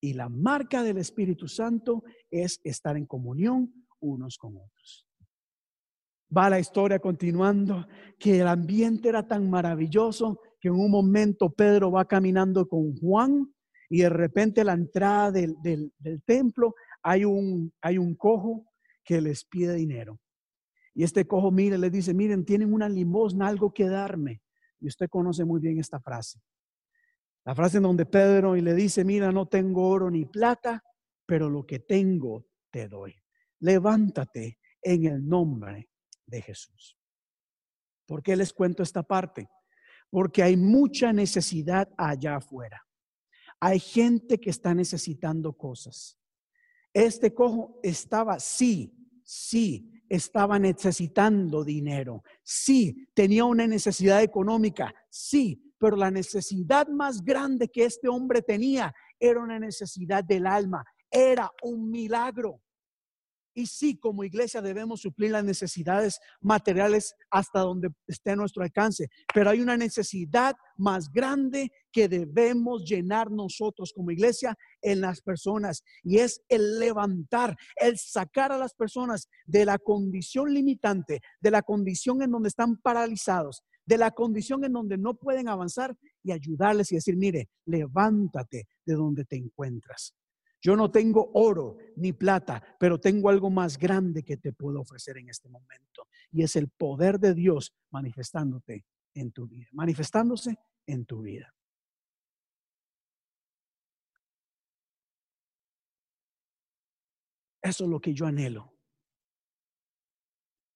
Y 0.00 0.12
la 0.14 0.28
marca 0.28 0.82
del 0.82 0.98
Espíritu 0.98 1.48
Santo 1.48 2.04
es 2.30 2.60
estar 2.64 2.96
en 2.96 3.06
comunión 3.06 3.86
unos 4.00 4.36
con 4.36 4.56
otros. 4.56 5.06
Va 6.36 6.50
la 6.50 6.58
historia 6.58 6.98
continuando, 6.98 7.86
que 8.18 8.40
el 8.40 8.48
ambiente 8.48 9.08
era 9.08 9.26
tan 9.26 9.48
maravilloso 9.48 10.40
que 10.60 10.68
en 10.68 10.74
un 10.74 10.90
momento 10.90 11.50
Pedro 11.50 11.90
va 11.90 12.04
caminando 12.04 12.68
con 12.68 12.96
Juan 12.96 13.52
y 13.88 14.00
de 14.00 14.08
repente 14.08 14.60
a 14.60 14.64
la 14.64 14.72
entrada 14.72 15.30
del, 15.30 15.56
templo 16.24 16.74
hay 17.02 17.24
un, 17.24 17.72
hay 17.80 17.98
un 17.98 18.16
cojo 18.16 18.66
que 19.04 19.20
les 19.20 19.44
pide 19.44 19.74
dinero. 19.74 20.18
Y 20.96 21.04
este 21.04 21.26
cojo 21.26 21.50
mire, 21.50 21.76
le 21.76 21.90
dice, 21.90 22.14
miren, 22.14 22.46
tienen 22.46 22.72
una 22.72 22.88
limosna, 22.88 23.48
algo 23.48 23.70
que 23.70 23.86
darme. 23.86 24.40
Y 24.80 24.88
usted 24.88 25.10
conoce 25.10 25.44
muy 25.44 25.60
bien 25.60 25.78
esta 25.78 26.00
frase. 26.00 26.40
La 27.44 27.54
frase 27.54 27.76
en 27.76 27.82
donde 27.82 28.06
Pedro 28.06 28.56
y 28.56 28.62
le 28.62 28.72
dice, 28.72 29.04
mira, 29.04 29.30
no 29.30 29.46
tengo 29.46 29.86
oro 29.86 30.10
ni 30.10 30.24
plata, 30.24 30.82
pero 31.26 31.50
lo 31.50 31.66
que 31.66 31.80
tengo 31.80 32.46
te 32.70 32.88
doy. 32.88 33.14
Levántate 33.60 34.58
en 34.80 35.04
el 35.04 35.28
nombre 35.28 35.90
de 36.24 36.40
Jesús. 36.40 36.98
¿Por 38.06 38.22
qué 38.22 38.34
les 38.34 38.54
cuento 38.54 38.82
esta 38.82 39.02
parte? 39.02 39.50
Porque 40.08 40.42
hay 40.42 40.56
mucha 40.56 41.12
necesidad 41.12 41.90
allá 41.98 42.36
afuera. 42.36 42.80
Hay 43.60 43.80
gente 43.80 44.40
que 44.40 44.48
está 44.48 44.72
necesitando 44.72 45.52
cosas. 45.52 46.18
Este 46.94 47.34
cojo 47.34 47.80
estaba, 47.82 48.40
sí, 48.40 48.96
sí, 49.22 49.92
estaba 50.08 50.58
necesitando 50.58 51.64
dinero. 51.64 52.22
Sí, 52.42 53.08
tenía 53.14 53.44
una 53.44 53.66
necesidad 53.66 54.22
económica. 54.22 54.94
Sí, 55.10 55.72
pero 55.78 55.96
la 55.96 56.10
necesidad 56.10 56.88
más 56.88 57.22
grande 57.22 57.68
que 57.68 57.84
este 57.84 58.08
hombre 58.08 58.42
tenía 58.42 58.94
era 59.18 59.40
una 59.40 59.58
necesidad 59.58 60.24
del 60.24 60.46
alma. 60.46 60.84
Era 61.10 61.50
un 61.62 61.90
milagro. 61.90 62.60
Y 63.58 63.64
sí, 63.64 63.96
como 63.96 64.22
iglesia 64.22 64.60
debemos 64.60 65.00
suplir 65.00 65.30
las 65.30 65.42
necesidades 65.42 66.20
materiales 66.42 67.14
hasta 67.30 67.60
donde 67.60 67.88
esté 68.06 68.36
nuestro 68.36 68.62
alcance, 68.62 69.08
pero 69.32 69.48
hay 69.48 69.62
una 69.62 69.78
necesidad 69.78 70.54
más 70.76 71.10
grande 71.10 71.72
que 71.90 72.06
debemos 72.06 72.84
llenar 72.84 73.30
nosotros 73.30 73.94
como 73.94 74.10
iglesia 74.10 74.58
en 74.82 75.00
las 75.00 75.22
personas 75.22 75.82
y 76.02 76.18
es 76.18 76.42
el 76.50 76.78
levantar, 76.78 77.56
el 77.76 77.96
sacar 77.96 78.52
a 78.52 78.58
las 78.58 78.74
personas 78.74 79.26
de 79.46 79.64
la 79.64 79.78
condición 79.78 80.52
limitante, 80.52 81.22
de 81.40 81.50
la 81.50 81.62
condición 81.62 82.20
en 82.20 82.32
donde 82.32 82.50
están 82.50 82.76
paralizados, 82.76 83.62
de 83.86 83.96
la 83.96 84.10
condición 84.10 84.66
en 84.66 84.74
donde 84.74 84.98
no 84.98 85.14
pueden 85.14 85.48
avanzar 85.48 85.96
y 86.22 86.32
ayudarles 86.32 86.92
y 86.92 86.96
decir, 86.96 87.16
mire, 87.16 87.48
levántate 87.64 88.68
de 88.84 88.94
donde 88.94 89.24
te 89.24 89.36
encuentras. 89.36 90.12
Yo 90.66 90.74
no 90.74 90.90
tengo 90.90 91.30
oro 91.34 91.76
ni 91.94 92.12
plata, 92.12 92.60
pero 92.80 92.98
tengo 92.98 93.28
algo 93.28 93.50
más 93.50 93.78
grande 93.78 94.24
que 94.24 94.36
te 94.36 94.52
puedo 94.52 94.80
ofrecer 94.80 95.16
en 95.16 95.28
este 95.28 95.48
momento. 95.48 96.08
Y 96.32 96.42
es 96.42 96.56
el 96.56 96.70
poder 96.70 97.20
de 97.20 97.34
Dios 97.34 97.72
manifestándote 97.92 98.84
en 99.14 99.30
tu 99.30 99.46
vida, 99.46 99.68
manifestándose 99.70 100.58
en 100.84 101.06
tu 101.06 101.22
vida. 101.22 101.54
Eso 107.62 107.84
es 107.84 107.90
lo 107.90 108.00
que 108.00 108.12
yo 108.12 108.26
anhelo. 108.26 108.74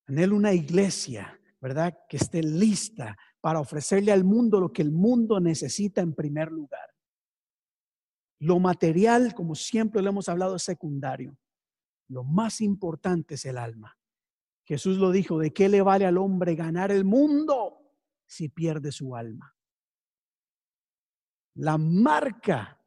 Anhelo 0.06 0.36
una 0.36 0.52
iglesia, 0.52 1.36
¿verdad? 1.60 1.98
Que 2.08 2.18
esté 2.18 2.44
lista 2.44 3.16
para 3.40 3.58
ofrecerle 3.58 4.12
al 4.12 4.22
mundo 4.22 4.60
lo 4.60 4.72
que 4.72 4.82
el 4.82 4.92
mundo 4.92 5.40
necesita 5.40 6.00
en 6.00 6.14
primer 6.14 6.52
lugar. 6.52 6.89
Lo 8.40 8.58
material, 8.58 9.34
como 9.34 9.54
siempre 9.54 10.02
lo 10.02 10.08
hemos 10.08 10.28
hablado, 10.28 10.56
es 10.56 10.62
secundario. 10.62 11.38
Lo 12.08 12.24
más 12.24 12.60
importante 12.60 13.34
es 13.34 13.44
el 13.44 13.58
alma. 13.58 13.96
Jesús 14.64 14.96
lo 14.96 15.10
dijo, 15.10 15.38
¿de 15.38 15.52
qué 15.52 15.68
le 15.68 15.82
vale 15.82 16.06
al 16.06 16.16
hombre 16.16 16.54
ganar 16.54 16.90
el 16.90 17.04
mundo 17.04 17.92
si 18.26 18.48
pierde 18.48 18.92
su 18.92 19.14
alma? 19.14 19.54
La 21.54 21.76
marca 21.76 22.80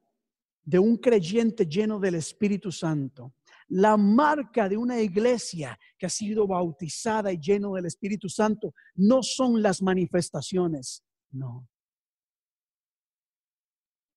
de 0.64 0.80
un 0.80 0.97
creyente 0.97 1.66
lleno 1.66 1.99
del 1.99 2.16
Espíritu 2.16 2.72
Santo, 2.72 3.36
la 3.68 3.95
marca 3.95 4.68
de 4.68 4.78
una 4.78 4.99
iglesia 4.99 5.78
que 5.97 6.06
ha 6.06 6.10
sido 6.10 6.47
bautizada 6.47 7.32
y 7.32 7.38
lleno 7.38 7.74
del 7.74 7.86
Espíritu 7.86 8.28
Santo, 8.28 8.74
no 8.95 9.22
son 9.22 9.62
las 9.62 9.82
manifestaciones, 9.82 11.04
no. 11.32 11.68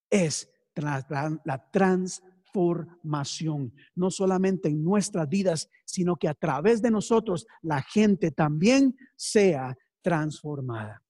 Es 0.09 0.49
la 0.77 1.69
transformación, 1.73 3.75
no 3.95 4.11
solamente 4.11 4.69
en 4.69 4.85
nuestras 4.85 5.29
vidas, 5.29 5.69
sino 5.85 6.17
que 6.17 6.29
a 6.29 6.35
través 6.35 6.83
de 6.83 6.91
nosotros 6.91 7.47
la 7.63 7.83
gente 7.83 8.31
también 8.31 8.97
sea 9.17 9.77
transformada. 10.03 11.03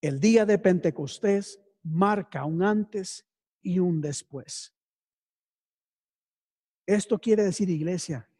El 0.00 0.20
día 0.20 0.46
de 0.46 0.58
Pentecostés 0.58 1.60
marca 1.82 2.44
un 2.44 2.62
antes 2.62 3.26
y 3.62 3.78
un 3.78 4.00
después. 4.00 4.74
Esto 6.86 7.18
quiere 7.18 7.42
decir, 7.42 7.68
iglesia, 7.68 8.30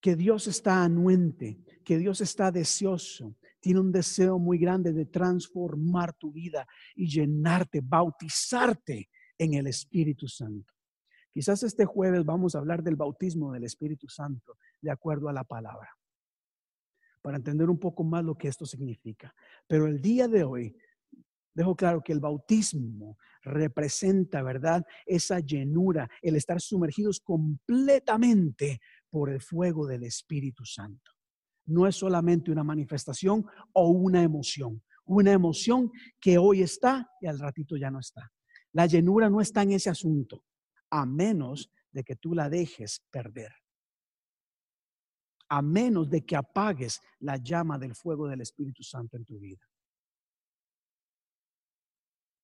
que 0.00 0.14
Dios 0.14 0.46
está 0.46 0.84
anuente, 0.84 1.58
que 1.84 1.98
Dios 1.98 2.20
está 2.20 2.52
deseoso 2.52 3.34
tiene 3.60 3.80
un 3.80 3.92
deseo 3.92 4.38
muy 4.38 4.58
grande 4.58 4.92
de 4.92 5.06
transformar 5.06 6.14
tu 6.14 6.32
vida 6.32 6.66
y 6.94 7.08
llenarte, 7.08 7.80
bautizarte 7.82 9.08
en 9.36 9.54
el 9.54 9.66
Espíritu 9.66 10.28
Santo. 10.28 10.74
Quizás 11.32 11.62
este 11.62 11.84
jueves 11.84 12.24
vamos 12.24 12.54
a 12.54 12.58
hablar 12.58 12.82
del 12.82 12.96
bautismo 12.96 13.52
del 13.52 13.64
Espíritu 13.64 14.08
Santo 14.08 14.56
de 14.80 14.90
acuerdo 14.90 15.28
a 15.28 15.32
la 15.32 15.44
palabra, 15.44 15.90
para 17.22 17.36
entender 17.36 17.68
un 17.68 17.78
poco 17.78 18.04
más 18.04 18.24
lo 18.24 18.36
que 18.36 18.48
esto 18.48 18.64
significa. 18.66 19.34
Pero 19.66 19.86
el 19.86 20.00
día 20.00 20.28
de 20.28 20.44
hoy, 20.44 20.76
dejo 21.54 21.76
claro 21.76 22.02
que 22.02 22.12
el 22.12 22.20
bautismo 22.20 23.18
representa, 23.42 24.42
¿verdad? 24.42 24.84
Esa 25.04 25.40
llenura, 25.40 26.08
el 26.22 26.36
estar 26.36 26.60
sumergidos 26.60 27.20
completamente 27.20 28.80
por 29.10 29.30
el 29.30 29.40
fuego 29.40 29.86
del 29.86 30.04
Espíritu 30.04 30.64
Santo 30.64 31.17
no 31.68 31.86
es 31.86 31.96
solamente 31.96 32.50
una 32.50 32.64
manifestación 32.64 33.46
o 33.72 33.88
una 33.90 34.22
emoción. 34.22 34.82
Una 35.04 35.32
emoción 35.32 35.90
que 36.20 36.36
hoy 36.38 36.62
está 36.62 37.10
y 37.20 37.26
al 37.26 37.38
ratito 37.38 37.76
ya 37.76 37.90
no 37.90 38.00
está. 38.00 38.30
La 38.72 38.86
llenura 38.86 39.30
no 39.30 39.40
está 39.40 39.62
en 39.62 39.72
ese 39.72 39.90
asunto, 39.90 40.44
a 40.90 41.06
menos 41.06 41.70
de 41.90 42.04
que 42.04 42.16
tú 42.16 42.34
la 42.34 42.50
dejes 42.50 43.02
perder. 43.10 43.52
A 45.48 45.62
menos 45.62 46.10
de 46.10 46.24
que 46.24 46.36
apagues 46.36 47.00
la 47.20 47.36
llama 47.36 47.78
del 47.78 47.94
fuego 47.94 48.28
del 48.28 48.42
Espíritu 48.42 48.82
Santo 48.82 49.16
en 49.16 49.24
tu 49.24 49.38
vida. 49.38 49.66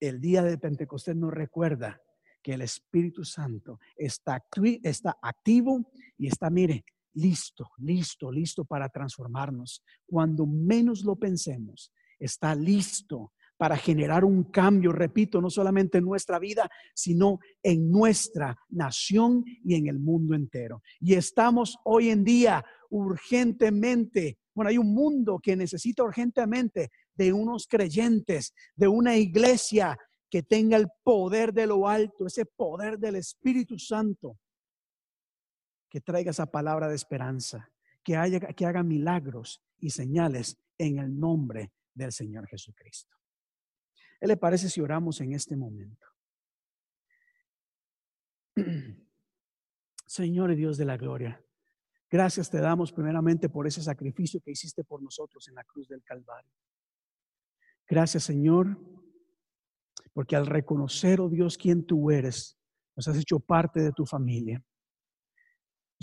El 0.01 0.21
día 0.21 0.43
de 0.43 0.59
Pentecostés 0.59 1.17
nos 1.17 1.33
recuerda 1.33 2.01
que 2.43 2.55
el 2.55 2.63
Espíritu 2.63 3.25
Santo 3.25 3.79
está, 3.97 4.43
está 4.83 5.19
activo 5.23 5.91
y 6.19 6.27
está, 6.27 6.51
mire, 6.51 6.85
listo, 7.15 7.71
listo, 7.79 8.31
listo 8.31 8.65
para 8.65 8.89
transformarnos. 8.89 9.83
Cuando 10.07 10.47
menos 10.47 11.05
lo 11.05 11.17
pensemos, 11.17 11.93
está 12.19 12.55
listo 12.55 13.33
para 13.57 13.77
generar 13.77 14.25
un 14.25 14.45
cambio, 14.45 14.93
repito, 14.93 15.41
no 15.41 15.49
solamente 15.49 15.99
en 15.99 16.05
nuestra 16.05 16.39
vida, 16.39 16.69
sino 16.95 17.39
en 17.63 17.91
nuestra 17.91 18.57
nación 18.69 19.45
y 19.65 19.75
en 19.75 19.87
el 19.87 20.01
mundo 20.01 20.35
entero. 20.35 20.83
Y 21.01 21.15
estamos 21.15 21.79
hoy 21.85 22.11
en 22.11 22.25
día 22.25 22.65
urgentemente, 22.91 24.39
bueno, 24.55 24.71
hay 24.71 24.79
un 24.79 24.93
mundo 24.93 25.39
que 25.41 25.57
necesita 25.57 26.03
urgentemente 26.03 26.91
de 27.15 27.33
unos 27.33 27.67
creyentes, 27.69 28.53
de 28.75 28.89
una 28.89 29.17
iglesia 29.17 29.97
que 30.29 30.43
tenga 30.43 30.77
el 30.77 30.89
poder 31.05 31.53
de 31.53 31.69
lo 31.69 31.89
alto, 31.89 32.27
ese 32.27 32.45
poder 32.45 32.99
del 32.99 33.17
Espíritu 33.17 33.79
Santo 33.79 34.37
que 35.95 36.01
traiga 36.01 36.33
esa 36.33 36.47
palabra 36.47 36.89
de 36.89 36.97
esperanza, 36.97 37.71
que, 38.03 38.17
haya, 38.17 38.41
que 38.41 38.67
haga 38.67 38.83
milagros 38.83 39.63
y 39.79 39.91
señales 39.91 40.61
en 40.77 40.99
el 40.99 41.17
nombre 41.17 41.71
del 41.95 42.11
Señor 42.11 42.49
Jesucristo. 42.49 43.15
¿Qué 44.19 44.27
le 44.27 44.37
parece 44.37 44.69
si 44.69 44.81
oramos 44.81 45.21
en 45.21 45.35
este 45.35 45.55
momento? 45.55 46.09
Señor 50.05 50.51
y 50.51 50.57
Dios 50.57 50.79
de 50.79 50.85
la 50.85 50.97
gloria, 50.97 51.41
gracias 52.11 52.51
te 52.51 52.59
damos 52.59 52.93
primeramente 52.93 53.49
por 53.49 53.69
ese 53.69 53.81
sacrificio 53.81 54.41
que 54.41 54.51
hiciste 54.51 54.83
por 54.83 55.01
nosotros 55.01 55.47
en 55.47 55.55
la 55.55 55.63
cruz 55.63 55.87
del 55.87 56.03
Calvario. 56.03 56.51
Gracias, 57.87 58.25
Señor, 58.25 58.81
porque 60.13 60.35
al 60.35 60.47
reconocer, 60.47 61.21
oh 61.21 61.29
Dios, 61.29 61.57
quién 61.57 61.87
tú 61.87 62.11
eres, 62.11 62.59
nos 62.97 63.07
has 63.07 63.17
hecho 63.17 63.39
parte 63.39 63.79
de 63.79 63.93
tu 63.93 64.05
familia. 64.05 64.61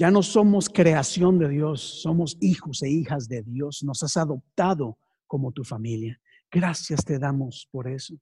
Ya 0.01 0.09
no 0.09 0.23
somos 0.23 0.67
creación 0.67 1.37
de 1.37 1.47
Dios, 1.47 2.01
somos 2.01 2.35
hijos 2.41 2.81
e 2.81 2.89
hijas 2.89 3.27
de 3.27 3.43
Dios. 3.43 3.83
Nos 3.83 4.01
has 4.01 4.17
adoptado 4.17 4.97
como 5.27 5.51
tu 5.51 5.63
familia. 5.63 6.19
Gracias 6.49 7.05
te 7.05 7.19
damos 7.19 7.69
por 7.71 7.87
eso. 7.87 8.15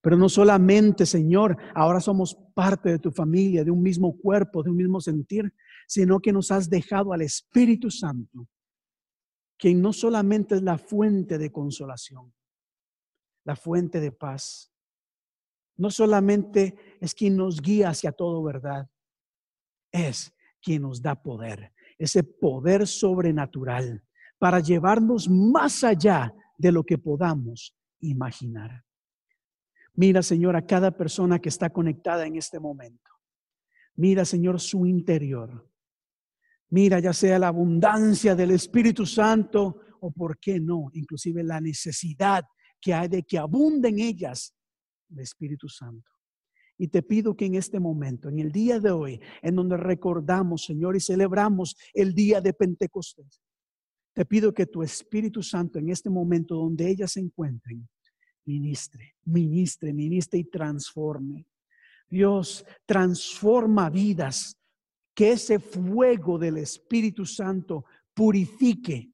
Pero 0.00 0.16
no 0.16 0.28
solamente, 0.28 1.04
Señor, 1.04 1.56
ahora 1.74 1.98
somos 1.98 2.36
parte 2.54 2.90
de 2.90 3.00
tu 3.00 3.10
familia, 3.10 3.64
de 3.64 3.72
un 3.72 3.82
mismo 3.82 4.16
cuerpo, 4.16 4.62
de 4.62 4.70
un 4.70 4.76
mismo 4.76 5.00
sentir, 5.00 5.52
sino 5.88 6.20
que 6.20 6.32
nos 6.32 6.52
has 6.52 6.70
dejado 6.70 7.12
al 7.12 7.22
Espíritu 7.22 7.90
Santo, 7.90 8.46
quien 9.58 9.82
no 9.82 9.92
solamente 9.92 10.54
es 10.54 10.62
la 10.62 10.78
fuente 10.78 11.36
de 11.36 11.50
consolación, 11.50 12.32
la 13.42 13.56
fuente 13.56 13.98
de 13.98 14.12
paz, 14.12 14.72
no 15.78 15.90
solamente 15.90 16.76
es 17.00 17.12
quien 17.12 17.36
nos 17.36 17.60
guía 17.60 17.88
hacia 17.88 18.12
todo 18.12 18.40
verdad, 18.44 18.88
es 19.90 20.33
quien 20.64 20.82
nos 20.82 21.02
da 21.02 21.14
poder, 21.14 21.72
ese 21.98 22.24
poder 22.24 22.86
sobrenatural 22.86 24.02
para 24.38 24.60
llevarnos 24.60 25.28
más 25.28 25.84
allá 25.84 26.34
de 26.56 26.72
lo 26.72 26.84
que 26.84 26.98
podamos 26.98 27.76
imaginar. 28.00 28.84
Mira, 29.94 30.22
Señor, 30.22 30.56
a 30.56 30.66
cada 30.66 30.90
persona 30.90 31.38
que 31.38 31.50
está 31.50 31.70
conectada 31.70 32.26
en 32.26 32.36
este 32.36 32.58
momento. 32.58 33.10
Mira, 33.96 34.24
Señor, 34.24 34.60
su 34.60 34.86
interior. 34.86 35.70
Mira, 36.70 36.98
ya 36.98 37.12
sea 37.12 37.38
la 37.38 37.48
abundancia 37.48 38.34
del 38.34 38.50
Espíritu 38.50 39.06
Santo 39.06 39.80
o, 40.00 40.10
por 40.10 40.38
qué 40.38 40.58
no, 40.58 40.90
inclusive 40.94 41.44
la 41.44 41.60
necesidad 41.60 42.44
que 42.80 42.92
hay 42.92 43.08
de 43.08 43.22
que 43.22 43.38
abunde 43.38 43.90
en 43.90 44.00
ellas 44.00 44.54
el 45.10 45.20
Espíritu 45.20 45.68
Santo. 45.68 46.10
Y 46.76 46.88
te 46.88 47.02
pido 47.02 47.36
que 47.36 47.46
en 47.46 47.54
este 47.54 47.78
momento, 47.78 48.28
en 48.28 48.38
el 48.40 48.50
día 48.50 48.80
de 48.80 48.90
hoy, 48.90 49.20
en 49.42 49.54
donde 49.54 49.76
recordamos, 49.76 50.64
Señor, 50.64 50.96
y 50.96 51.00
celebramos 51.00 51.76
el 51.92 52.14
día 52.14 52.40
de 52.40 52.52
Pentecostés, 52.52 53.40
te 54.12 54.24
pido 54.24 54.54
que 54.54 54.66
tu 54.66 54.82
Espíritu 54.82 55.42
Santo 55.42 55.78
en 55.78 55.90
este 55.90 56.08
momento 56.08 56.54
donde 56.54 56.88
ellas 56.88 57.12
se 57.12 57.20
encuentren, 57.20 57.88
ministre, 58.44 59.16
ministre, 59.24 59.92
ministre 59.92 60.38
y 60.38 60.44
transforme. 60.44 61.46
Dios, 62.08 62.64
transforma 62.86 63.90
vidas, 63.90 64.56
que 65.14 65.32
ese 65.32 65.58
fuego 65.58 66.38
del 66.38 66.58
Espíritu 66.58 67.24
Santo 67.24 67.84
purifique. 68.14 69.12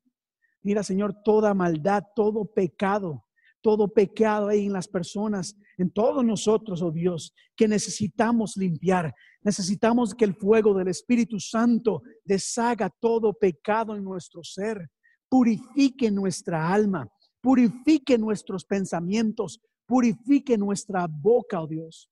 Mira, 0.62 0.82
Señor, 0.82 1.22
toda 1.24 1.54
maldad, 1.54 2.04
todo 2.14 2.44
pecado, 2.44 3.24
todo 3.62 3.88
pecado 3.88 4.48
ahí 4.48 4.66
en 4.66 4.72
las 4.72 4.88
personas, 4.88 5.56
en 5.80 5.90
todos 5.90 6.22
nosotros, 6.22 6.82
oh 6.82 6.90
Dios, 6.90 7.32
que 7.56 7.66
necesitamos 7.66 8.56
limpiar. 8.56 9.14
Necesitamos 9.42 10.14
que 10.14 10.26
el 10.26 10.34
fuego 10.34 10.74
del 10.74 10.88
Espíritu 10.88 11.40
Santo 11.40 12.02
deshaga 12.22 12.90
todo 13.00 13.32
pecado 13.32 13.96
en 13.96 14.04
nuestro 14.04 14.44
ser, 14.44 14.90
purifique 15.26 16.10
nuestra 16.10 16.70
alma, 16.70 17.08
purifique 17.40 18.18
nuestros 18.18 18.66
pensamientos, 18.66 19.60
purifique 19.86 20.58
nuestra 20.58 21.06
boca, 21.08 21.62
oh 21.62 21.66
Dios. 21.66 22.10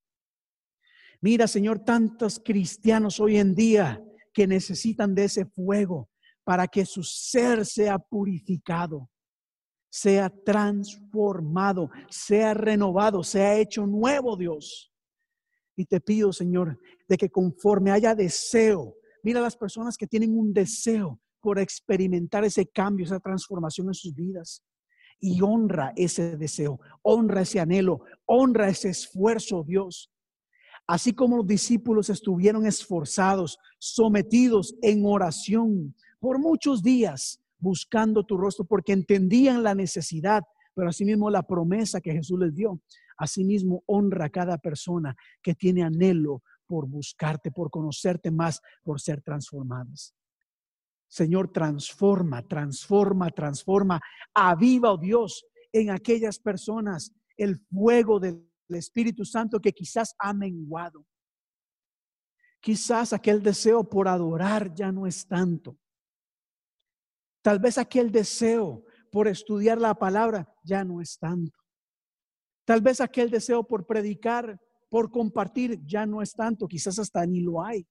Mira, 1.21 1.47
Señor, 1.47 1.81
tantos 1.81 2.41
cristianos 2.43 3.21
hoy 3.21 3.37
en 3.37 3.55
día 3.55 4.03
que 4.33 4.47
necesitan 4.47 5.14
de 5.14 5.25
ese 5.25 5.45
fuego 5.45 6.09
para 6.43 6.66
que 6.69 6.87
su 6.87 7.03
ser 7.03 7.66
sea 7.66 7.99
purificado, 7.99 9.11
sea 9.91 10.30
transformado, 10.30 11.91
sea 12.09 12.55
renovado, 12.55 13.22
sea 13.22 13.57
hecho 13.57 13.86
nuevo, 13.86 14.36
Dios. 14.36 14.93
Y 15.76 15.84
te 15.84 16.01
pido, 16.01 16.32
Señor, 16.32 16.78
de 17.09 17.16
que 17.16 17.30
conforme 17.30 17.91
haya 17.91 18.14
deseo, 18.14 18.97
mira 19.22 19.41
las 19.41 19.57
personas 19.57 19.97
que 19.97 20.07
tienen 20.07 20.36
un 20.36 20.53
deseo 20.53 21.20
por 21.41 21.59
experimentar 21.59 22.45
ese 22.45 22.66
cambio, 22.66 23.07
esa 23.07 23.20
transformación 23.20 23.89
en 23.89 23.95
sus 23.95 24.14
vidas 24.14 24.62
y 25.20 25.41
honra 25.41 25.93
ese 25.97 26.36
deseo, 26.36 26.80
honra 27.03 27.43
ese 27.43 27.61
anhelo, 27.61 28.03
honra 28.26 28.68
ese 28.68 28.91
esfuerzo, 28.91 29.64
Dios. 29.66 30.11
Así 30.86 31.12
como 31.12 31.36
los 31.36 31.47
discípulos 31.47 32.09
estuvieron 32.09 32.66
esforzados, 32.66 33.58
sometidos 33.79 34.75
en 34.83 35.04
oración 35.04 35.95
por 36.18 36.38
muchos 36.38 36.83
días, 36.83 37.41
buscando 37.59 38.25
tu 38.25 38.37
rostro, 38.37 38.64
porque 38.64 38.93
entendían 38.93 39.63
la 39.63 39.75
necesidad, 39.75 40.43
pero 40.75 40.89
asimismo 40.89 41.30
la 41.30 41.43
promesa 41.43 42.01
que 42.01 42.13
Jesús 42.13 42.39
les 42.39 42.55
dio. 42.55 42.80
Asimismo, 43.17 43.83
honra 43.87 44.26
a 44.26 44.30
cada 44.30 44.59
persona 44.59 45.17
que 45.43 45.55
tiene 45.55 45.83
anhelo 45.83 46.43
por 46.67 46.87
buscarte, 46.87 47.51
por 47.51 47.71
conocerte 47.71 48.30
más, 48.30 48.61
por 48.85 49.01
ser 49.01 49.22
transformadas. 49.22 50.14
Señor, 51.09 51.51
transforma, 51.51 52.47
transforma, 52.47 53.30
transforma. 53.30 54.01
Aviva, 54.35 54.93
oh 54.93 54.99
Dios, 54.99 55.45
en 55.72 55.91
aquellas 55.91 56.39
personas 56.39 57.13
el 57.37 57.57
fuego 57.57 58.21
del 58.21 58.47
Espíritu 58.68 59.25
Santo 59.25 59.61
que 59.61 59.72
quizás 59.72 60.14
ha 60.18 60.35
menguado. 60.35 61.07
Quizás 62.61 63.13
aquel 63.13 63.43
deseo 63.43 63.89
por 63.89 64.09
adorar 64.09 64.75
ya 64.75 64.93
no 64.93 65.07
es 65.07 65.26
tanto. 65.26 65.79
Tal 67.43 67.59
vez 67.59 67.79
aquel 67.79 68.11
deseo 68.11 68.85
por 69.11 69.29
estudiar 69.29 69.79
la 69.79 69.95
palabra 69.95 70.53
ya 70.65 70.85
no 70.85 71.01
es 71.01 71.19
tanto. 71.19 71.59
Tal 72.65 72.83
vez 72.83 73.01
aquel 73.01 73.31
deseo 73.31 73.67
por 73.67 73.87
predicar, 73.87 74.61
por 74.91 75.11
compartir 75.11 75.81
ya 75.85 76.05
no 76.05 76.21
es 76.21 76.35
tanto. 76.35 76.69
Quizás 76.69 76.99
hasta 76.99 77.25
ni 77.25 77.41
lo 77.41 77.63
hay. 77.63 77.87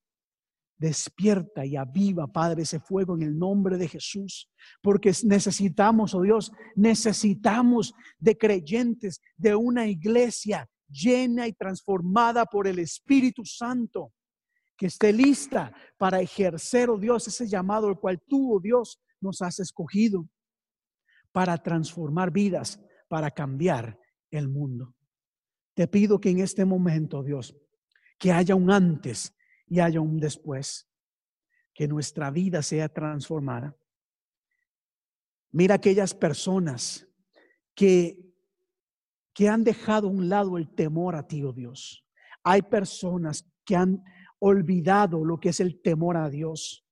Despierta 0.78 1.66
y 1.66 1.76
aviva, 1.76 2.28
Padre, 2.28 2.62
ese 2.62 2.80
fuego 2.80 3.16
en 3.16 3.24
el 3.24 3.38
nombre 3.38 3.78
de 3.78 3.88
Jesús, 3.88 4.48
porque 4.84 5.12
necesitamos, 5.24 6.14
oh 6.14 6.22
Dios, 6.22 6.52
necesitamos 6.76 7.96
de 8.20 8.38
creyentes, 8.38 9.20
de 9.36 9.56
una 9.56 9.88
iglesia 9.88 10.70
llena 10.88 11.48
y 11.48 11.54
transformada 11.54 12.46
por 12.46 12.68
el 12.68 12.78
Espíritu 12.78 13.44
Santo, 13.44 14.14
que 14.78 14.86
esté 14.86 15.12
lista 15.12 15.74
para 15.98 16.22
ejercer, 16.22 16.92
oh 16.92 17.00
Dios, 17.00 17.28
ese 17.28 17.48
llamado 17.48 17.90
el 17.90 17.98
cual 17.98 18.22
tú, 18.28 18.58
oh 18.58 18.60
Dios, 18.60 19.02
nos 19.22 19.42
has 19.42 19.60
escogido 19.60 20.28
para 21.32 21.58
transformar 21.58 22.32
vidas, 22.32 22.80
para 23.08 23.32
cambiar 23.32 24.00
el 24.32 24.48
mundo. 24.48 24.96
Te 25.74 25.88
pido 25.88 26.20
que 26.20 26.30
en 26.30 26.40
este 26.40 26.66
momento, 26.66 27.24
Dios, 27.24 27.56
que 28.18 28.32
haya 28.32 28.56
un 28.56 28.72
antes 28.72 29.36
y 29.68 29.80
haya 29.80 30.02
un 30.02 30.20
después, 30.20 30.90
que 31.74 31.88
nuestra 31.88 32.32
vida 32.32 32.64
sea 32.64 32.90
transformada. 32.90 33.78
Mira 35.52 35.76
aquellas 35.76 36.14
personas 36.16 37.08
que, 37.76 38.18
que 39.34 39.48
han 39.48 39.64
dejado 39.64 40.08
a 40.08 40.12
un 40.12 40.30
lado 40.30 40.58
el 40.58 40.74
temor 40.74 41.16
a 41.16 41.28
ti, 41.28 41.44
oh 41.44 41.54
Dios. 41.54 42.04
Hay 42.44 42.64
personas 42.64 43.48
que 43.64 43.76
han 43.76 44.04
olvidado 44.40 45.24
lo 45.24 45.40
que 45.40 45.50
es 45.50 45.60
el 45.60 45.82
temor 45.82 46.18
a 46.18 46.30
Dios. 46.30 46.87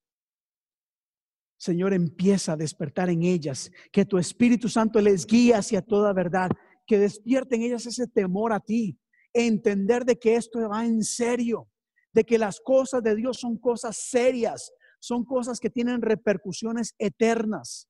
Señor, 1.66 1.94
empieza 1.94 2.54
a 2.54 2.58
despertar 2.58 3.10
en 3.10 3.24
ellas, 3.24 3.72
que 3.92 4.06
tu 4.06 4.20
Espíritu 4.20 4.70
Santo 4.70 5.02
les 5.02 5.26
guíe 5.26 5.56
hacia 5.56 5.82
toda 5.82 6.14
verdad, 6.14 6.52
que 6.86 7.00
despierten 7.00 7.62
en 7.62 7.68
ellas 7.68 7.88
ese 7.88 8.06
temor 8.06 8.54
a 8.54 8.60
ti, 8.60 9.00
entender 9.34 10.06
de 10.06 10.20
que 10.20 10.36
esto 10.36 10.60
va 10.70 10.86
en 10.86 11.04
serio, 11.04 11.68
de 12.14 12.24
que 12.24 12.38
las 12.38 12.60
cosas 12.60 13.02
de 13.02 13.16
Dios 13.16 13.40
son 13.40 13.58
cosas 13.58 13.98
serias, 13.98 14.72
son 15.00 15.26
cosas 15.26 15.60
que 15.60 15.72
tienen 15.72 16.04
repercusiones 16.04 16.94
eternas, 17.00 17.90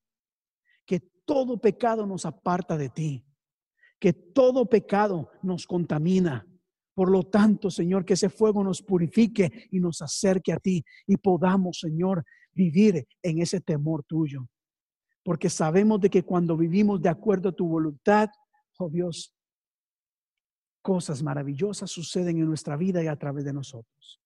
que 0.86 1.02
todo 1.26 1.60
pecado 1.60 2.06
nos 2.06 2.26
aparta 2.26 2.78
de 2.78 2.88
ti, 2.88 3.26
que 4.00 4.14
todo 4.14 4.70
pecado 4.70 5.30
nos 5.44 5.68
contamina. 5.68 6.48
Por 6.94 7.12
lo 7.12 7.24
tanto, 7.24 7.70
Señor, 7.70 8.06
que 8.06 8.14
ese 8.14 8.30
fuego 8.30 8.64
nos 8.64 8.82
purifique 8.82 9.68
y 9.70 9.82
nos 9.82 10.02
acerque 10.02 10.54
a 10.54 10.60
ti. 10.60 10.86
Y 11.06 11.18
podamos, 11.18 11.80
Señor, 11.82 12.24
vivir 12.56 13.08
en 13.22 13.40
ese 13.40 13.62
temor 13.62 14.04
tuyo. 14.04 14.48
Porque 15.24 15.50
sabemos 15.50 16.00
de 16.00 16.10
que 16.10 16.24
cuando 16.24 16.58
vivimos 16.58 17.02
de 17.02 17.10
acuerdo 17.10 17.50
a 17.50 17.56
tu 17.56 17.68
voluntad, 17.68 18.30
oh 18.80 18.90
Dios, 18.90 19.34
cosas 20.82 21.22
maravillosas 21.24 21.90
suceden 21.90 22.38
en 22.38 22.46
nuestra 22.46 22.78
vida 22.78 23.04
y 23.04 23.08
a 23.08 23.16
través 23.16 23.44
de 23.44 23.54
nosotros. 23.54 24.22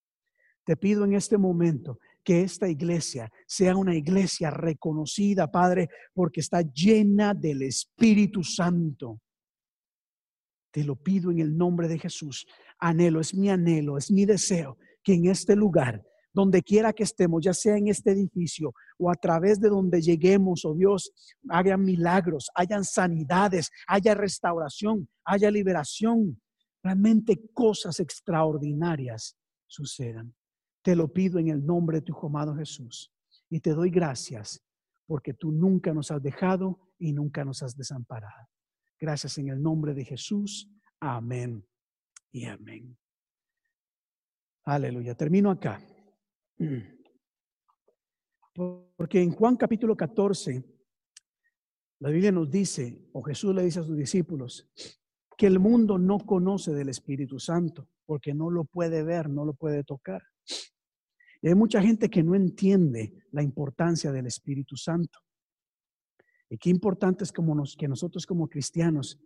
Te 0.65 0.75
pido 0.75 1.05
en 1.05 1.13
este 1.13 1.37
momento 1.37 1.99
que 2.23 2.41
esta 2.41 2.67
iglesia 2.67 3.31
sea 3.47 3.75
una 3.75 3.95
iglesia 3.95 4.51
reconocida, 4.51 5.49
Padre, 5.49 5.89
porque 6.13 6.41
está 6.41 6.61
llena 6.61 7.33
del 7.33 7.61
Espíritu 7.63 8.43
Santo. 8.43 9.21
Te 10.71 10.83
lo 10.83 10.95
pido 10.97 11.31
en 11.31 11.39
el 11.39 11.57
nombre 11.57 11.87
de 11.87 11.97
Jesús. 11.97 12.45
Anhelo, 12.77 13.19
es 13.19 13.33
mi 13.33 13.49
anhelo, 13.49 13.97
es 13.97 14.11
mi 14.11 14.25
deseo 14.25 14.77
que 15.01 15.13
en 15.13 15.25
este 15.27 15.55
lugar, 15.55 16.05
donde 16.39 16.63
quiera 16.63 16.93
que 16.93 17.03
estemos, 17.03 17.43
ya 17.43 17.53
sea 17.53 17.75
en 17.75 17.89
este 17.89 18.11
edificio 18.11 18.73
o 18.97 19.11
a 19.11 19.15
través 19.15 19.59
de 19.59 19.69
donde 19.69 20.01
lleguemos, 20.01 20.63
oh 20.63 20.73
Dios, 20.73 21.11
hagan 21.49 21.83
milagros, 21.83 22.49
hayan 22.55 22.85
sanidades, 22.85 23.69
haya 23.87 24.15
restauración, 24.15 25.09
haya 25.25 25.51
liberación, 25.51 26.41
realmente 26.81 27.49
cosas 27.53 27.99
extraordinarias 27.99 29.35
sucedan. 29.67 30.33
Te 30.81 30.95
lo 30.95 31.11
pido 31.11 31.39
en 31.39 31.49
el 31.49 31.65
nombre 31.65 31.97
de 31.97 32.03
tu 32.03 32.13
hijo 32.13 32.27
amado 32.27 32.55
Jesús 32.55 33.11
y 33.49 33.59
te 33.59 33.71
doy 33.71 33.89
gracias 33.89 34.61
porque 35.05 35.33
tú 35.33 35.51
nunca 35.51 35.93
nos 35.93 36.09
has 36.11 36.21
dejado 36.21 36.79
y 36.97 37.11
nunca 37.11 37.43
nos 37.43 37.61
has 37.63 37.75
desamparado. 37.75 38.47
Gracias 38.97 39.37
en 39.37 39.49
el 39.49 39.61
nombre 39.61 39.93
de 39.93 40.05
Jesús. 40.05 40.69
Amén 41.01 41.65
y 42.31 42.45
amén. 42.45 42.97
Aleluya. 44.63 45.15
Termino 45.15 45.51
acá. 45.51 45.81
Porque 48.97 49.21
en 49.21 49.31
Juan 49.31 49.55
capítulo 49.55 49.95
14, 49.95 50.63
la 51.99 52.09
Biblia 52.09 52.31
nos 52.31 52.49
dice, 52.51 53.09
o 53.13 53.21
Jesús 53.21 53.55
le 53.55 53.63
dice 53.63 53.79
a 53.79 53.83
sus 53.83 53.95
discípulos, 53.95 54.69
que 55.37 55.47
el 55.47 55.59
mundo 55.59 55.97
no 55.97 56.19
conoce 56.19 56.73
del 56.73 56.89
Espíritu 56.89 57.39
Santo, 57.39 57.87
porque 58.05 58.33
no 58.33 58.49
lo 58.49 58.65
puede 58.65 59.03
ver, 59.03 59.29
no 59.29 59.45
lo 59.45 59.53
puede 59.53 59.83
tocar. 59.83 60.21
Y 61.41 61.47
hay 61.47 61.55
mucha 61.55 61.81
gente 61.81 62.09
que 62.09 62.23
no 62.23 62.35
entiende 62.35 63.13
la 63.31 63.41
importancia 63.41 64.11
del 64.11 64.25
Espíritu 64.25 64.75
Santo. 64.75 65.19
Y 66.49 66.57
qué 66.57 66.69
importante 66.69 67.23
es 67.23 67.31
como 67.31 67.63
que 67.77 67.87
nosotros 67.87 68.25
como 68.25 68.49
cristianos 68.49 69.17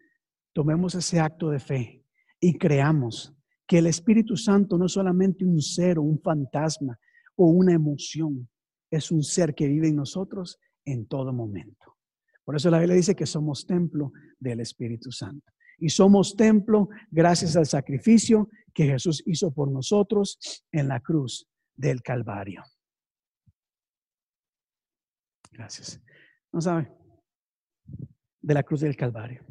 tomemos 0.52 0.94
ese 0.94 1.20
acto 1.20 1.50
de 1.50 1.60
fe 1.60 2.06
y 2.40 2.58
creamos 2.58 3.34
que 3.66 3.80
el 3.80 3.88
Espíritu 3.88 4.38
Santo 4.38 4.78
no 4.78 4.86
es 4.86 4.92
solamente 4.92 5.46
un 5.46 5.62
ser 5.62 5.98
o 5.98 6.04
un 6.04 6.20
fantasma 6.20 7.00
o 7.36 7.48
una 7.48 7.74
emoción, 7.74 8.50
es 8.92 9.12
un 9.12 9.24
ser 9.24 9.56
que 9.56 9.68
vive 9.68 9.88
en 9.88 9.96
nosotros 9.96 10.60
en 10.86 11.08
todo 11.08 11.34
momento. 11.34 11.98
Por 12.44 12.56
eso 12.56 12.70
la 12.70 12.80
Biblia 12.80 12.96
dice 12.96 13.16
que 13.16 13.26
somos 13.26 13.66
templo 13.66 14.12
del 14.40 14.60
Espíritu 14.60 15.12
Santo. 15.12 15.52
Y 15.80 15.90
somos 15.90 16.36
templo 16.36 16.90
gracias 17.10 17.56
al 17.56 17.66
sacrificio 17.66 18.50
que 18.74 18.86
Jesús 18.86 19.24
hizo 19.26 19.52
por 19.52 19.72
nosotros 19.72 20.38
en 20.72 20.88
la 20.88 21.00
cruz 21.00 21.48
del 21.76 22.02
Calvario. 22.02 22.64
Gracias. 25.52 26.02
No 26.52 26.62
sabe, 26.62 26.92
de 28.42 28.54
la 28.54 28.64
cruz 28.64 28.82
del 28.82 28.96
Calvario. 28.96 29.44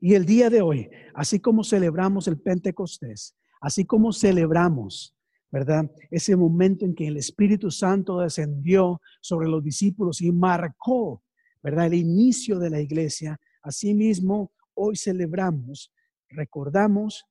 Y 0.00 0.14
el 0.14 0.24
día 0.24 0.50
de 0.50 0.62
hoy, 0.62 0.90
así 1.14 1.40
como 1.40 1.64
celebramos 1.64 2.28
el 2.28 2.38
Pentecostés, 2.40 3.36
así 3.60 3.84
como 3.84 4.12
celebramos, 4.12 5.15
¿verdad? 5.50 5.90
Ese 6.10 6.36
momento 6.36 6.84
en 6.84 6.94
que 6.94 7.06
el 7.06 7.16
Espíritu 7.16 7.70
Santo 7.70 8.20
descendió 8.20 9.00
sobre 9.20 9.48
los 9.48 9.62
discípulos 9.62 10.20
y 10.20 10.32
marcó, 10.32 11.22
¿verdad? 11.62 11.86
El 11.86 11.94
inicio 11.94 12.58
de 12.58 12.70
la 12.70 12.80
iglesia. 12.80 13.38
Asimismo, 13.62 14.52
hoy 14.74 14.96
celebramos, 14.96 15.92
recordamos 16.28 17.24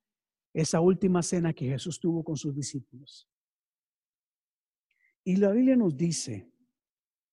esa 0.52 0.80
última 0.80 1.22
cena 1.22 1.52
que 1.52 1.68
Jesús 1.68 2.00
tuvo 2.00 2.24
con 2.24 2.36
sus 2.36 2.54
discípulos. 2.54 3.28
Y 5.24 5.36
la 5.36 5.50
Biblia 5.50 5.76
nos 5.76 5.96
dice 5.96 6.50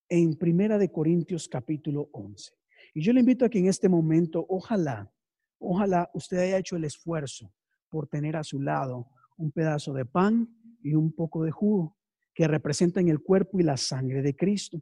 en 0.09 0.35
Primera 0.35 0.77
de 0.77 0.91
Corintios 0.91 1.47
capítulo 1.47 2.09
11. 2.11 2.51
Y 2.95 3.01
yo 3.01 3.13
le 3.13 3.21
invito 3.21 3.45
a 3.45 3.49
que 3.49 3.59
en 3.59 3.67
este 3.67 3.87
momento, 3.87 4.45
ojalá, 4.49 5.11
ojalá 5.59 6.09
usted 6.13 6.37
haya 6.37 6.57
hecho 6.57 6.75
el 6.75 6.83
esfuerzo 6.83 7.53
por 7.89 8.07
tener 8.07 8.35
a 8.35 8.43
su 8.43 8.59
lado 8.59 9.07
un 9.37 9.51
pedazo 9.51 9.93
de 9.93 10.05
pan 10.05 10.47
y 10.83 10.93
un 10.95 11.13
poco 11.13 11.43
de 11.43 11.51
jugo 11.51 11.97
que 12.33 12.47
representan 12.47 13.07
el 13.07 13.21
cuerpo 13.21 13.59
y 13.59 13.63
la 13.63 13.77
sangre 13.77 14.21
de 14.21 14.35
Cristo. 14.35 14.81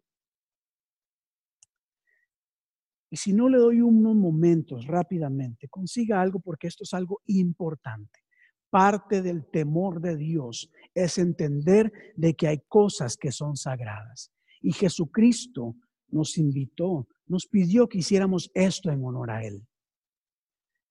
Y 3.09 3.17
si 3.17 3.33
no 3.33 3.49
le 3.49 3.57
doy 3.57 3.81
unos 3.81 4.15
momentos 4.15 4.87
rápidamente, 4.87 5.67
consiga 5.67 6.21
algo 6.21 6.39
porque 6.39 6.67
esto 6.67 6.83
es 6.83 6.93
algo 6.93 7.21
importante. 7.25 8.19
Parte 8.69 9.21
del 9.21 9.45
temor 9.51 9.99
de 9.99 10.15
Dios 10.15 10.71
es 10.95 11.17
entender 11.17 11.91
de 12.15 12.35
que 12.35 12.47
hay 12.47 12.61
cosas 12.69 13.17
que 13.17 13.33
son 13.33 13.57
sagradas. 13.57 14.31
Y 14.61 14.71
Jesucristo 14.71 15.75
nos 16.07 16.37
invitó, 16.37 17.07
nos 17.27 17.47
pidió 17.47 17.89
que 17.89 17.97
hiciéramos 17.97 18.49
esto 18.53 18.89
en 18.91 19.03
honor 19.03 19.31
a 19.31 19.43
Él. 19.45 19.67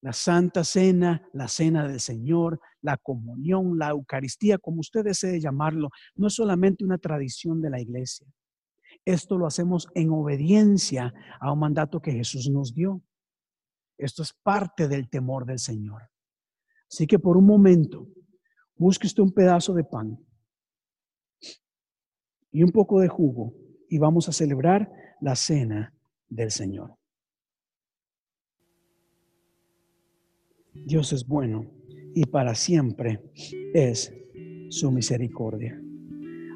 La 0.01 0.13
Santa 0.13 0.63
Cena, 0.63 1.29
la 1.33 1.47
Cena 1.47 1.87
del 1.87 1.99
Señor, 1.99 2.59
la 2.81 2.97
comunión, 2.97 3.77
la 3.77 3.89
Eucaristía, 3.89 4.57
como 4.57 4.79
usted 4.79 5.03
desee 5.03 5.39
llamarlo, 5.39 5.89
no 6.15 6.27
es 6.27 6.33
solamente 6.33 6.83
una 6.83 6.97
tradición 6.97 7.61
de 7.61 7.69
la 7.69 7.79
iglesia. 7.79 8.27
Esto 9.05 9.37
lo 9.37 9.45
hacemos 9.45 9.87
en 9.93 10.09
obediencia 10.09 11.13
a 11.39 11.51
un 11.51 11.59
mandato 11.59 12.01
que 12.01 12.11
Jesús 12.11 12.49
nos 12.49 12.73
dio. 12.73 13.01
Esto 13.97 14.23
es 14.23 14.33
parte 14.33 14.87
del 14.87 15.09
temor 15.09 15.45
del 15.45 15.59
Señor. 15.59 16.09
Así 16.91 17.05
que 17.07 17.19
por 17.19 17.37
un 17.37 17.45
momento, 17.45 18.07
busque 18.75 19.07
usted 19.07 19.23
un 19.23 19.31
pedazo 19.31 19.73
de 19.73 19.83
pan 19.83 20.19
y 22.51 22.63
un 22.63 22.71
poco 22.71 22.99
de 22.99 23.07
jugo 23.07 23.53
y 23.87 23.97
vamos 23.97 24.27
a 24.27 24.33
celebrar 24.33 24.91
la 25.21 25.35
cena 25.35 25.93
del 26.27 26.51
Señor. 26.51 27.00
Dios 30.73 31.13
es 31.13 31.27
bueno 31.27 31.65
y 32.13 32.25
para 32.25 32.55
siempre 32.55 33.19
es 33.73 34.13
su 34.69 34.91
misericordia. 34.91 35.81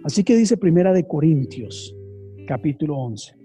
Así 0.03 0.23
que 0.23 0.35
dice 0.35 0.57
Primera 0.57 0.93
de 0.93 1.07
Corintios 1.07 1.95
capítulo 2.47 2.97
11. 2.97 3.35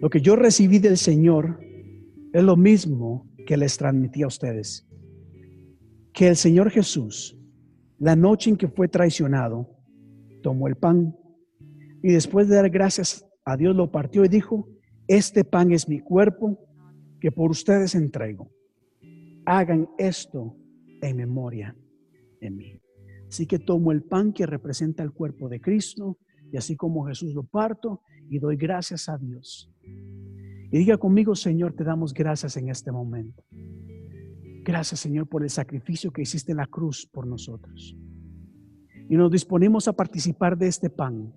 Lo 0.00 0.10
que 0.10 0.20
yo 0.20 0.36
recibí 0.36 0.78
del 0.78 0.96
Señor 0.96 1.60
es 2.32 2.42
lo 2.42 2.56
mismo 2.56 3.30
que 3.46 3.56
les 3.56 3.76
transmití 3.76 4.22
a 4.22 4.26
ustedes. 4.26 4.86
Que 6.12 6.28
el 6.28 6.36
Señor 6.36 6.70
Jesús, 6.70 7.38
la 7.98 8.16
noche 8.16 8.50
en 8.50 8.56
que 8.56 8.68
fue 8.68 8.88
traicionado, 8.88 9.70
tomó 10.42 10.68
el 10.68 10.76
pan 10.76 11.16
y 12.02 12.12
después 12.12 12.48
de 12.48 12.56
dar 12.56 12.70
gracias 12.70 13.26
a 13.44 13.56
Dios 13.56 13.74
lo 13.74 13.90
partió 13.90 14.24
y 14.24 14.28
dijo, 14.28 14.68
este 15.08 15.44
pan 15.44 15.72
es 15.72 15.88
mi 15.88 16.00
cuerpo 16.00 16.58
que 17.20 17.30
por 17.32 17.50
ustedes 17.50 17.94
entrego. 17.94 18.50
Hagan 19.44 19.88
esto 19.98 20.56
en 21.00 21.16
memoria 21.16 21.76
de 22.40 22.50
mí. 22.50 22.80
Así 23.28 23.46
que 23.46 23.58
tomo 23.58 23.92
el 23.92 24.02
pan 24.02 24.32
que 24.32 24.46
representa 24.46 25.02
el 25.02 25.12
cuerpo 25.12 25.48
de 25.48 25.60
Cristo 25.60 26.18
y 26.52 26.56
así 26.56 26.76
como 26.76 27.06
Jesús 27.06 27.34
lo 27.34 27.44
parto 27.44 28.02
y 28.28 28.38
doy 28.38 28.56
gracias 28.56 29.08
a 29.08 29.18
Dios. 29.18 29.70
Y 29.82 30.78
diga 30.78 30.98
conmigo, 30.98 31.34
Señor, 31.34 31.74
te 31.74 31.84
damos 31.84 32.12
gracias 32.12 32.56
en 32.56 32.68
este 32.68 32.90
momento. 32.90 33.44
Gracias, 34.64 35.00
Señor, 35.00 35.28
por 35.28 35.44
el 35.44 35.50
sacrificio 35.50 36.10
que 36.10 36.22
hiciste 36.22 36.50
en 36.50 36.58
la 36.58 36.66
cruz 36.66 37.08
por 37.12 37.26
nosotros. 37.26 37.96
Y 39.08 39.16
nos 39.16 39.30
disponemos 39.30 39.86
a 39.86 39.92
participar 39.92 40.58
de 40.58 40.66
este 40.66 40.90
pan, 40.90 41.32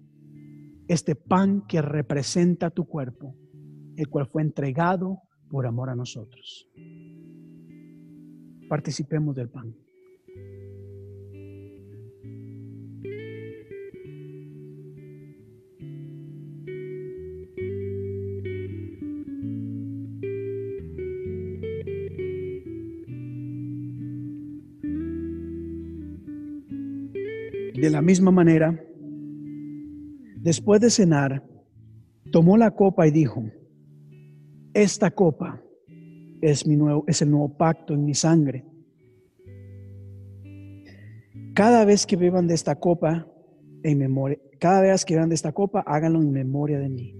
este 0.87 1.15
pan 1.15 1.63
que 1.67 1.83
representa 1.83 2.71
tu 2.71 2.85
cuerpo, 2.85 3.35
el 3.99 4.07
cual 4.07 4.25
fue 4.25 4.41
entregado 4.41 5.21
por 5.49 5.67
amor 5.67 5.89
a 5.89 5.95
nosotros. 5.95 6.65
Participemos 8.69 9.35
del 9.35 9.49
pan. 9.49 9.75
De 27.75 27.89
la 27.89 28.01
misma 28.01 28.31
manera, 28.31 28.81
después 30.37 30.79
de 30.79 30.89
cenar, 30.89 31.43
tomó 32.31 32.55
la 32.55 32.71
copa 32.71 33.05
y 33.05 33.11
dijo, 33.11 33.43
esta 34.81 35.11
copa 35.11 35.61
es, 36.41 36.65
mi 36.65 36.77
nuevo, 36.77 37.03
es 37.07 37.21
el 37.21 37.31
nuevo 37.31 37.49
pacto 37.57 37.93
en 37.93 38.05
mi 38.05 38.13
sangre. 38.13 38.65
Cada 41.53 41.83
vez 41.83 42.05
que 42.05 42.15
beban 42.15 42.47
de 42.47 42.53
esta 42.53 42.75
copa, 42.75 43.27
en 43.83 43.97
memoria, 43.97 44.37
cada 44.57 44.81
vez 44.81 45.03
que 45.03 45.15
beban 45.15 45.29
de 45.29 45.35
esta 45.35 45.51
copa, 45.51 45.81
háganlo 45.85 46.21
en 46.21 46.31
memoria 46.31 46.79
de 46.79 46.89
mí. 46.89 47.15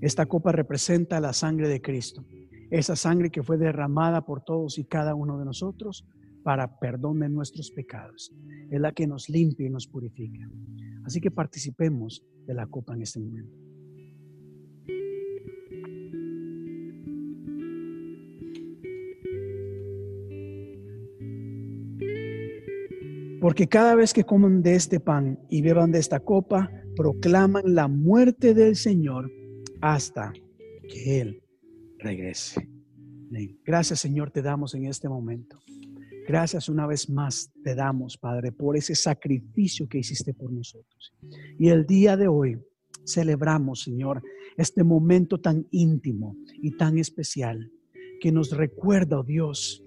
Esta 0.00 0.26
copa 0.26 0.50
representa 0.50 1.20
la 1.20 1.32
sangre 1.32 1.68
de 1.68 1.80
Cristo, 1.80 2.24
esa 2.70 2.96
sangre 2.96 3.30
que 3.30 3.42
fue 3.42 3.56
derramada 3.56 4.26
por 4.26 4.42
todos 4.42 4.78
y 4.78 4.84
cada 4.84 5.14
uno 5.14 5.38
de 5.38 5.44
nosotros 5.44 6.04
para 6.42 6.78
perdón 6.78 7.20
de 7.20 7.28
nuestros 7.28 7.70
pecados. 7.70 8.34
Es 8.70 8.80
la 8.80 8.92
que 8.92 9.06
nos 9.06 9.28
limpia 9.28 9.66
y 9.66 9.70
nos 9.70 9.86
purifica. 9.86 10.50
Así 11.04 11.20
que 11.20 11.30
participemos 11.30 12.24
de 12.44 12.54
la 12.54 12.66
copa 12.66 12.94
en 12.94 13.02
este 13.02 13.20
momento. 13.20 13.63
Porque 23.44 23.68
cada 23.68 23.94
vez 23.94 24.14
que 24.14 24.24
coman 24.24 24.62
de 24.62 24.74
este 24.74 25.00
pan 25.00 25.38
y 25.50 25.60
beban 25.60 25.92
de 25.92 25.98
esta 25.98 26.18
copa, 26.18 26.70
proclaman 26.96 27.74
la 27.74 27.88
muerte 27.88 28.54
del 28.54 28.74
Señor 28.74 29.30
hasta 29.82 30.32
que 30.88 31.20
Él 31.20 31.42
regrese. 31.98 32.66
Gracias 33.62 34.00
Señor 34.00 34.30
te 34.30 34.40
damos 34.40 34.74
en 34.74 34.86
este 34.86 35.10
momento. 35.10 35.60
Gracias 36.26 36.70
una 36.70 36.86
vez 36.86 37.10
más 37.10 37.52
te 37.62 37.74
damos, 37.74 38.16
Padre, 38.16 38.50
por 38.50 38.78
ese 38.78 38.94
sacrificio 38.94 39.86
que 39.90 39.98
hiciste 39.98 40.32
por 40.32 40.50
nosotros. 40.50 41.12
Y 41.58 41.68
el 41.68 41.84
día 41.84 42.16
de 42.16 42.28
hoy 42.28 42.58
celebramos, 43.04 43.82
Señor, 43.82 44.22
este 44.56 44.84
momento 44.84 45.38
tan 45.38 45.66
íntimo 45.70 46.34
y 46.62 46.78
tan 46.78 46.96
especial 46.96 47.70
que 48.22 48.32
nos 48.32 48.52
recuerda, 48.52 49.20
oh 49.20 49.22
Dios, 49.22 49.84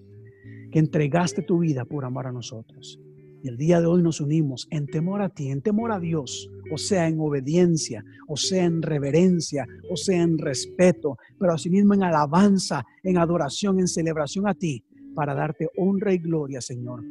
que 0.72 0.78
entregaste 0.78 1.42
tu 1.42 1.58
vida 1.58 1.86
por 1.86 2.06
amar 2.06 2.28
a 2.28 2.32
nosotros. 2.32 3.02
Y 3.44 3.50
el 3.50 3.58
día 3.58 3.80
de 3.80 3.88
hoy 3.88 4.02
nos 4.02 4.20
unimos 4.20 4.68
en 4.72 4.88
temor 4.88 5.22
a 5.22 5.30
ti, 5.30 5.50
en 5.50 5.62
temor 5.62 5.92
a 5.92 6.00
Dios, 6.00 6.50
o 6.72 6.78
sea, 6.78 7.08
en 7.08 7.20
obediencia, 7.20 8.04
o 8.28 8.36
sea, 8.36 8.66
en 8.66 8.82
reverencia, 8.82 9.66
o 9.90 9.96
sea, 9.96 10.22
en 10.22 10.38
respeto, 10.38 11.18
pero 11.40 11.54
asimismo 11.54 11.94
en 11.94 12.04
alabanza, 12.04 12.84
en 13.04 13.18
adoración, 13.18 13.80
en 13.80 13.88
celebración 13.88 14.48
a 14.48 14.54
ti, 14.54 14.84
para 15.14 15.34
darte 15.34 15.70
honra 15.78 16.14
y 16.14 16.18
gloria, 16.18 16.62
Señor, 16.62 17.04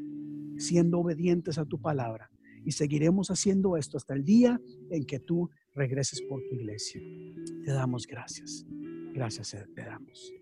siendo 0.59 1.01
obedientes 1.01 1.59
a 1.59 1.65
tu 1.65 1.81
palabra. 1.81 2.31
Y 2.65 2.73
seguiremos 2.73 3.31
haciendo 3.31 3.77
esto 3.77 3.97
hasta 3.97 4.15
el 4.15 4.25
día 4.25 4.61
en 4.91 5.05
que 5.05 5.21
tú 5.21 5.51
regreses 5.75 6.21
por 6.23 6.41
tu 6.49 6.57
iglesia. 6.57 7.01
Te 7.65 7.73
damos 7.73 8.07
gracias. 8.07 8.67
Gracias 9.17 9.57
te 9.75 9.83
damos. 9.83 10.33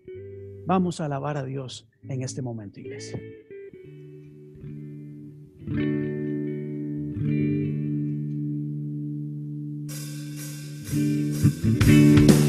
Vamos 0.65 0.99
a 0.99 1.05
alabar 1.05 1.37
a 1.37 1.43
Dios 1.43 1.87
en 2.03 2.23
este 2.23 2.41
momento, 2.41 2.79
iglesia. 2.79 3.19
Lo 5.67 6.05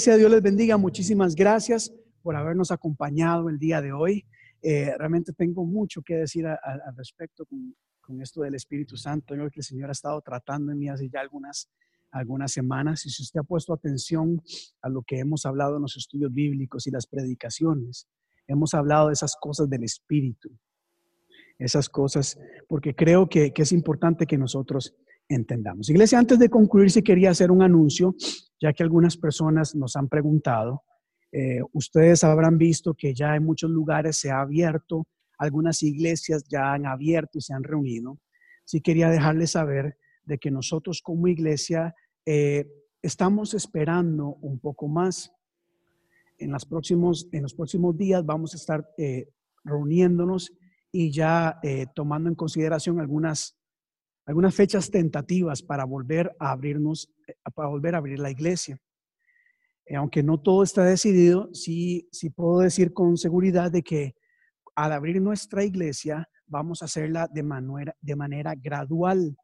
Iglesia, 0.00 0.16
Dios 0.16 0.30
les 0.30 0.40
bendiga. 0.40 0.78
Muchísimas 0.78 1.34
gracias 1.34 1.92
por 2.22 2.34
habernos 2.34 2.70
acompañado 2.70 3.50
el 3.50 3.58
día 3.58 3.82
de 3.82 3.92
hoy. 3.92 4.24
Eh, 4.62 4.94
realmente 4.96 5.34
tengo 5.34 5.66
mucho 5.66 6.00
que 6.00 6.14
decir 6.14 6.46
al 6.46 6.96
respecto 6.96 7.44
con, 7.44 8.22
esto 8.22 8.40
del 8.40 8.54
Espíritu 8.54 8.96
Santo. 8.96 9.36
Yo 9.36 9.50
que 9.50 9.60
el 9.60 9.62
Señor 9.62 9.90
ha 9.90 9.92
estado 9.92 10.18
tratando 10.22 10.72
en 10.72 10.78
mí 10.78 10.88
hace 10.88 11.10
ya 11.10 11.20
algunas, 11.20 11.68
algunas 12.12 12.50
semanas. 12.50 13.04
Y 13.04 13.10
si 13.10 13.22
usted 13.24 13.40
ha 13.40 13.42
puesto 13.42 13.74
atención 13.74 14.40
a 14.80 14.88
lo 14.88 15.02
que 15.02 15.18
hemos 15.18 15.44
hablado 15.44 15.76
en 15.76 15.82
los 15.82 15.98
estudios 15.98 16.32
bíblicos 16.32 16.86
y 16.86 16.90
las 16.90 17.06
predicaciones, 17.06 18.08
hemos 18.46 18.72
hablado 18.72 19.08
de 19.08 19.12
esas 19.12 19.36
cosas 19.38 19.68
del 19.68 19.84
Espíritu. 19.84 20.48
Esas 21.58 21.90
cosas, 21.90 22.38
porque 22.70 22.94
creo 22.94 23.28
que, 23.28 23.52
que 23.52 23.60
es 23.60 23.72
importante 23.72 24.26
que 24.26 24.38
nosotros 24.38 24.94
entendamos. 25.28 25.90
Iglesia, 25.90 26.18
antes 26.18 26.38
de 26.38 26.48
concluir, 26.48 26.90
si 26.90 27.02
quería 27.02 27.32
hacer 27.32 27.50
un 27.50 27.60
anuncio, 27.60 28.16
ya 28.60 28.72
que 28.72 28.82
algunas 28.82 29.16
personas 29.16 29.74
nos 29.74 29.96
han 29.96 30.08
preguntado. 30.08 30.82
Eh, 31.32 31.60
ustedes 31.72 32.22
habrán 32.24 32.58
visto 32.58 32.94
que 32.94 33.14
ya 33.14 33.34
en 33.36 33.44
muchos 33.44 33.70
lugares 33.70 34.18
se 34.18 34.30
ha 34.30 34.40
abierto, 34.40 35.06
algunas 35.38 35.82
iglesias 35.82 36.44
ya 36.48 36.72
han 36.72 36.86
abierto 36.86 37.38
y 37.38 37.40
se 37.40 37.54
han 37.54 37.64
reunido. 37.64 38.18
Sí 38.64 38.80
quería 38.80 39.08
dejarles 39.08 39.52
saber 39.52 39.96
de 40.24 40.38
que 40.38 40.50
nosotros 40.50 41.00
como 41.02 41.28
iglesia 41.28 41.94
eh, 42.26 42.66
estamos 43.02 43.54
esperando 43.54 44.36
un 44.42 44.58
poco 44.58 44.88
más. 44.88 45.32
En, 46.38 46.52
los 46.52 46.64
próximos, 46.64 47.28
en 47.32 47.42
los 47.42 47.54
próximos 47.54 47.96
días 47.96 48.24
vamos 48.24 48.54
a 48.54 48.56
estar 48.56 48.88
eh, 48.98 49.28
reuniéndonos 49.64 50.52
y 50.92 51.12
ya 51.12 51.60
tomando 51.94 52.28
en 52.28 52.34
consideración 52.34 52.98
algunas 52.98 53.59
algunas 54.30 54.54
fechas 54.54 54.90
tentativas 54.90 55.60
para 55.60 55.84
volver 55.84 56.30
a 56.38 56.52
abrirnos, 56.52 57.12
eh, 57.26 57.34
para 57.52 57.68
volver 57.68 57.96
a 57.96 57.98
abrir 57.98 58.20
la 58.20 58.30
iglesia. 58.30 58.80
Eh, 59.86 59.96
aunque 59.96 60.22
no 60.22 60.40
todo 60.40 60.62
está 60.62 60.84
decidido, 60.84 61.52
sí, 61.52 62.08
sí 62.12 62.30
puedo 62.30 62.60
decir 62.60 62.92
con 62.92 63.16
seguridad 63.16 63.72
de 63.72 63.82
que 63.82 64.14
al 64.76 64.92
abrir 64.92 65.20
nuestra 65.20 65.64
iglesia 65.64 66.28
vamos 66.46 66.80
a 66.80 66.84
hacerla 66.84 67.28
de 67.32 67.42
manera, 67.42 67.96
de 68.00 68.14
manera 68.14 68.54
gradual. 68.54 69.36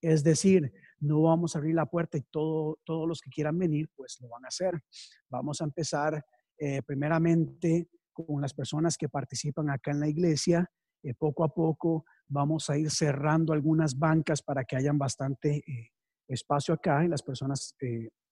Es 0.00 0.22
decir, 0.22 0.72
no 1.00 1.22
vamos 1.22 1.56
a 1.56 1.58
abrir 1.58 1.74
la 1.74 1.86
puerta 1.86 2.16
y 2.16 2.22
todo, 2.30 2.78
todos 2.84 3.08
los 3.08 3.20
que 3.20 3.30
quieran 3.30 3.58
venir, 3.58 3.90
pues 3.96 4.18
lo 4.20 4.28
van 4.28 4.44
a 4.44 4.48
hacer. 4.48 4.80
Vamos 5.28 5.60
a 5.60 5.64
empezar 5.64 6.24
eh, 6.58 6.80
primeramente 6.82 7.88
con 8.12 8.40
las 8.40 8.54
personas 8.54 8.96
que 8.96 9.08
participan 9.08 9.68
acá 9.68 9.90
en 9.90 9.98
la 9.98 10.08
iglesia. 10.08 10.70
Eh, 11.02 11.14
poco 11.14 11.42
a 11.42 11.52
poco 11.52 12.04
vamos 12.28 12.68
a 12.70 12.78
ir 12.78 12.90
cerrando 12.90 13.52
algunas 13.52 13.98
bancas 13.98 14.42
para 14.42 14.64
que 14.64 14.76
hayan 14.76 14.98
bastante 14.98 15.56
eh, 15.58 15.90
espacio 16.28 16.74
acá 16.74 17.04
y 17.04 17.08
las 17.08 17.22
personas 17.22 17.74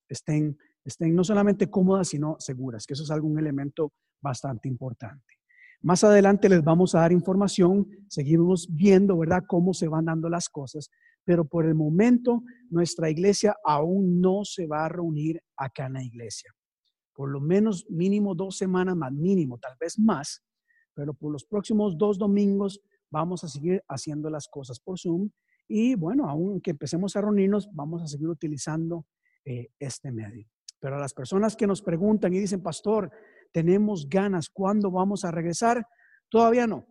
estén, 0.07 0.57
estén 0.83 1.15
no 1.15 1.23
solamente 1.23 1.69
cómodas, 1.69 2.09
sino 2.09 2.35
seguras, 2.39 2.85
que 2.85 2.93
eso 2.93 3.03
es 3.03 3.11
algún 3.11 3.37
elemento 3.39 3.93
bastante 4.21 4.67
importante. 4.67 5.35
Más 5.81 6.03
adelante 6.03 6.49
les 6.49 6.63
vamos 6.63 6.95
a 6.95 7.01
dar 7.01 7.11
información, 7.11 7.87
seguimos 8.07 8.67
viendo, 8.71 9.17
¿verdad?, 9.17 9.43
cómo 9.47 9.73
se 9.73 9.87
van 9.87 10.05
dando 10.05 10.27
las 10.27 10.49
cosas, 10.49 10.89
pero 11.23 11.45
por 11.45 11.65
el 11.65 11.75
momento 11.75 12.43
nuestra 12.69 13.09
iglesia 13.09 13.55
aún 13.63 14.19
no 14.21 14.43
se 14.43 14.65
va 14.65 14.85
a 14.85 14.89
reunir 14.89 15.41
acá 15.55 15.85
en 15.85 15.93
la 15.93 16.03
iglesia. 16.03 16.51
Por 17.13 17.29
lo 17.29 17.41
menos 17.41 17.85
mínimo 17.89 18.33
dos 18.33 18.57
semanas 18.57 18.95
más, 18.95 19.11
mínimo, 19.11 19.57
tal 19.59 19.75
vez 19.79 19.99
más, 19.99 20.43
pero 20.93 21.13
por 21.13 21.31
los 21.31 21.45
próximos 21.45 21.97
dos 21.97 22.17
domingos 22.17 22.79
vamos 23.09 23.43
a 23.43 23.47
seguir 23.47 23.83
haciendo 23.87 24.29
las 24.29 24.47
cosas 24.47 24.79
por 24.79 24.99
Zoom 24.99 25.29
y 25.67 25.95
bueno, 25.95 26.29
aunque 26.29 26.71
empecemos 26.71 27.15
a 27.15 27.21
reunirnos, 27.21 27.69
vamos 27.73 28.01
a 28.01 28.07
seguir 28.07 28.27
utilizando 28.27 29.05
eh, 29.43 29.69
este 29.79 30.11
medio. 30.11 30.47
Pero 30.79 30.95
a 30.95 30.99
las 30.99 31.13
personas 31.13 31.55
que 31.55 31.67
nos 31.67 31.81
preguntan 31.81 32.33
y 32.33 32.39
dicen, 32.39 32.61
pastor, 32.61 33.11
tenemos 33.51 34.07
ganas, 34.07 34.49
¿cuándo 34.49 34.91
vamos 34.91 35.25
a 35.25 35.31
regresar? 35.31 35.85
Todavía 36.29 36.67
no, 36.67 36.85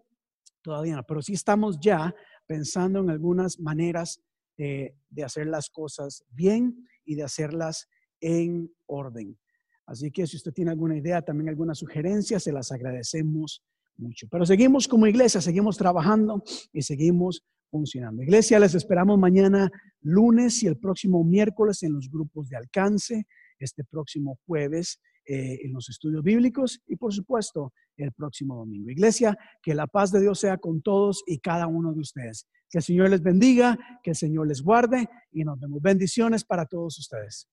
todavía 0.63 0.97
no, 0.97 1.05
pero 1.05 1.23
sí 1.23 1.35
estamos 1.35 1.79
ya 1.81 2.15
pensando 2.47 3.01
en 3.01 3.11
algunas 3.11 3.59
maneras 3.61 4.21
de 4.57 5.23
hacer 5.23 5.47
las 5.47 5.69
cosas 5.69 6.25
bien 6.31 6.89
y 7.05 7.15
de 7.15 7.23
hacerlas 7.23 7.89
en 8.21 8.73
orden. 8.87 9.39
Así 9.87 10.11
que 10.11 10.27
si 10.27 10.37
usted 10.37 10.53
tiene 10.53 10.73
alguna 10.73 10.97
idea, 10.97 11.23
también 11.23 11.49
alguna 11.49 11.75
sugerencia, 11.75 12.41
se 12.41 12.53
las 12.53 12.73
agradecemos 12.73 13.63
mucho. 13.99 14.27
Pero 14.31 14.47
seguimos 14.47 14.89
como 14.89 15.07
iglesia, 15.07 15.41
seguimos 15.41 15.77
trabajando 15.77 16.43
y 16.73 16.83
seguimos 16.83 17.43
funcionando. 17.71 18.23
Iglesia, 18.23 18.59
les 18.59 18.75
esperamos 18.75 19.19
mañana 19.19 19.71
lunes 20.01 20.63
y 20.63 20.67
el 20.67 20.79
próximo 20.79 21.25
miércoles 21.25 21.83
en 21.83 21.93
los 21.93 22.09
grupos 22.11 22.49
de 22.49 22.57
alcance, 22.57 23.27
este 23.59 23.85
próximo 23.85 24.39
jueves 24.47 25.01
eh, 25.27 25.59
en 25.65 25.73
los 25.73 25.89
estudios 25.89 26.23
bíblicos 26.23 26.81
y 26.87 26.97
por 26.97 27.13
supuesto 27.13 27.73
el 27.97 28.13
próximo 28.13 28.55
domingo. 28.57 28.91
Iglesia, 28.91 29.37
que 29.63 29.75
la 29.75 29.87
paz 29.87 30.13
de 30.13 30.21
Dios 30.21 30.39
sea 30.39 30.59
con 30.59 30.83
todos 30.83 31.25
y 31.27 31.39
cada 31.39 31.67
uno 31.67 31.93
de 31.93 32.01
ustedes. 32.01 32.47
Que 32.71 32.79
el 32.79 32.85
Señor 32.85 33.11
les 33.11 33.23
bendiga, 33.23 33.79
que 34.03 34.11
el 34.11 34.17
Señor 34.17 34.47
les 34.47 34.63
guarde 34.63 35.09
y 35.33 35.45
nos 35.45 35.59
vemos. 35.59 35.81
Bendiciones 35.83 36.45
para 36.45 36.67
todos 36.67 36.99
ustedes. 36.99 37.49